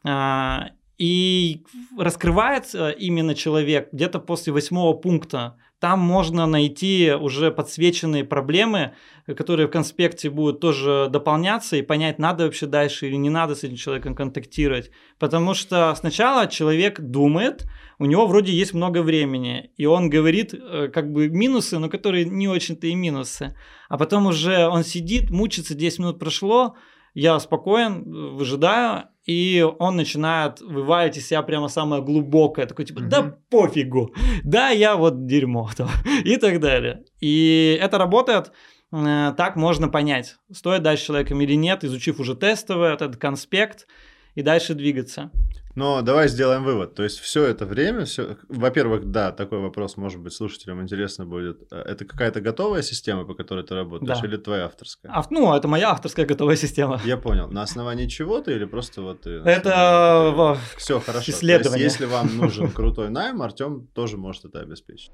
А, 0.05 0.71
И 0.99 1.65
раскрывается 1.97 2.91
именно 2.91 3.35
человек 3.35 3.89
где-то 3.93 4.21
после 4.21 4.53
восьмого 4.53 4.95
пункта. 4.95 5.57
Там 5.81 6.01
можно 6.01 6.47
найти 6.47 7.13
уже 7.13 7.53
подсвеченные 7.53 8.25
проблемы, 8.25 8.95
которые 9.27 9.69
в 9.69 9.71
конспекте 9.71 10.29
будут 10.29 10.61
тоже 10.61 11.09
дополняться 11.09 11.77
и 11.77 11.83
понять, 11.83 12.19
надо 12.19 12.45
вообще 12.45 12.67
дальше 12.67 13.07
или 13.07 13.15
не 13.15 13.31
надо 13.31 13.55
с 13.55 13.63
этим 13.63 13.77
человеком 13.77 14.17
контактировать. 14.17 14.91
Потому 15.21 15.55
что 15.55 15.95
сначала 15.95 16.49
человек 16.49 17.01
думает, 17.01 17.69
у 18.01 18.07
него 18.07 18.27
вроде 18.27 18.53
есть 18.53 18.75
много 18.75 19.03
времени, 19.03 19.71
и 19.77 19.87
он 19.87 20.11
говорит 20.11 20.53
э, 20.53 20.89
как 20.93 21.13
бы 21.13 21.29
минусы, 21.29 21.79
но 21.79 21.89
которые 21.89 22.25
не 22.25 22.49
очень-то 22.49 22.89
и 22.89 22.95
минусы. 22.97 23.57
А 23.89 23.99
потом 23.99 24.27
уже 24.27 24.67
он 24.67 24.83
сидит, 24.83 25.31
мучится, 25.31 25.75
10 25.75 26.01
минут 26.01 26.19
прошло, 26.19 26.75
я 27.15 27.39
спокоен, 27.39 28.35
выжидаю, 28.37 29.05
и 29.29 29.63
он 29.79 29.97
начинает 29.97 30.63
вывалить 30.63 31.19
из 31.19 31.29
себя 31.29 31.43
прямо 31.43 31.69
самое 31.69 32.03
глубокое, 32.03 32.65
такой 32.65 32.87
типа, 32.87 33.03
да 33.03 33.37
пофигу, 33.51 34.15
да, 34.43 34.71
я 34.71 34.97
вот 34.97 35.27
дерьмо, 35.27 35.71
там, 35.77 35.91
и 36.25 36.39
так 36.39 36.61
далее. 36.61 37.05
И 37.21 37.79
это 37.81 37.99
работает, 37.99 38.53
э, 38.91 39.35
так 39.37 39.57
можно 39.57 39.89
понять, 39.89 40.37
стоит 40.51 40.83
дальше 40.83 41.05
человеком 41.05 41.43
или 41.43 41.53
нет, 41.53 41.85
изучив 41.85 42.21
уже 42.21 42.35
тестовый 42.35 42.91
этот 42.91 43.19
конспект, 43.19 43.87
и 44.35 44.41
дальше 44.41 44.73
двигаться. 44.73 45.31
Но 45.79 46.03
давай 46.03 46.27
сделаем 46.29 46.65
вывод. 46.65 46.95
То 46.97 47.05
есть 47.05 47.21
все 47.21 47.45
это 47.45 47.65
время, 47.65 48.05
все, 48.05 48.37
во-первых, 48.49 49.11
да, 49.13 49.31
такой 49.31 49.61
вопрос, 49.61 49.97
может 49.97 50.21
быть, 50.21 50.33
слушателям 50.33 50.83
интересно 50.83 51.25
будет. 51.25 51.63
Э, 51.73 51.83
Это 51.83 52.05
какая-то 52.05 52.41
готовая 52.41 52.83
система, 52.83 53.25
по 53.25 53.35
которой 53.35 53.63
ты 53.65 53.75
работаешь, 53.77 54.21
Да. 54.21 54.27
или 54.27 54.37
твоя 54.37 54.65
авторская? 54.65 55.13
А, 55.15 55.25
ну, 55.31 55.55
это 55.55 55.69
моя 55.69 55.91
авторская 55.91 56.27
готовая 56.27 56.57
система. 56.57 57.01
Я 57.05 57.17
понял. 57.17 57.49
На 57.49 57.63
основании 57.63 58.09
чего 58.09 58.41
ты 58.41 58.55
или 58.57 58.65
просто 58.65 59.03
вот 59.03 59.21
ты? 59.21 59.31
Это 59.45 60.59
все 60.77 60.99
хорошо. 60.99 61.13
То 61.25 61.31
есть, 61.31 61.39
исследование. 61.39 61.85
если 61.85 62.07
вам 62.07 62.37
нужен 62.37 62.71
крутой 62.73 63.11
найм, 63.11 63.41
Артем 63.41 63.87
тоже 63.95 64.17
может 64.17 64.45
это 64.47 64.61
обеспечить. 64.61 65.13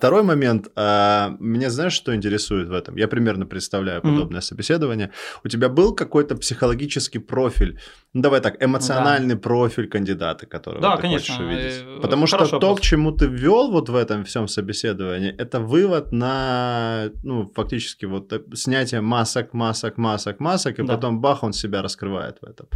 Второй 0.00 0.22
момент. 0.22 0.68
а, 0.76 1.36
Меня 1.40 1.68
знаешь, 1.70 1.92
что 1.92 2.14
интересует 2.14 2.68
в 2.68 2.72
этом? 2.72 2.96
Я 2.96 3.06
примерно 3.06 3.44
представляю 3.46 4.00
подобное 4.00 4.40
собеседование. 4.40 5.10
У 5.44 5.48
тебя 5.48 5.68
был 5.68 5.94
какой-то 5.94 6.36
психологический 6.36 7.18
профиль, 7.20 7.78
ну 8.14 8.22
давай 8.22 8.40
так, 8.40 8.62
эмоциональный 8.64 9.36
профиль 9.36 9.88
кандидата, 9.88 10.46
которого 10.46 10.80
Да, 10.80 10.96
ты 10.96 11.02
конечно, 11.02 11.34
хочешь 11.34 11.46
увидеть? 11.46 11.84
э, 11.98 12.00
Потому 12.02 12.26
что 12.26 12.36
хороший 12.38 12.50
то, 12.60 12.66
вопрос. 12.68 12.80
к 12.80 12.82
чему 12.82 13.12
ты 13.12 13.26
ввел 13.26 13.70
вот 13.70 13.88
в 13.90 13.94
этом 13.94 14.24
всем 14.24 14.48
собеседовании, 14.48 15.34
это 15.42 15.60
вывод 15.60 16.12
на, 16.12 17.10
ну, 17.22 17.52
фактически 17.54 18.06
вот 18.06 18.32
э, 18.32 18.40
снятие 18.54 19.00
масок, 19.02 19.52
масок, 19.54 19.98
масок, 19.98 20.40
масок, 20.40 20.78
и 20.78 20.82
Да. 20.82 20.94
потом 20.94 21.20
бах, 21.20 21.42
он 21.44 21.52
себя 21.52 21.82
раскрывает 21.82 22.38
в 22.40 22.46
этом. 22.46 22.66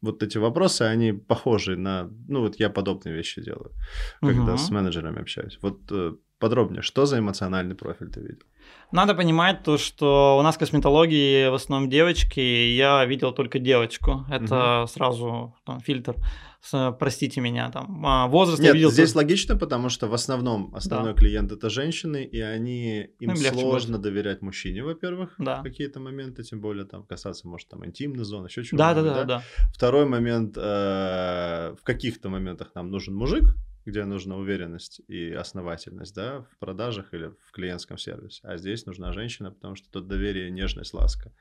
Вот 0.00 0.22
эти 0.22 0.38
вопросы, 0.38 0.82
они 0.82 1.12
похожи 1.12 1.76
на, 1.76 2.08
ну 2.28 2.40
вот 2.40 2.56
я 2.60 2.70
подобные 2.70 3.14
вещи 3.14 3.42
делаю, 3.42 3.70
когда 4.20 4.42
Мгм. 4.52 4.56
с 4.58 4.70
менеджерами 4.70 5.20
общаюсь. 5.20 5.58
Вот 5.62 5.78
э, 5.92 6.12
подробнее, 6.42 6.82
что 6.82 7.06
за 7.06 7.16
эмоциональный 7.18 7.74
профиль 7.74 8.08
ты 8.10 8.20
видел? 8.20 8.42
Надо 8.92 9.14
понимать 9.14 9.62
то, 9.64 9.78
что 9.78 10.36
у 10.38 10.42
нас 10.42 10.56
в 10.56 10.58
косметологии 10.58 11.48
в 11.48 11.54
основном 11.54 11.88
девочки, 11.90 12.40
и 12.40 12.76
я 12.76 13.04
видел 13.06 13.32
только 13.32 13.58
девочку. 13.58 14.24
Это 14.30 14.86
сразу 14.88 15.54
там, 15.64 15.80
фильтр. 15.80 16.14
С- 16.64 16.92
простите 16.98 17.40
меня, 17.40 17.70
там 17.70 18.04
а, 18.06 18.26
возраст 18.28 18.60
я 18.60 18.66
Нет, 18.66 18.74
видел. 18.74 18.90
здесь 18.92 19.12
только- 19.12 19.24
логично, 19.26 19.56
потому 19.56 19.88
что 19.88 20.06
в 20.08 20.14
основном 20.14 20.72
основной 20.76 21.12
Да. 21.12 21.18
клиент 21.20 21.52
это 21.52 21.70
женщины, 21.70 22.22
и 22.36 22.40
они 22.40 23.00
им 23.20 23.30
Ну, 23.30 23.34
им 23.34 23.42
легче 23.42 23.60
сложно 23.60 23.98
доверять 23.98 24.42
мужчине, 24.42 24.82
во-первых, 24.84 25.34
Да. 25.38 25.60
какие-то 25.64 25.98
моменты, 26.00 26.42
тем 26.44 26.60
более 26.60 26.84
там 26.84 27.02
касаться, 27.02 27.48
может, 27.48 27.68
там 27.68 27.84
интимной 27.84 28.24
зоны, 28.24 28.46
еще 28.46 28.62
чего-то. 28.62 28.94
Да, 28.94 29.02
да, 29.02 29.14
да, 29.14 29.24
да. 29.24 29.42
Второй 29.74 30.04
момент, 30.06 30.56
э, 30.56 31.74
в 31.80 31.82
каких-то 31.82 32.28
моментах 32.28 32.70
нам 32.76 32.90
нужен 32.90 33.14
мужик, 33.16 33.44
где 33.84 34.04
нужна 34.04 34.36
уверенность 34.36 35.00
и 35.08 35.32
основательность, 35.32 36.14
да, 36.14 36.42
в 36.42 36.58
продажах 36.58 37.12
или 37.14 37.26
в 37.26 37.52
клиентском 37.52 37.98
сервисе. 37.98 38.40
А 38.44 38.56
здесь 38.56 38.86
нужна 38.86 39.12
женщина, 39.12 39.50
потому 39.50 39.74
что 39.74 39.90
тут 39.90 40.08
доверие, 40.08 40.50
нежность, 40.50 40.94
ласка. 40.94 41.32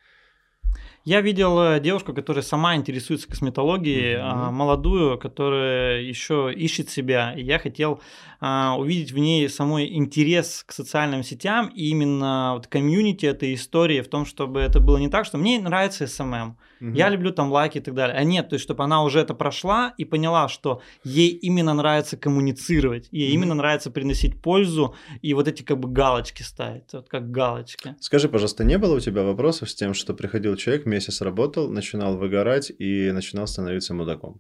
Я 1.03 1.22
видел 1.22 1.59
э, 1.59 1.80
девушку, 1.80 2.14
которая 2.14 2.43
сама 2.43 2.76
интересуется 2.76 3.28
косметологией, 3.28 4.18
а, 4.20 4.51
молодую, 4.51 5.18
которая 5.18 5.99
еще 6.01 6.53
ищет 6.55 6.91
себя. 6.91 7.34
И 7.36 7.41
я 7.41 7.57
хотел 7.57 8.01
а, 8.39 8.76
увидеть 8.78 9.12
в 9.12 9.18
ней 9.18 9.49
самой 9.49 9.95
интерес 9.95 10.64
к 10.64 10.72
социальным 10.72 11.24
сетям 11.24 11.70
и 11.70 11.88
именно 11.88 12.51
вот 12.55 12.68
комьюнити 12.68 13.26
этой 13.26 13.55
истории 13.55 14.01
в 14.01 14.09
том, 14.09 14.26
чтобы 14.28 14.59
это 14.59 14.80
было 14.80 14.97
не 14.97 15.09
так, 15.09 15.26
что 15.26 15.39
мне 15.39 15.59
нравится 15.59 16.05
SMM, 16.05 16.57
Мгм. 16.80 16.93
я 16.95 17.09
люблю 17.09 17.32
там 17.32 17.51
лайки 17.51 17.78
и 17.78 17.82
так 17.82 17.93
далее. 17.93 18.18
А 18.18 18.24
нет, 18.24 18.49
то 18.49 18.55
есть, 18.55 18.64
чтобы 18.64 18.84
она 18.84 19.03
уже 19.03 19.20
это 19.20 19.36
прошла 19.36 19.93
и 19.97 20.05
поняла, 20.05 20.47
что 20.49 20.82
ей 21.03 21.30
именно 21.30 21.76
нравится 21.76 22.18
коммуницировать, 22.18 23.07
ей 23.12 23.28
Мгм. 23.30 23.34
именно 23.43 23.53
нравится 23.55 23.91
приносить 23.91 24.41
пользу 24.41 24.95
и 25.22 25.34
вот 25.36 25.47
эти 25.47 25.62
как 25.62 25.80
бы 25.80 25.89
галочки 25.89 26.41
ставить, 26.41 26.91
вот 26.93 27.07
как 27.07 27.30
галочки. 27.30 27.95
Скажи, 27.99 28.28
пожалуйста, 28.30 28.64
не 28.64 28.80
было 28.80 28.95
у 28.97 28.99
тебя 28.99 29.22
вопросов 29.24 29.70
с 29.70 29.76
тем, 29.76 29.93
что 29.93 30.16
приходил 30.16 30.51
человек, 30.56 30.86
месяц 30.86 31.22
работал, 31.22 31.70
начинал 31.70 32.18
выгорать 32.18 32.72
и 32.78 33.12
начинал 33.12 33.47
становиться 33.47 33.93
мудаком? 33.93 34.39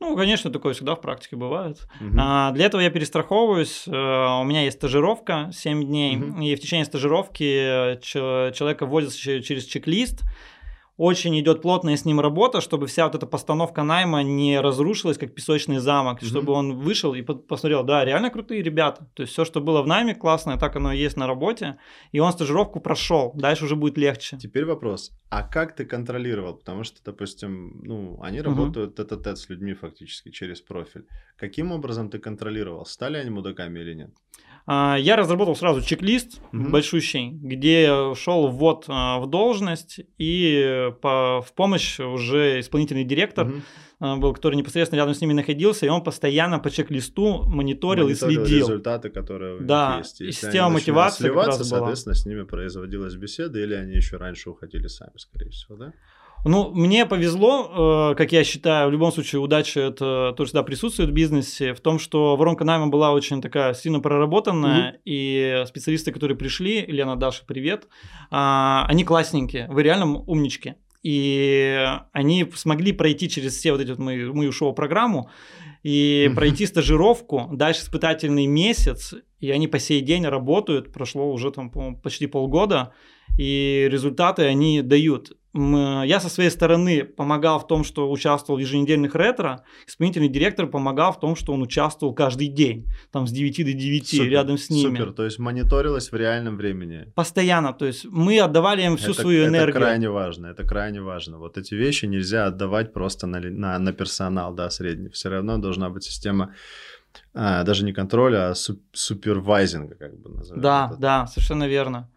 Ну, 0.00 0.16
конечно, 0.16 0.50
такое 0.50 0.74
всегда 0.74 0.96
в 0.96 1.00
практике 1.00 1.36
бывает. 1.36 1.78
Мгм. 2.00 2.18
А, 2.20 2.50
Для 2.52 2.66
этого 2.66 2.80
я 2.80 2.90
перестраховываюсь. 2.90 3.84
Э, 3.86 3.90
У 4.40 4.44
меня 4.44 4.62
есть 4.64 4.76
стажировка 4.76 5.50
7 5.54 5.84
дней, 5.84 6.16
Мгм. 6.16 6.42
и 6.42 6.54
в 6.56 6.60
течение 6.60 6.84
стажировки 6.84 7.98
че- 8.02 8.52
человека 8.54 8.86
вводится 8.86 9.16
че- 9.18 9.40
через 9.42 9.64
чек-лист. 9.64 10.22
Очень 10.96 11.38
идет 11.40 11.60
плотная 11.60 11.96
с 11.96 12.04
ним 12.04 12.20
работа, 12.20 12.60
чтобы 12.60 12.86
вся 12.86 13.04
вот 13.06 13.16
эта 13.16 13.26
постановка 13.26 13.82
найма 13.82 14.22
не 14.22 14.60
разрушилась, 14.60 15.18
как 15.18 15.34
песочный 15.34 15.78
замок, 15.78 16.22
Мгм. 16.22 16.28
чтобы 16.30 16.52
он 16.52 16.76
вышел 16.76 17.14
и 17.14 17.22
по- 17.22 17.34
посмотрел, 17.34 17.82
да, 17.82 18.04
реально 18.04 18.30
крутые 18.30 18.62
ребята. 18.62 19.04
То 19.14 19.22
есть 19.22 19.32
все, 19.32 19.44
что 19.44 19.60
было 19.60 19.82
в 19.82 19.86
найме 19.88 20.14
классное, 20.14 20.56
так 20.56 20.76
оно 20.76 20.92
и 20.92 20.98
есть 20.98 21.16
на 21.16 21.26
работе. 21.26 21.78
И 22.12 22.20
он 22.20 22.32
стажировку 22.32 22.80
прошел, 22.80 23.32
дальше 23.34 23.64
уже 23.64 23.74
будет 23.74 23.98
легче. 23.98 24.36
Теперь 24.38 24.64
вопрос, 24.66 25.10
а 25.30 25.42
как 25.42 25.74
ты 25.74 25.84
контролировал? 25.84 26.54
Потому 26.54 26.84
что, 26.84 27.02
допустим, 27.04 27.80
ну, 27.82 28.20
они 28.22 28.40
работают 28.40 28.94
тет-а-тет 28.94 29.36
с 29.38 29.48
людьми 29.48 29.74
фактически 29.74 30.30
через 30.30 30.60
профиль. 30.60 31.06
Каким 31.36 31.72
образом 31.72 32.08
ты 32.08 32.18
контролировал, 32.20 32.86
стали 32.86 33.16
они 33.16 33.30
мудаками 33.30 33.80
или 33.80 33.94
нет? 33.94 34.10
А, 34.66 34.96
Я 34.98 35.16
разработал 35.16 35.54
сразу 35.56 35.82
чек-лист 35.82 36.40
Мгм. 36.52 36.70
большущий, 36.72 37.30
где 37.30 38.14
шел 38.14 38.48
ввод 38.48 38.86
а, 38.88 39.18
в 39.20 39.26
должность 39.28 40.00
и 40.18 40.90
по, 41.02 41.42
в 41.42 41.52
помощь 41.52 42.00
уже 42.00 42.60
исполнительный 42.60 43.04
директор 43.04 43.52
а, 44.00 44.16
был, 44.16 44.32
который 44.32 44.54
непосредственно 44.56 45.00
рядом 45.00 45.14
с 45.14 45.20
ними 45.20 45.34
находился, 45.34 45.84
и 45.84 45.88
он 45.90 46.02
постоянно 46.02 46.58
по 46.58 46.70
чек-листу 46.70 47.42
мониторил, 47.44 48.04
и 48.06 48.10
Мониторил 48.12 48.44
следил. 48.46 48.66
результаты, 48.68 49.10
которые 49.10 49.56
у 49.56 49.58
них 49.58 49.66
Да, 49.66 49.96
есть. 49.98 50.20
и 50.22 50.26
Если 50.26 50.40
система 50.46 50.66
они 50.66 50.74
начинали 50.76 50.94
мотивации 50.96 51.22
сливаться, 51.24 51.50
раз 51.58 51.70
была. 51.70 51.78
соответственно, 51.80 52.14
с 52.14 52.26
ними 52.26 52.42
производилась 52.44 53.14
беседа, 53.16 53.58
или 53.60 53.74
они 53.74 53.94
еще 53.94 54.16
раньше 54.16 54.48
уходили 54.50 54.86
сами, 54.86 55.12
скорее 55.16 55.50
всего, 55.50 55.76
да? 55.76 55.92
Ну, 56.44 56.70
мне 56.72 57.06
повезло, 57.06 58.12
э, 58.12 58.14
как 58.16 58.32
я 58.32 58.44
считаю, 58.44 58.88
в 58.88 58.92
любом 58.92 59.10
случае 59.12 59.40
удача 59.40 59.80
это 59.80 60.34
тоже 60.36 60.48
всегда 60.48 60.62
присутствует 60.62 61.08
в 61.08 61.12
бизнесе, 61.12 61.72
в 61.72 61.80
том, 61.80 61.98
что 61.98 62.36
воронка 62.36 62.64
найма 62.64 62.88
была 62.88 63.12
очень 63.12 63.40
такая 63.40 63.72
сильно 63.72 64.00
проработанная, 64.00 64.92
mm-hmm. 64.92 65.00
и 65.06 65.64
специалисты, 65.66 66.12
которые 66.12 66.36
пришли, 66.36 66.84
Лена, 66.86 67.16
Даша, 67.16 67.44
привет, 67.46 67.88
а, 68.30 68.84
они 68.88 69.04
классненькие, 69.04 69.68
вы 69.70 69.82
реально 69.82 70.18
умнички. 70.18 70.74
И 71.02 71.78
они 72.12 72.50
смогли 72.54 72.92
пройти 72.92 73.28
через 73.28 73.56
все 73.56 73.72
вот 73.72 73.80
эти 73.80 73.90
вот 73.90 73.98
мою, 73.98 74.34
мою 74.34 74.52
шоу-программу 74.52 75.30
и 75.82 76.26
mm-hmm. 76.28 76.34
пройти 76.34 76.66
стажировку, 76.66 77.48
дальше 77.52 77.82
испытательный 77.82 78.46
месяц, 78.46 79.14
и 79.38 79.50
они 79.50 79.66
по 79.66 79.78
сей 79.78 80.02
день 80.02 80.26
работают, 80.26 80.92
прошло 80.92 81.30
уже 81.30 81.50
там 81.50 81.70
почти 82.02 82.26
полгода, 82.26 82.92
и 83.38 83.86
результаты 83.90 84.44
они 84.44 84.82
дают 84.82 85.32
я 85.54 86.18
со 86.20 86.28
своей 86.28 86.50
стороны 86.50 87.04
помогал 87.04 87.60
в 87.60 87.66
том, 87.66 87.84
что 87.84 88.10
участвовал 88.10 88.58
в 88.58 88.60
еженедельных 88.60 89.14
ретро, 89.14 89.64
исполнительный 89.86 90.28
директор 90.28 90.66
помогал 90.66 91.12
в 91.12 91.20
том, 91.20 91.36
что 91.36 91.52
он 91.52 91.62
участвовал 91.62 92.12
каждый 92.12 92.48
день, 92.48 92.86
там 93.12 93.26
с 93.26 93.30
9 93.30 93.64
до 93.64 93.72
9 93.72 94.08
супер, 94.08 94.24
рядом 94.24 94.58
с 94.58 94.68
ними. 94.68 94.96
Супер, 94.96 95.12
то 95.12 95.24
есть 95.24 95.38
мониторилось 95.38 96.10
в 96.10 96.16
реальном 96.16 96.56
времени. 96.56 97.12
Постоянно, 97.14 97.72
то 97.72 97.86
есть 97.86 98.04
мы 98.04 98.40
отдавали 98.40 98.82
им 98.82 98.96
всю 98.96 99.12
это, 99.12 99.22
свою 99.22 99.44
энергию. 99.46 99.70
Это 99.70 99.78
крайне 99.78 100.10
важно, 100.10 100.46
это 100.48 100.64
крайне 100.66 101.00
важно. 101.00 101.38
Вот 101.38 101.56
эти 101.56 101.74
вещи 101.74 102.06
нельзя 102.06 102.46
отдавать 102.46 102.92
просто 102.92 103.26
на, 103.26 103.40
на, 103.40 103.78
на 103.78 103.92
персонал, 103.92 104.54
да, 104.54 104.70
средний. 104.70 105.08
Все 105.10 105.28
равно 105.28 105.58
должна 105.58 105.88
быть 105.88 106.02
система 106.02 106.52
а, 107.32 107.64
даже 107.64 107.84
не 107.84 107.92
контроля, 107.92 108.50
а 108.50 108.54
суп 108.54 108.80
супервайзинга, 108.92 109.94
как 109.94 110.18
бы 110.20 110.30
называем. 110.30 110.62
Да, 110.62 110.88
это. 110.90 111.00
да, 111.00 111.26
совершенно 111.26 111.68
верно. 111.68 112.10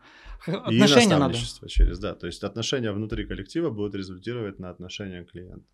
Отношения 0.46 1.16
и 1.16 1.20
надо. 1.20 1.38
через, 1.68 2.00
да. 2.00 2.16
То 2.16 2.28
есть 2.28 2.44
отношения 2.44 2.92
внутри 2.92 3.26
коллектива 3.26 3.70
будут 3.70 3.96
результировать 3.96 4.60
на 4.60 4.70
отношения 4.70 5.24
клиента. 5.24 5.66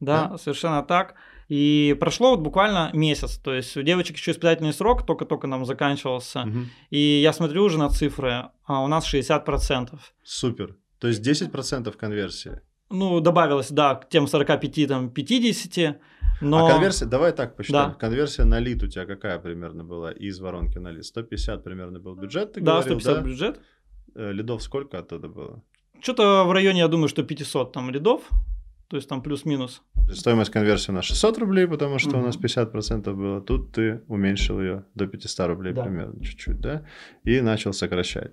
Да, 0.00 0.28
да, 0.28 0.38
совершенно 0.38 0.82
так. 0.82 1.14
И 1.48 1.96
прошло 1.98 2.30
вот 2.30 2.40
буквально 2.40 2.90
месяц. 2.92 3.38
То 3.38 3.54
есть 3.54 3.76
у 3.76 3.82
девочек 3.82 4.16
еще 4.16 4.32
испытательный 4.32 4.72
срок 4.72 5.06
только-только 5.06 5.46
нам 5.46 5.64
заканчивался. 5.64 6.42
Угу. 6.42 6.58
И 6.90 7.20
я 7.22 7.32
смотрю 7.32 7.64
уже 7.64 7.78
на 7.78 7.88
цифры, 7.88 8.50
а 8.64 8.82
у 8.82 8.86
нас 8.88 9.12
60%. 9.12 9.98
Супер. 10.22 10.76
То 10.98 11.08
есть 11.08 11.26
10% 11.26 11.92
конверсии. 11.96 12.60
Ну, 12.90 13.20
добавилось, 13.20 13.70
да, 13.70 13.94
к 13.94 14.08
тем 14.08 14.26
45, 14.26 14.88
там, 14.88 15.10
50. 15.10 15.96
Но... 16.40 16.66
А 16.66 16.70
конверсия, 16.70 17.06
давай 17.06 17.32
так 17.32 17.56
посчитаем. 17.56 17.90
Да. 17.90 17.94
Конверсия 17.94 18.44
на 18.44 18.58
лид 18.58 18.82
у 18.82 18.86
тебя 18.86 19.06
какая 19.06 19.38
примерно 19.38 19.84
была 19.84 20.12
из 20.12 20.38
воронки 20.40 20.78
на 20.78 20.90
лид? 20.90 21.04
150 21.04 21.62
примерно 21.62 22.00
был 22.00 22.14
бюджет, 22.14 22.52
ты 22.52 22.60
да, 22.60 22.80
говорил, 22.80 23.00
150 23.00 23.14
да? 23.14 23.28
бюджет. 23.28 23.60
Э, 24.14 24.32
лидов 24.32 24.62
сколько 24.62 24.98
оттуда 24.98 25.28
было? 25.28 25.62
Что-то 26.00 26.44
в 26.44 26.52
районе, 26.52 26.80
я 26.80 26.88
думаю, 26.88 27.08
что 27.08 27.22
500 27.22 27.72
там 27.72 27.90
лидов, 27.90 28.22
то 28.88 28.96
есть 28.96 29.08
там 29.08 29.22
плюс-минус. 29.22 29.82
Стоимость 30.12 30.50
конверсии 30.50 30.92
на 30.92 31.02
600 31.02 31.38
рублей, 31.38 31.66
потому 31.66 31.98
что 31.98 32.10
mm-hmm. 32.10 32.22
у 32.22 32.26
нас 32.26 32.36
50% 32.36 33.12
было. 33.14 33.40
Тут 33.40 33.72
ты 33.72 34.02
уменьшил 34.08 34.60
ее 34.60 34.84
до 34.94 35.06
500 35.06 35.46
рублей 35.48 35.72
да. 35.72 35.82
примерно, 35.82 36.22
чуть-чуть, 36.22 36.60
да? 36.60 36.84
И 37.24 37.40
начал 37.40 37.72
сокращать. 37.72 38.32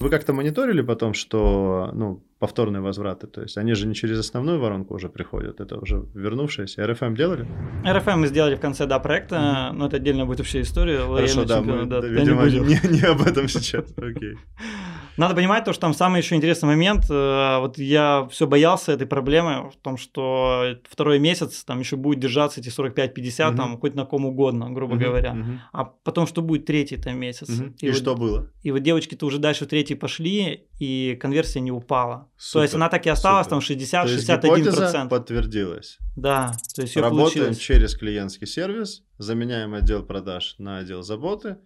Вы 0.00 0.10
как-то 0.10 0.32
мониторили 0.32 0.82
потом, 0.82 1.14
что 1.14 1.90
ну, 1.94 2.22
повторные 2.40 2.80
возвраты, 2.80 3.28
то 3.28 3.42
есть 3.42 3.56
они 3.56 3.74
же 3.74 3.86
не 3.86 3.94
через 3.94 4.18
основную 4.18 4.58
воронку 4.58 4.94
уже 4.94 5.08
приходят, 5.08 5.60
это 5.60 5.78
уже 5.78 6.04
вернувшиеся. 6.14 6.84
РФМ 6.86 7.14
делали? 7.14 7.46
РФМ 7.86 8.18
мы 8.20 8.26
сделали 8.26 8.56
в 8.56 8.60
конце 8.60 8.86
да, 8.86 8.98
проекта, 8.98 9.36
mm-hmm. 9.36 9.72
но 9.72 9.86
это 9.86 9.96
отдельно 9.96 10.26
будет 10.26 10.38
вообще 10.38 10.62
история. 10.62 11.06
Хорошо, 11.06 11.44
да, 11.44 11.60
мы, 11.60 11.86
да, 11.86 12.00
видимо, 12.00 12.44
не, 12.46 12.58
не, 12.58 13.00
не 13.00 13.02
об 13.02 13.22
этом 13.22 13.48
сейчас, 13.48 13.84
окей. 13.96 14.36
Надо 15.16 15.34
понимать 15.34 15.64
то, 15.64 15.72
что 15.72 15.82
там 15.82 15.94
самый 15.94 16.20
еще 16.20 16.34
интересный 16.34 16.66
момент. 16.66 17.04
Э, 17.10 17.58
вот 17.58 17.78
я 17.78 18.26
все 18.30 18.46
боялся 18.46 18.92
этой 18.92 19.06
проблемы 19.06 19.70
в 19.70 19.76
том, 19.76 19.96
что 19.96 20.76
второй 20.88 21.18
месяц 21.18 21.64
там 21.64 21.78
еще 21.78 21.96
будет 21.96 22.20
держаться 22.20 22.60
эти 22.60 22.68
45-50, 22.68 23.48
угу. 23.48 23.56
там 23.56 23.78
хоть 23.78 23.94
на 23.94 24.04
ком 24.04 24.26
угодно, 24.26 24.70
грубо 24.70 24.94
угу, 24.94 25.04
говоря. 25.04 25.32
Угу. 25.32 25.50
А 25.72 25.84
потом 25.84 26.26
что 26.26 26.42
будет 26.42 26.66
третий 26.66 26.96
там 26.96 27.18
месяц. 27.18 27.48
Угу. 27.48 27.74
И, 27.80 27.86
и 27.86 27.88
вот, 27.90 27.96
что 27.96 28.14
было? 28.14 28.50
И 28.62 28.70
вот 28.70 28.80
девочки-то 28.80 29.26
уже 29.26 29.38
дальше 29.38 29.64
в 29.64 29.68
третий 29.68 29.94
пошли, 29.94 30.68
и 30.78 31.16
конверсия 31.20 31.60
не 31.60 31.70
упала. 31.70 32.28
Супер, 32.36 32.60
то 32.60 32.62
есть 32.62 32.74
она 32.74 32.88
так 32.88 33.06
и 33.06 33.10
осталась 33.10 33.46
супер. 33.46 33.60
там 33.60 34.06
60-61%. 34.06 35.08
подтвердилась. 35.08 35.98
Да, 36.16 36.52
то 36.74 36.82
есть 36.82 36.96
Работаем 36.96 37.24
получилось. 37.24 37.58
через 37.58 37.96
клиентский 37.96 38.46
сервис, 38.46 39.02
заменяем 39.18 39.74
отдел 39.74 40.04
продаж 40.04 40.56
на 40.58 40.78
отдел 40.78 41.02
заботы, 41.02 41.58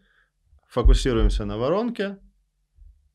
фокусируемся 0.68 1.44
на 1.44 1.58
воронке, 1.58 2.18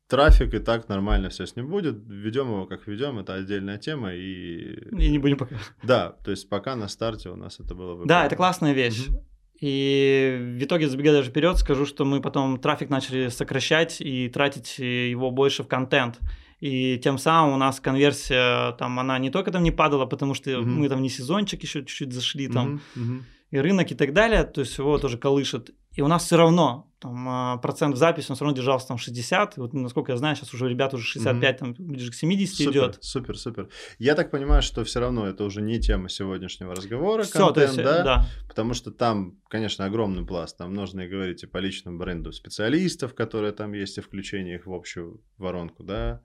трафик 0.08 0.54
и 0.54 0.58
так 0.58 0.88
нормально 0.88 1.28
все 1.28 1.46
с 1.46 1.56
ним 1.56 1.68
будет. 1.68 1.96
Ведем 2.06 2.48
его 2.48 2.66
как 2.66 2.86
ведем, 2.86 3.18
это 3.18 3.34
отдельная 3.34 3.78
тема. 3.78 4.14
И... 4.14 4.88
и 4.90 5.10
не 5.10 5.18
будем 5.18 5.36
пока. 5.36 5.56
Да, 5.82 6.16
то 6.24 6.30
есть 6.30 6.48
пока 6.48 6.76
на 6.76 6.88
старте 6.88 7.30
у 7.30 7.36
нас 7.36 7.60
это 7.60 7.74
было 7.74 7.90
выполнено. 7.90 8.08
Да, 8.08 8.26
это 8.26 8.36
классная 8.36 8.72
вещь. 8.72 9.08
Угу. 9.08 9.24
И 9.60 10.56
в 10.58 10.64
итоге, 10.64 10.88
забегая 10.88 11.14
даже 11.14 11.30
вперед, 11.30 11.56
скажу, 11.56 11.86
что 11.86 12.04
мы 12.04 12.20
потом 12.20 12.58
трафик 12.58 12.90
начали 12.90 13.28
сокращать 13.28 14.00
и 14.00 14.28
тратить 14.28 14.78
его 14.78 15.30
больше 15.30 15.62
в 15.62 15.68
контент. 15.68 16.18
И 16.60 16.98
тем 16.98 17.18
самым 17.18 17.54
у 17.54 17.56
нас 17.56 17.80
конверсия, 17.80 18.72
там, 18.72 18.98
она 18.98 19.18
не 19.18 19.30
только 19.30 19.52
там 19.52 19.62
не 19.62 19.70
падала, 19.70 20.06
потому 20.06 20.34
что 20.34 20.58
угу. 20.58 20.68
мы 20.68 20.88
там 20.88 21.02
не 21.02 21.08
сезончик 21.08 21.62
еще 21.62 21.80
чуть-чуть 21.80 22.12
зашли, 22.12 22.48
там, 22.48 22.80
угу, 22.96 23.22
и 23.50 23.58
рынок 23.58 23.92
и 23.92 23.94
так 23.94 24.12
далее, 24.12 24.44
то 24.44 24.60
есть 24.60 24.76
его 24.78 24.98
тоже 24.98 25.18
колышет. 25.18 25.70
И 25.94 26.02
у 26.02 26.08
нас 26.08 26.24
все 26.24 26.36
равно 26.36 26.90
там, 27.04 27.28
а, 27.28 27.56
процент 27.58 27.94
в 27.94 27.98
записи, 27.98 28.30
он 28.30 28.36
все 28.36 28.44
равно 28.44 28.56
держался 28.56 28.88
там 28.88 28.98
60. 28.98 29.58
Вот, 29.58 29.74
насколько 29.74 30.12
я 30.12 30.16
знаю, 30.16 30.36
сейчас 30.36 30.54
уже 30.54 30.68
ребят 30.68 30.94
уже 30.94 31.04
65, 31.04 31.54
mm-hmm. 31.54 31.58
там 31.58 31.74
ближе 31.78 32.10
к 32.10 32.14
70 32.14 32.56
супер, 32.56 32.70
идет. 32.70 32.98
Супер, 33.02 33.38
супер. 33.38 33.68
Я 33.98 34.14
так 34.14 34.30
понимаю, 34.30 34.62
что 34.62 34.84
все 34.84 35.00
равно 35.00 35.26
это 35.26 35.44
уже 35.44 35.60
не 35.60 35.78
тема 35.78 36.08
сегодняшнего 36.08 36.74
разговора, 36.74 37.24
Всё, 37.24 37.46
контент, 37.46 37.72
есть, 37.72 37.84
да? 37.84 38.02
да? 38.02 38.26
Потому 38.48 38.72
что 38.74 38.90
там, 38.90 39.38
конечно, 39.48 39.84
огромный 39.84 40.26
пласт. 40.26 40.56
Там 40.56 40.72
нужно 40.72 41.02
и 41.02 41.08
говорить 41.08 41.42
и 41.42 41.46
по 41.46 41.58
личному 41.58 41.98
бренду 41.98 42.32
специалистов, 42.32 43.14
которые 43.14 43.52
там 43.52 43.74
есть, 43.74 43.98
и 43.98 44.00
включение 44.00 44.56
их 44.56 44.66
в 44.66 44.72
общую 44.72 45.20
воронку, 45.36 45.82
да, 45.84 46.22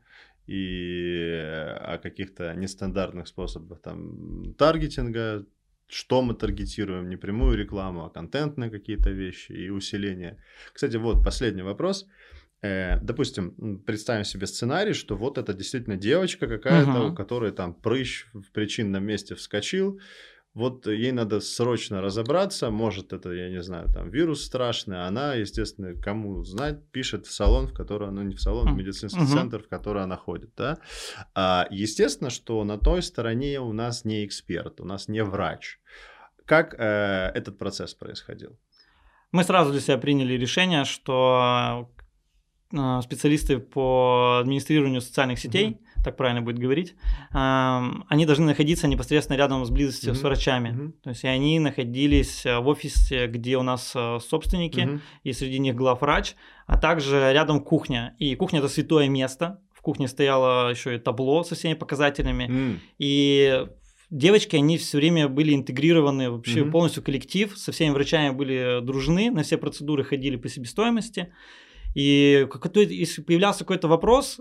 и 0.47 1.30
о 1.82 1.99
каких-то 2.01 2.55
нестандартных 2.55 3.28
способах 3.28 3.82
там 3.82 4.55
таргетинга, 4.55 5.45
что 5.89 6.21
мы 6.21 6.35
таргетируем, 6.35 7.09
не 7.09 7.17
прямую 7.17 7.57
рекламу, 7.57 8.05
а 8.05 8.09
контентные 8.09 8.69
какие-то 8.69 9.09
вещи 9.09 9.51
и 9.51 9.69
усиление. 9.69 10.37
Кстати, 10.73 10.97
вот 10.97 11.23
последний 11.23 11.63
вопрос. 11.63 12.07
Э, 12.61 12.99
допустим, 13.01 13.79
представим 13.85 14.23
себе 14.23 14.45
сценарий, 14.45 14.93
что 14.93 15.15
вот 15.15 15.37
это 15.37 15.53
действительно 15.53 15.95
девочка 15.95 16.47
какая-то, 16.47 16.91
uh-huh. 16.91 17.11
у 17.11 17.15
которой 17.15 17.51
там 17.51 17.73
прыщ 17.73 18.27
в 18.33 18.51
причинном 18.51 19.03
месте 19.03 19.33
вскочил, 19.33 19.99
вот 20.60 20.88
ей 20.88 21.14
надо 21.14 21.39
срочно 21.39 22.01
разобраться, 22.01 22.70
может 22.70 23.14
это, 23.14 23.32
я 23.32 23.49
не 23.49 23.64
знаю, 23.64 23.88
там 23.93 24.10
вирус 24.10 24.43
страшный, 24.43 25.07
она, 25.07 25.34
естественно, 25.34 25.93
кому 25.93 26.43
знать, 26.43 26.91
пишет 26.91 27.26
в 27.26 27.32
салон, 27.32 27.68
в 27.68 27.74
который, 27.74 28.12
ну 28.12 28.22
не 28.24 28.36
в 28.36 28.41
салон, 28.41 28.74
в 28.74 28.78
медицинский 28.78 29.22
uh-huh. 29.22 29.34
центр, 29.34 29.64
в 29.64 29.70
который 29.70 30.03
она 30.03 30.18
ходит, 30.18 30.51
да. 30.57 30.78
А, 31.34 31.66
естественно, 31.72 32.30
что 32.30 32.64
на 32.66 32.78
той 32.78 33.01
стороне 33.01 33.62
у 33.62 33.72
нас 33.72 34.03
не 34.03 34.26
эксперт, 34.26 34.82
у 34.82 34.86
нас 34.86 35.07
не 35.07 35.24
врач. 35.24 35.80
Как 36.45 36.76
э, 36.78 37.32
этот 37.34 37.57
процесс 37.57 37.93
происходил? 37.93 38.60
Мы 39.32 39.43
сразу 39.45 39.72
для 39.72 39.80
себя 39.80 39.97
приняли 39.97 40.34
решение, 40.34 40.84
что 40.84 41.89
э, 42.74 43.01
специалисты 43.01 43.60
по 43.60 44.39
администрированию 44.41 44.99
социальных 44.99 45.39
сетей 45.39 45.70
uh-huh 45.70 45.88
так 46.03 46.17
правильно 46.17 46.41
будет 46.41 46.59
говорить, 46.59 46.95
они 47.31 48.25
должны 48.25 48.45
находиться 48.45 48.87
непосредственно 48.87 49.37
рядом 49.37 49.65
с 49.65 49.69
близостью 49.69 50.13
mm-hmm. 50.13 50.17
с 50.17 50.23
врачами. 50.23 50.69
Mm-hmm. 50.69 50.91
То 51.03 51.09
есть 51.09 51.25
они 51.25 51.59
находились 51.59 52.45
э, 52.45 52.59
в 52.59 52.67
офисе, 52.67 53.27
где 53.27 53.57
у 53.57 53.63
нас 53.63 53.93
э, 53.95 54.19
собственники, 54.19 54.79
mm-hmm. 54.79 54.99
и 55.23 55.33
среди 55.33 55.59
них 55.59 55.75
главврач, 55.75 56.35
а 56.67 56.77
также 56.77 57.31
рядом 57.33 57.61
кухня. 57.61 58.15
И 58.19 58.35
кухня 58.35 58.59
это 58.59 58.69
святое 58.69 59.09
место. 59.09 59.59
В 59.73 59.81
кухне 59.81 60.07
стояло 60.07 60.69
еще 60.69 60.95
и 60.95 60.99
табло 60.99 61.43
со 61.43 61.55
всеми 61.55 61.73
показателями. 61.73 62.43
Mm. 62.49 62.79
И 62.97 63.65
девочки, 64.09 64.55
они 64.57 64.77
все 64.77 64.97
время 64.97 65.27
были 65.27 65.53
интегрированы 65.55 66.29
вообще 66.29 66.59
mm-hmm. 66.59 66.71
полностью 66.71 67.03
коллектив, 67.03 67.57
со 67.57 67.71
всеми 67.71 67.91
врачами 67.93 68.31
были 68.31 68.79
дружны, 68.81 69.31
на 69.31 69.43
все 69.43 69.57
процедуры 69.57 70.03
ходили 70.03 70.35
по 70.35 70.49
себестоимости. 70.49 71.33
И 71.95 72.47
если 72.75 73.21
появлялся 73.21 73.59
какой-то 73.59 73.87
вопрос, 73.87 74.39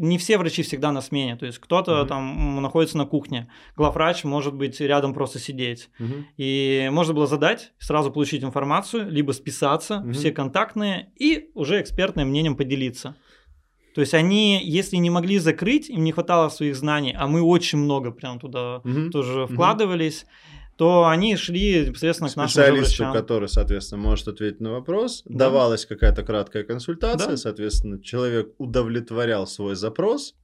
не 0.00 0.16
все 0.16 0.38
врачи 0.38 0.62
всегда 0.62 0.92
на 0.92 1.02
смене, 1.02 1.36
то 1.36 1.46
есть 1.46 1.58
кто-то 1.58 1.92
mm-hmm. 1.92 2.06
там 2.06 2.62
находится 2.62 2.96
на 2.96 3.04
кухне, 3.04 3.50
главврач 3.76 4.24
может 4.24 4.54
быть 4.54 4.80
рядом 4.80 5.12
просто 5.12 5.38
сидеть. 5.38 5.90
Mm-hmm. 5.98 6.24
И 6.38 6.88
можно 6.90 7.14
было 7.14 7.26
задать, 7.26 7.72
сразу 7.78 8.10
получить 8.10 8.42
информацию, 8.42 9.10
либо 9.10 9.32
списаться, 9.32 10.02
mm-hmm. 10.04 10.12
все 10.12 10.32
контактные, 10.32 11.12
и 11.16 11.50
уже 11.54 11.80
экспертным 11.80 12.28
мнением 12.28 12.56
поделиться. 12.56 13.14
То 13.94 14.00
есть 14.00 14.14
они, 14.14 14.60
если 14.62 14.96
не 14.96 15.10
могли 15.10 15.38
закрыть, 15.38 15.90
им 15.90 16.04
не 16.04 16.12
хватало 16.12 16.48
своих 16.48 16.76
знаний, 16.76 17.14
а 17.16 17.26
мы 17.26 17.42
очень 17.42 17.78
много 17.78 18.10
прям 18.10 18.38
туда 18.38 18.80
mm-hmm. 18.84 19.10
тоже 19.10 19.46
вкладывались, 19.46 20.22
mm-hmm 20.22 20.59
то 20.80 21.06
они 21.06 21.36
шли 21.36 21.88
непосредственно 21.88 22.30
к 22.30 22.36
нашему 22.36 22.64
Специалисту, 22.64 23.12
который, 23.12 23.50
соответственно, 23.50 24.00
может 24.00 24.28
ответить 24.28 24.60
на 24.60 24.70
вопрос, 24.70 25.20
да. 25.26 25.50
давалась 25.50 25.84
какая-то 25.84 26.22
краткая 26.22 26.64
консультация, 26.64 27.32
да. 27.32 27.36
соответственно, 27.36 28.02
человек 28.02 28.54
удовлетворял 28.56 29.46
свой 29.46 29.74
запрос, 29.74 30.36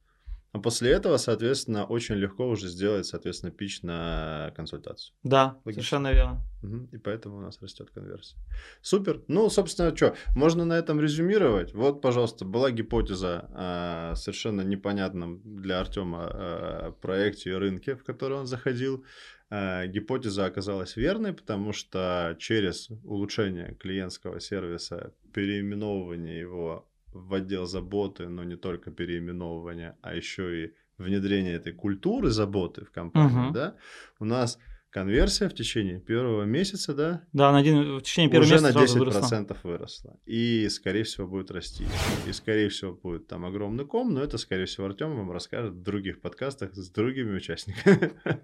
а 0.53 0.59
после 0.59 0.91
этого, 0.91 1.17
соответственно, 1.17 1.87
очень 1.87 2.17
легко 2.17 2.47
уже 2.49 2.69
сделать, 2.69 3.07
соответственно, 3.07 3.51
пич 3.51 3.83
на 3.83 4.53
консультацию. 4.57 5.15
Да, 5.23 5.59
Логично. 5.65 5.73
совершенно 5.73 6.13
верно. 6.13 6.43
Угу. 6.63 6.89
И 6.93 6.99
поэтому 6.99 7.39
у 7.39 7.41
нас 7.41 7.59
растет 7.63 7.91
конверсия. 7.91 8.37
Супер. 8.83 9.23
Ну, 9.29 9.49
собственно, 9.49 9.97
что, 9.97 10.17
можно 10.35 10.67
на 10.67 10.75
этом 10.75 11.01
резюмировать. 11.01 11.73
Вот, 11.73 12.03
пожалуйста, 12.03 12.45
была 12.45 12.71
гипотеза 12.71 13.49
о 13.55 14.15
совершенно 14.17 14.61
непонятном 14.61 15.41
для 15.45 15.81
Артема 15.81 16.95
проекте 17.01 17.51
и 17.51 17.55
рынке, 17.55 17.97
в 17.97 18.05
который 18.05 18.37
он 18.39 18.47
заходил. 18.47 19.03
Гипотеза 19.51 20.47
оказалась 20.47 20.97
верной, 20.97 21.33
потому 21.33 21.73
что 21.73 22.37
через 22.39 22.91
улучшение 23.05 23.75
клиентского 23.75 24.41
сервиса, 24.41 25.15
переименовывание 25.33 26.41
его 26.41 26.89
в 27.13 27.33
отдел 27.35 27.67
заботы, 27.67 28.29
но 28.29 28.43
не 28.45 28.57
только 28.57 28.91
переименовывание, 28.91 29.97
а 30.03 30.15
еще 30.15 30.65
и 30.65 30.75
внедрение 30.99 31.55
этой 31.55 31.73
культуры 31.73 32.31
заботы 32.31 32.85
в 32.85 32.91
компанию, 32.91 33.47
угу. 33.47 33.55
да, 33.55 33.77
у 34.19 34.25
нас 34.25 34.59
конверсия 34.97 35.51
в 35.51 35.55
течение 35.55 36.01
первого 36.01 36.45
месяца, 36.45 36.95
да? 36.95 37.21
Да, 37.35 37.53
на 37.53 37.59
один, 37.59 37.99
в 37.99 38.01
течение 38.01 38.31
первого 38.31 38.47
уже 38.47 38.55
месяца 38.55 38.79
на 38.79 38.83
10% 38.83 38.99
выросла. 38.99 39.59
выросла. 39.63 40.17
И, 40.25 40.67
скорее 40.71 41.03
всего, 41.03 41.27
будет 41.27 41.51
расти. 41.51 41.85
И, 42.27 42.33
скорее 42.33 42.71
всего, 42.71 42.95
будет 42.95 43.27
там 43.27 43.45
огромный 43.45 43.85
ком, 43.85 44.15
но 44.15 44.23
это, 44.23 44.39
скорее 44.39 44.65
всего, 44.65 44.87
Артем 44.87 45.15
вам 45.15 45.31
расскажет 45.31 45.75
в 45.75 45.83
других 45.83 46.23
подкастах 46.23 46.75
с 46.75 46.89
другими 46.91 47.37
участниками. 47.37 48.13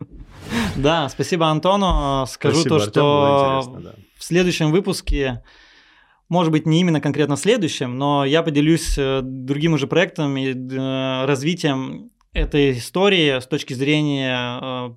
Да, 0.77 1.09
спасибо 1.09 1.47
Антону. 1.47 2.27
Скажу 2.27 2.65
то, 2.65 2.79
что 2.81 3.63
в 4.19 4.23
следующем 4.23 4.73
выпуске 4.73 5.43
может 6.29 6.51
быть, 6.51 6.67
не 6.67 6.81
именно 6.81 7.01
конкретно 7.01 7.37
следующем, 7.37 7.99
но 7.99 8.25
я 8.25 8.43
поделюсь 8.43 8.97
э, 8.97 9.21
другим 9.23 9.75
уже 9.75 9.87
проектом 9.87 10.35
и 10.39 10.55
э, 10.55 11.27
развитием 11.27 12.11
этой 12.33 12.73
истории 12.79 13.39
с 13.39 13.47
точки 13.47 13.75
зрения 13.75 14.59
э, 14.63 14.91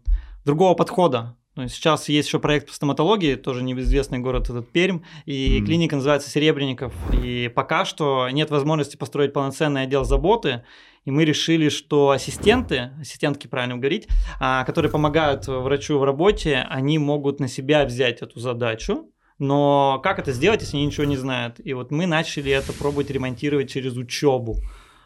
другого 0.45 0.75
подхода. 0.75 1.35
Сейчас 1.55 2.09
есть 2.09 2.27
еще 2.27 2.39
проект 2.39 2.67
по 2.67 2.73
стоматологии, 2.73 3.35
тоже 3.35 3.63
неизвестный 3.63 4.19
город 4.19 4.49
этот 4.49 4.69
Пермь, 4.71 4.99
и 5.25 5.59
mm-hmm. 5.59 5.65
клиника 5.65 5.95
называется 5.95 6.29
Серебренников. 6.29 6.93
И 7.13 7.49
пока 7.53 7.85
что 7.85 8.29
нет 8.29 8.49
возможности 8.51 8.97
построить 8.97 9.31
полноценный 9.31 9.83
отдел 9.83 10.03
заботы, 10.03 10.63
и 11.05 11.11
мы 11.11 11.23
решили, 11.23 11.69
что 11.69 12.09
ассистенты, 12.09 12.91
ассистентки, 12.99 13.47
правильно 13.47 13.77
говорить, 13.77 14.07
а, 14.39 14.65
которые 14.65 14.91
помогают 14.91 15.47
врачу 15.47 15.97
в 15.97 16.03
работе, 16.03 16.65
они 16.69 16.97
могут 16.97 17.39
на 17.39 17.47
себя 17.47 17.85
взять 17.85 18.21
эту 18.21 18.39
задачу, 18.39 19.11
но 19.39 19.99
как 20.03 20.19
это 20.19 20.31
сделать, 20.31 20.61
если 20.61 20.77
они 20.77 20.87
ничего 20.87 21.05
не 21.05 21.17
знают? 21.17 21.59
И 21.63 21.73
вот 21.73 21.91
мы 21.91 22.05
начали 22.05 22.51
это 22.51 22.73
пробовать 22.73 23.09
ремонтировать 23.09 23.69
через 23.69 23.95
учебу. 23.95 24.57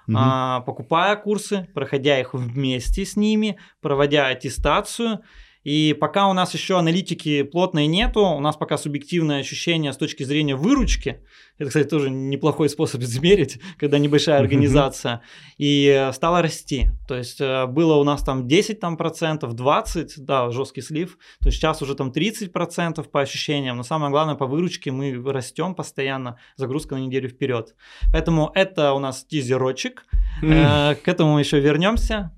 Угу. 0.08 0.18
А, 0.18 0.62
покупая 0.62 1.16
курсы, 1.16 1.68
проходя 1.74 2.20
их 2.20 2.34
вместе 2.34 3.06
с 3.06 3.16
ними, 3.16 3.58
проводя 3.82 4.28
аттестацию 4.28 5.22
и 5.64 5.96
пока 6.00 6.28
у 6.28 6.34
нас 6.34 6.54
еще 6.54 6.78
аналитики 6.80 7.44
плотной 7.44 7.88
нету, 7.88 8.22
у 8.22 8.40
нас 8.40 8.56
пока 8.56 8.78
субъективное 8.78 9.42
ощущение 9.42 9.92
с 9.92 9.98
точки 9.98 10.24
зрения 10.24 10.56
выручки. 10.56 11.22
Это, 11.58 11.68
кстати, 11.68 11.88
тоже 11.88 12.10
неплохой 12.10 12.70
способ 12.70 13.02
измерить, 13.02 13.60
когда 13.78 14.00
небольшая 14.00 14.40
организация. 14.40 15.22
И 15.58 16.10
стало 16.14 16.42
расти. 16.42 16.92
То 17.08 17.16
есть 17.16 17.42
э, 17.42 17.66
было 17.66 17.96
у 17.96 18.06
нас 18.06 18.24
там 18.24 18.48
10 18.48 18.80
там, 18.80 18.96
процентов, 18.96 19.54
20, 19.54 20.24
да, 20.24 20.50
жесткий 20.52 20.82
слив. 20.82 21.18
То 21.42 21.48
есть 21.48 21.58
сейчас 21.58 21.82
уже 21.82 21.96
там 21.96 22.14
30 22.14 22.54
процентов 22.54 23.12
по 23.12 23.20
ощущениям. 23.20 23.76
Но 23.76 23.84
самое 23.84 24.12
главное, 24.12 24.36
по 24.36 24.48
выручке 24.48 24.92
мы 24.92 25.22
растем 25.30 25.76
постоянно, 25.76 26.38
загрузка 26.56 26.96
на 26.96 27.00
неделю 27.00 27.28
вперед. 27.28 27.76
Поэтому 28.14 28.52
это 28.56 28.94
у 28.94 29.00
нас 29.00 29.26
тизерочек. 29.26 30.06
Mm. 30.42 30.96
К 30.96 31.08
этому 31.10 31.34
мы 31.34 31.42
еще 31.42 31.60
вернемся. 31.60 32.32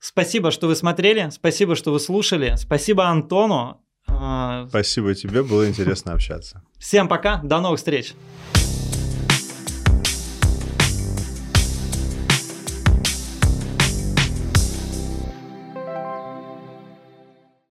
Спасибо, 0.00 0.50
что 0.50 0.66
вы 0.66 0.76
смотрели, 0.76 1.28
спасибо, 1.30 1.76
что 1.76 1.92
вы 1.92 2.00
слушали, 2.00 2.54
спасибо 2.56 3.06
Антону. 3.06 3.84
А, 4.08 4.66
спасибо 4.68 5.14
тебе, 5.14 5.42
было 5.42 5.68
интересно 5.68 6.14
общаться. 6.14 6.62
Всем 6.78 7.06
пока, 7.06 7.36
до 7.42 7.60
новых 7.60 7.78
встреч. 7.78 8.14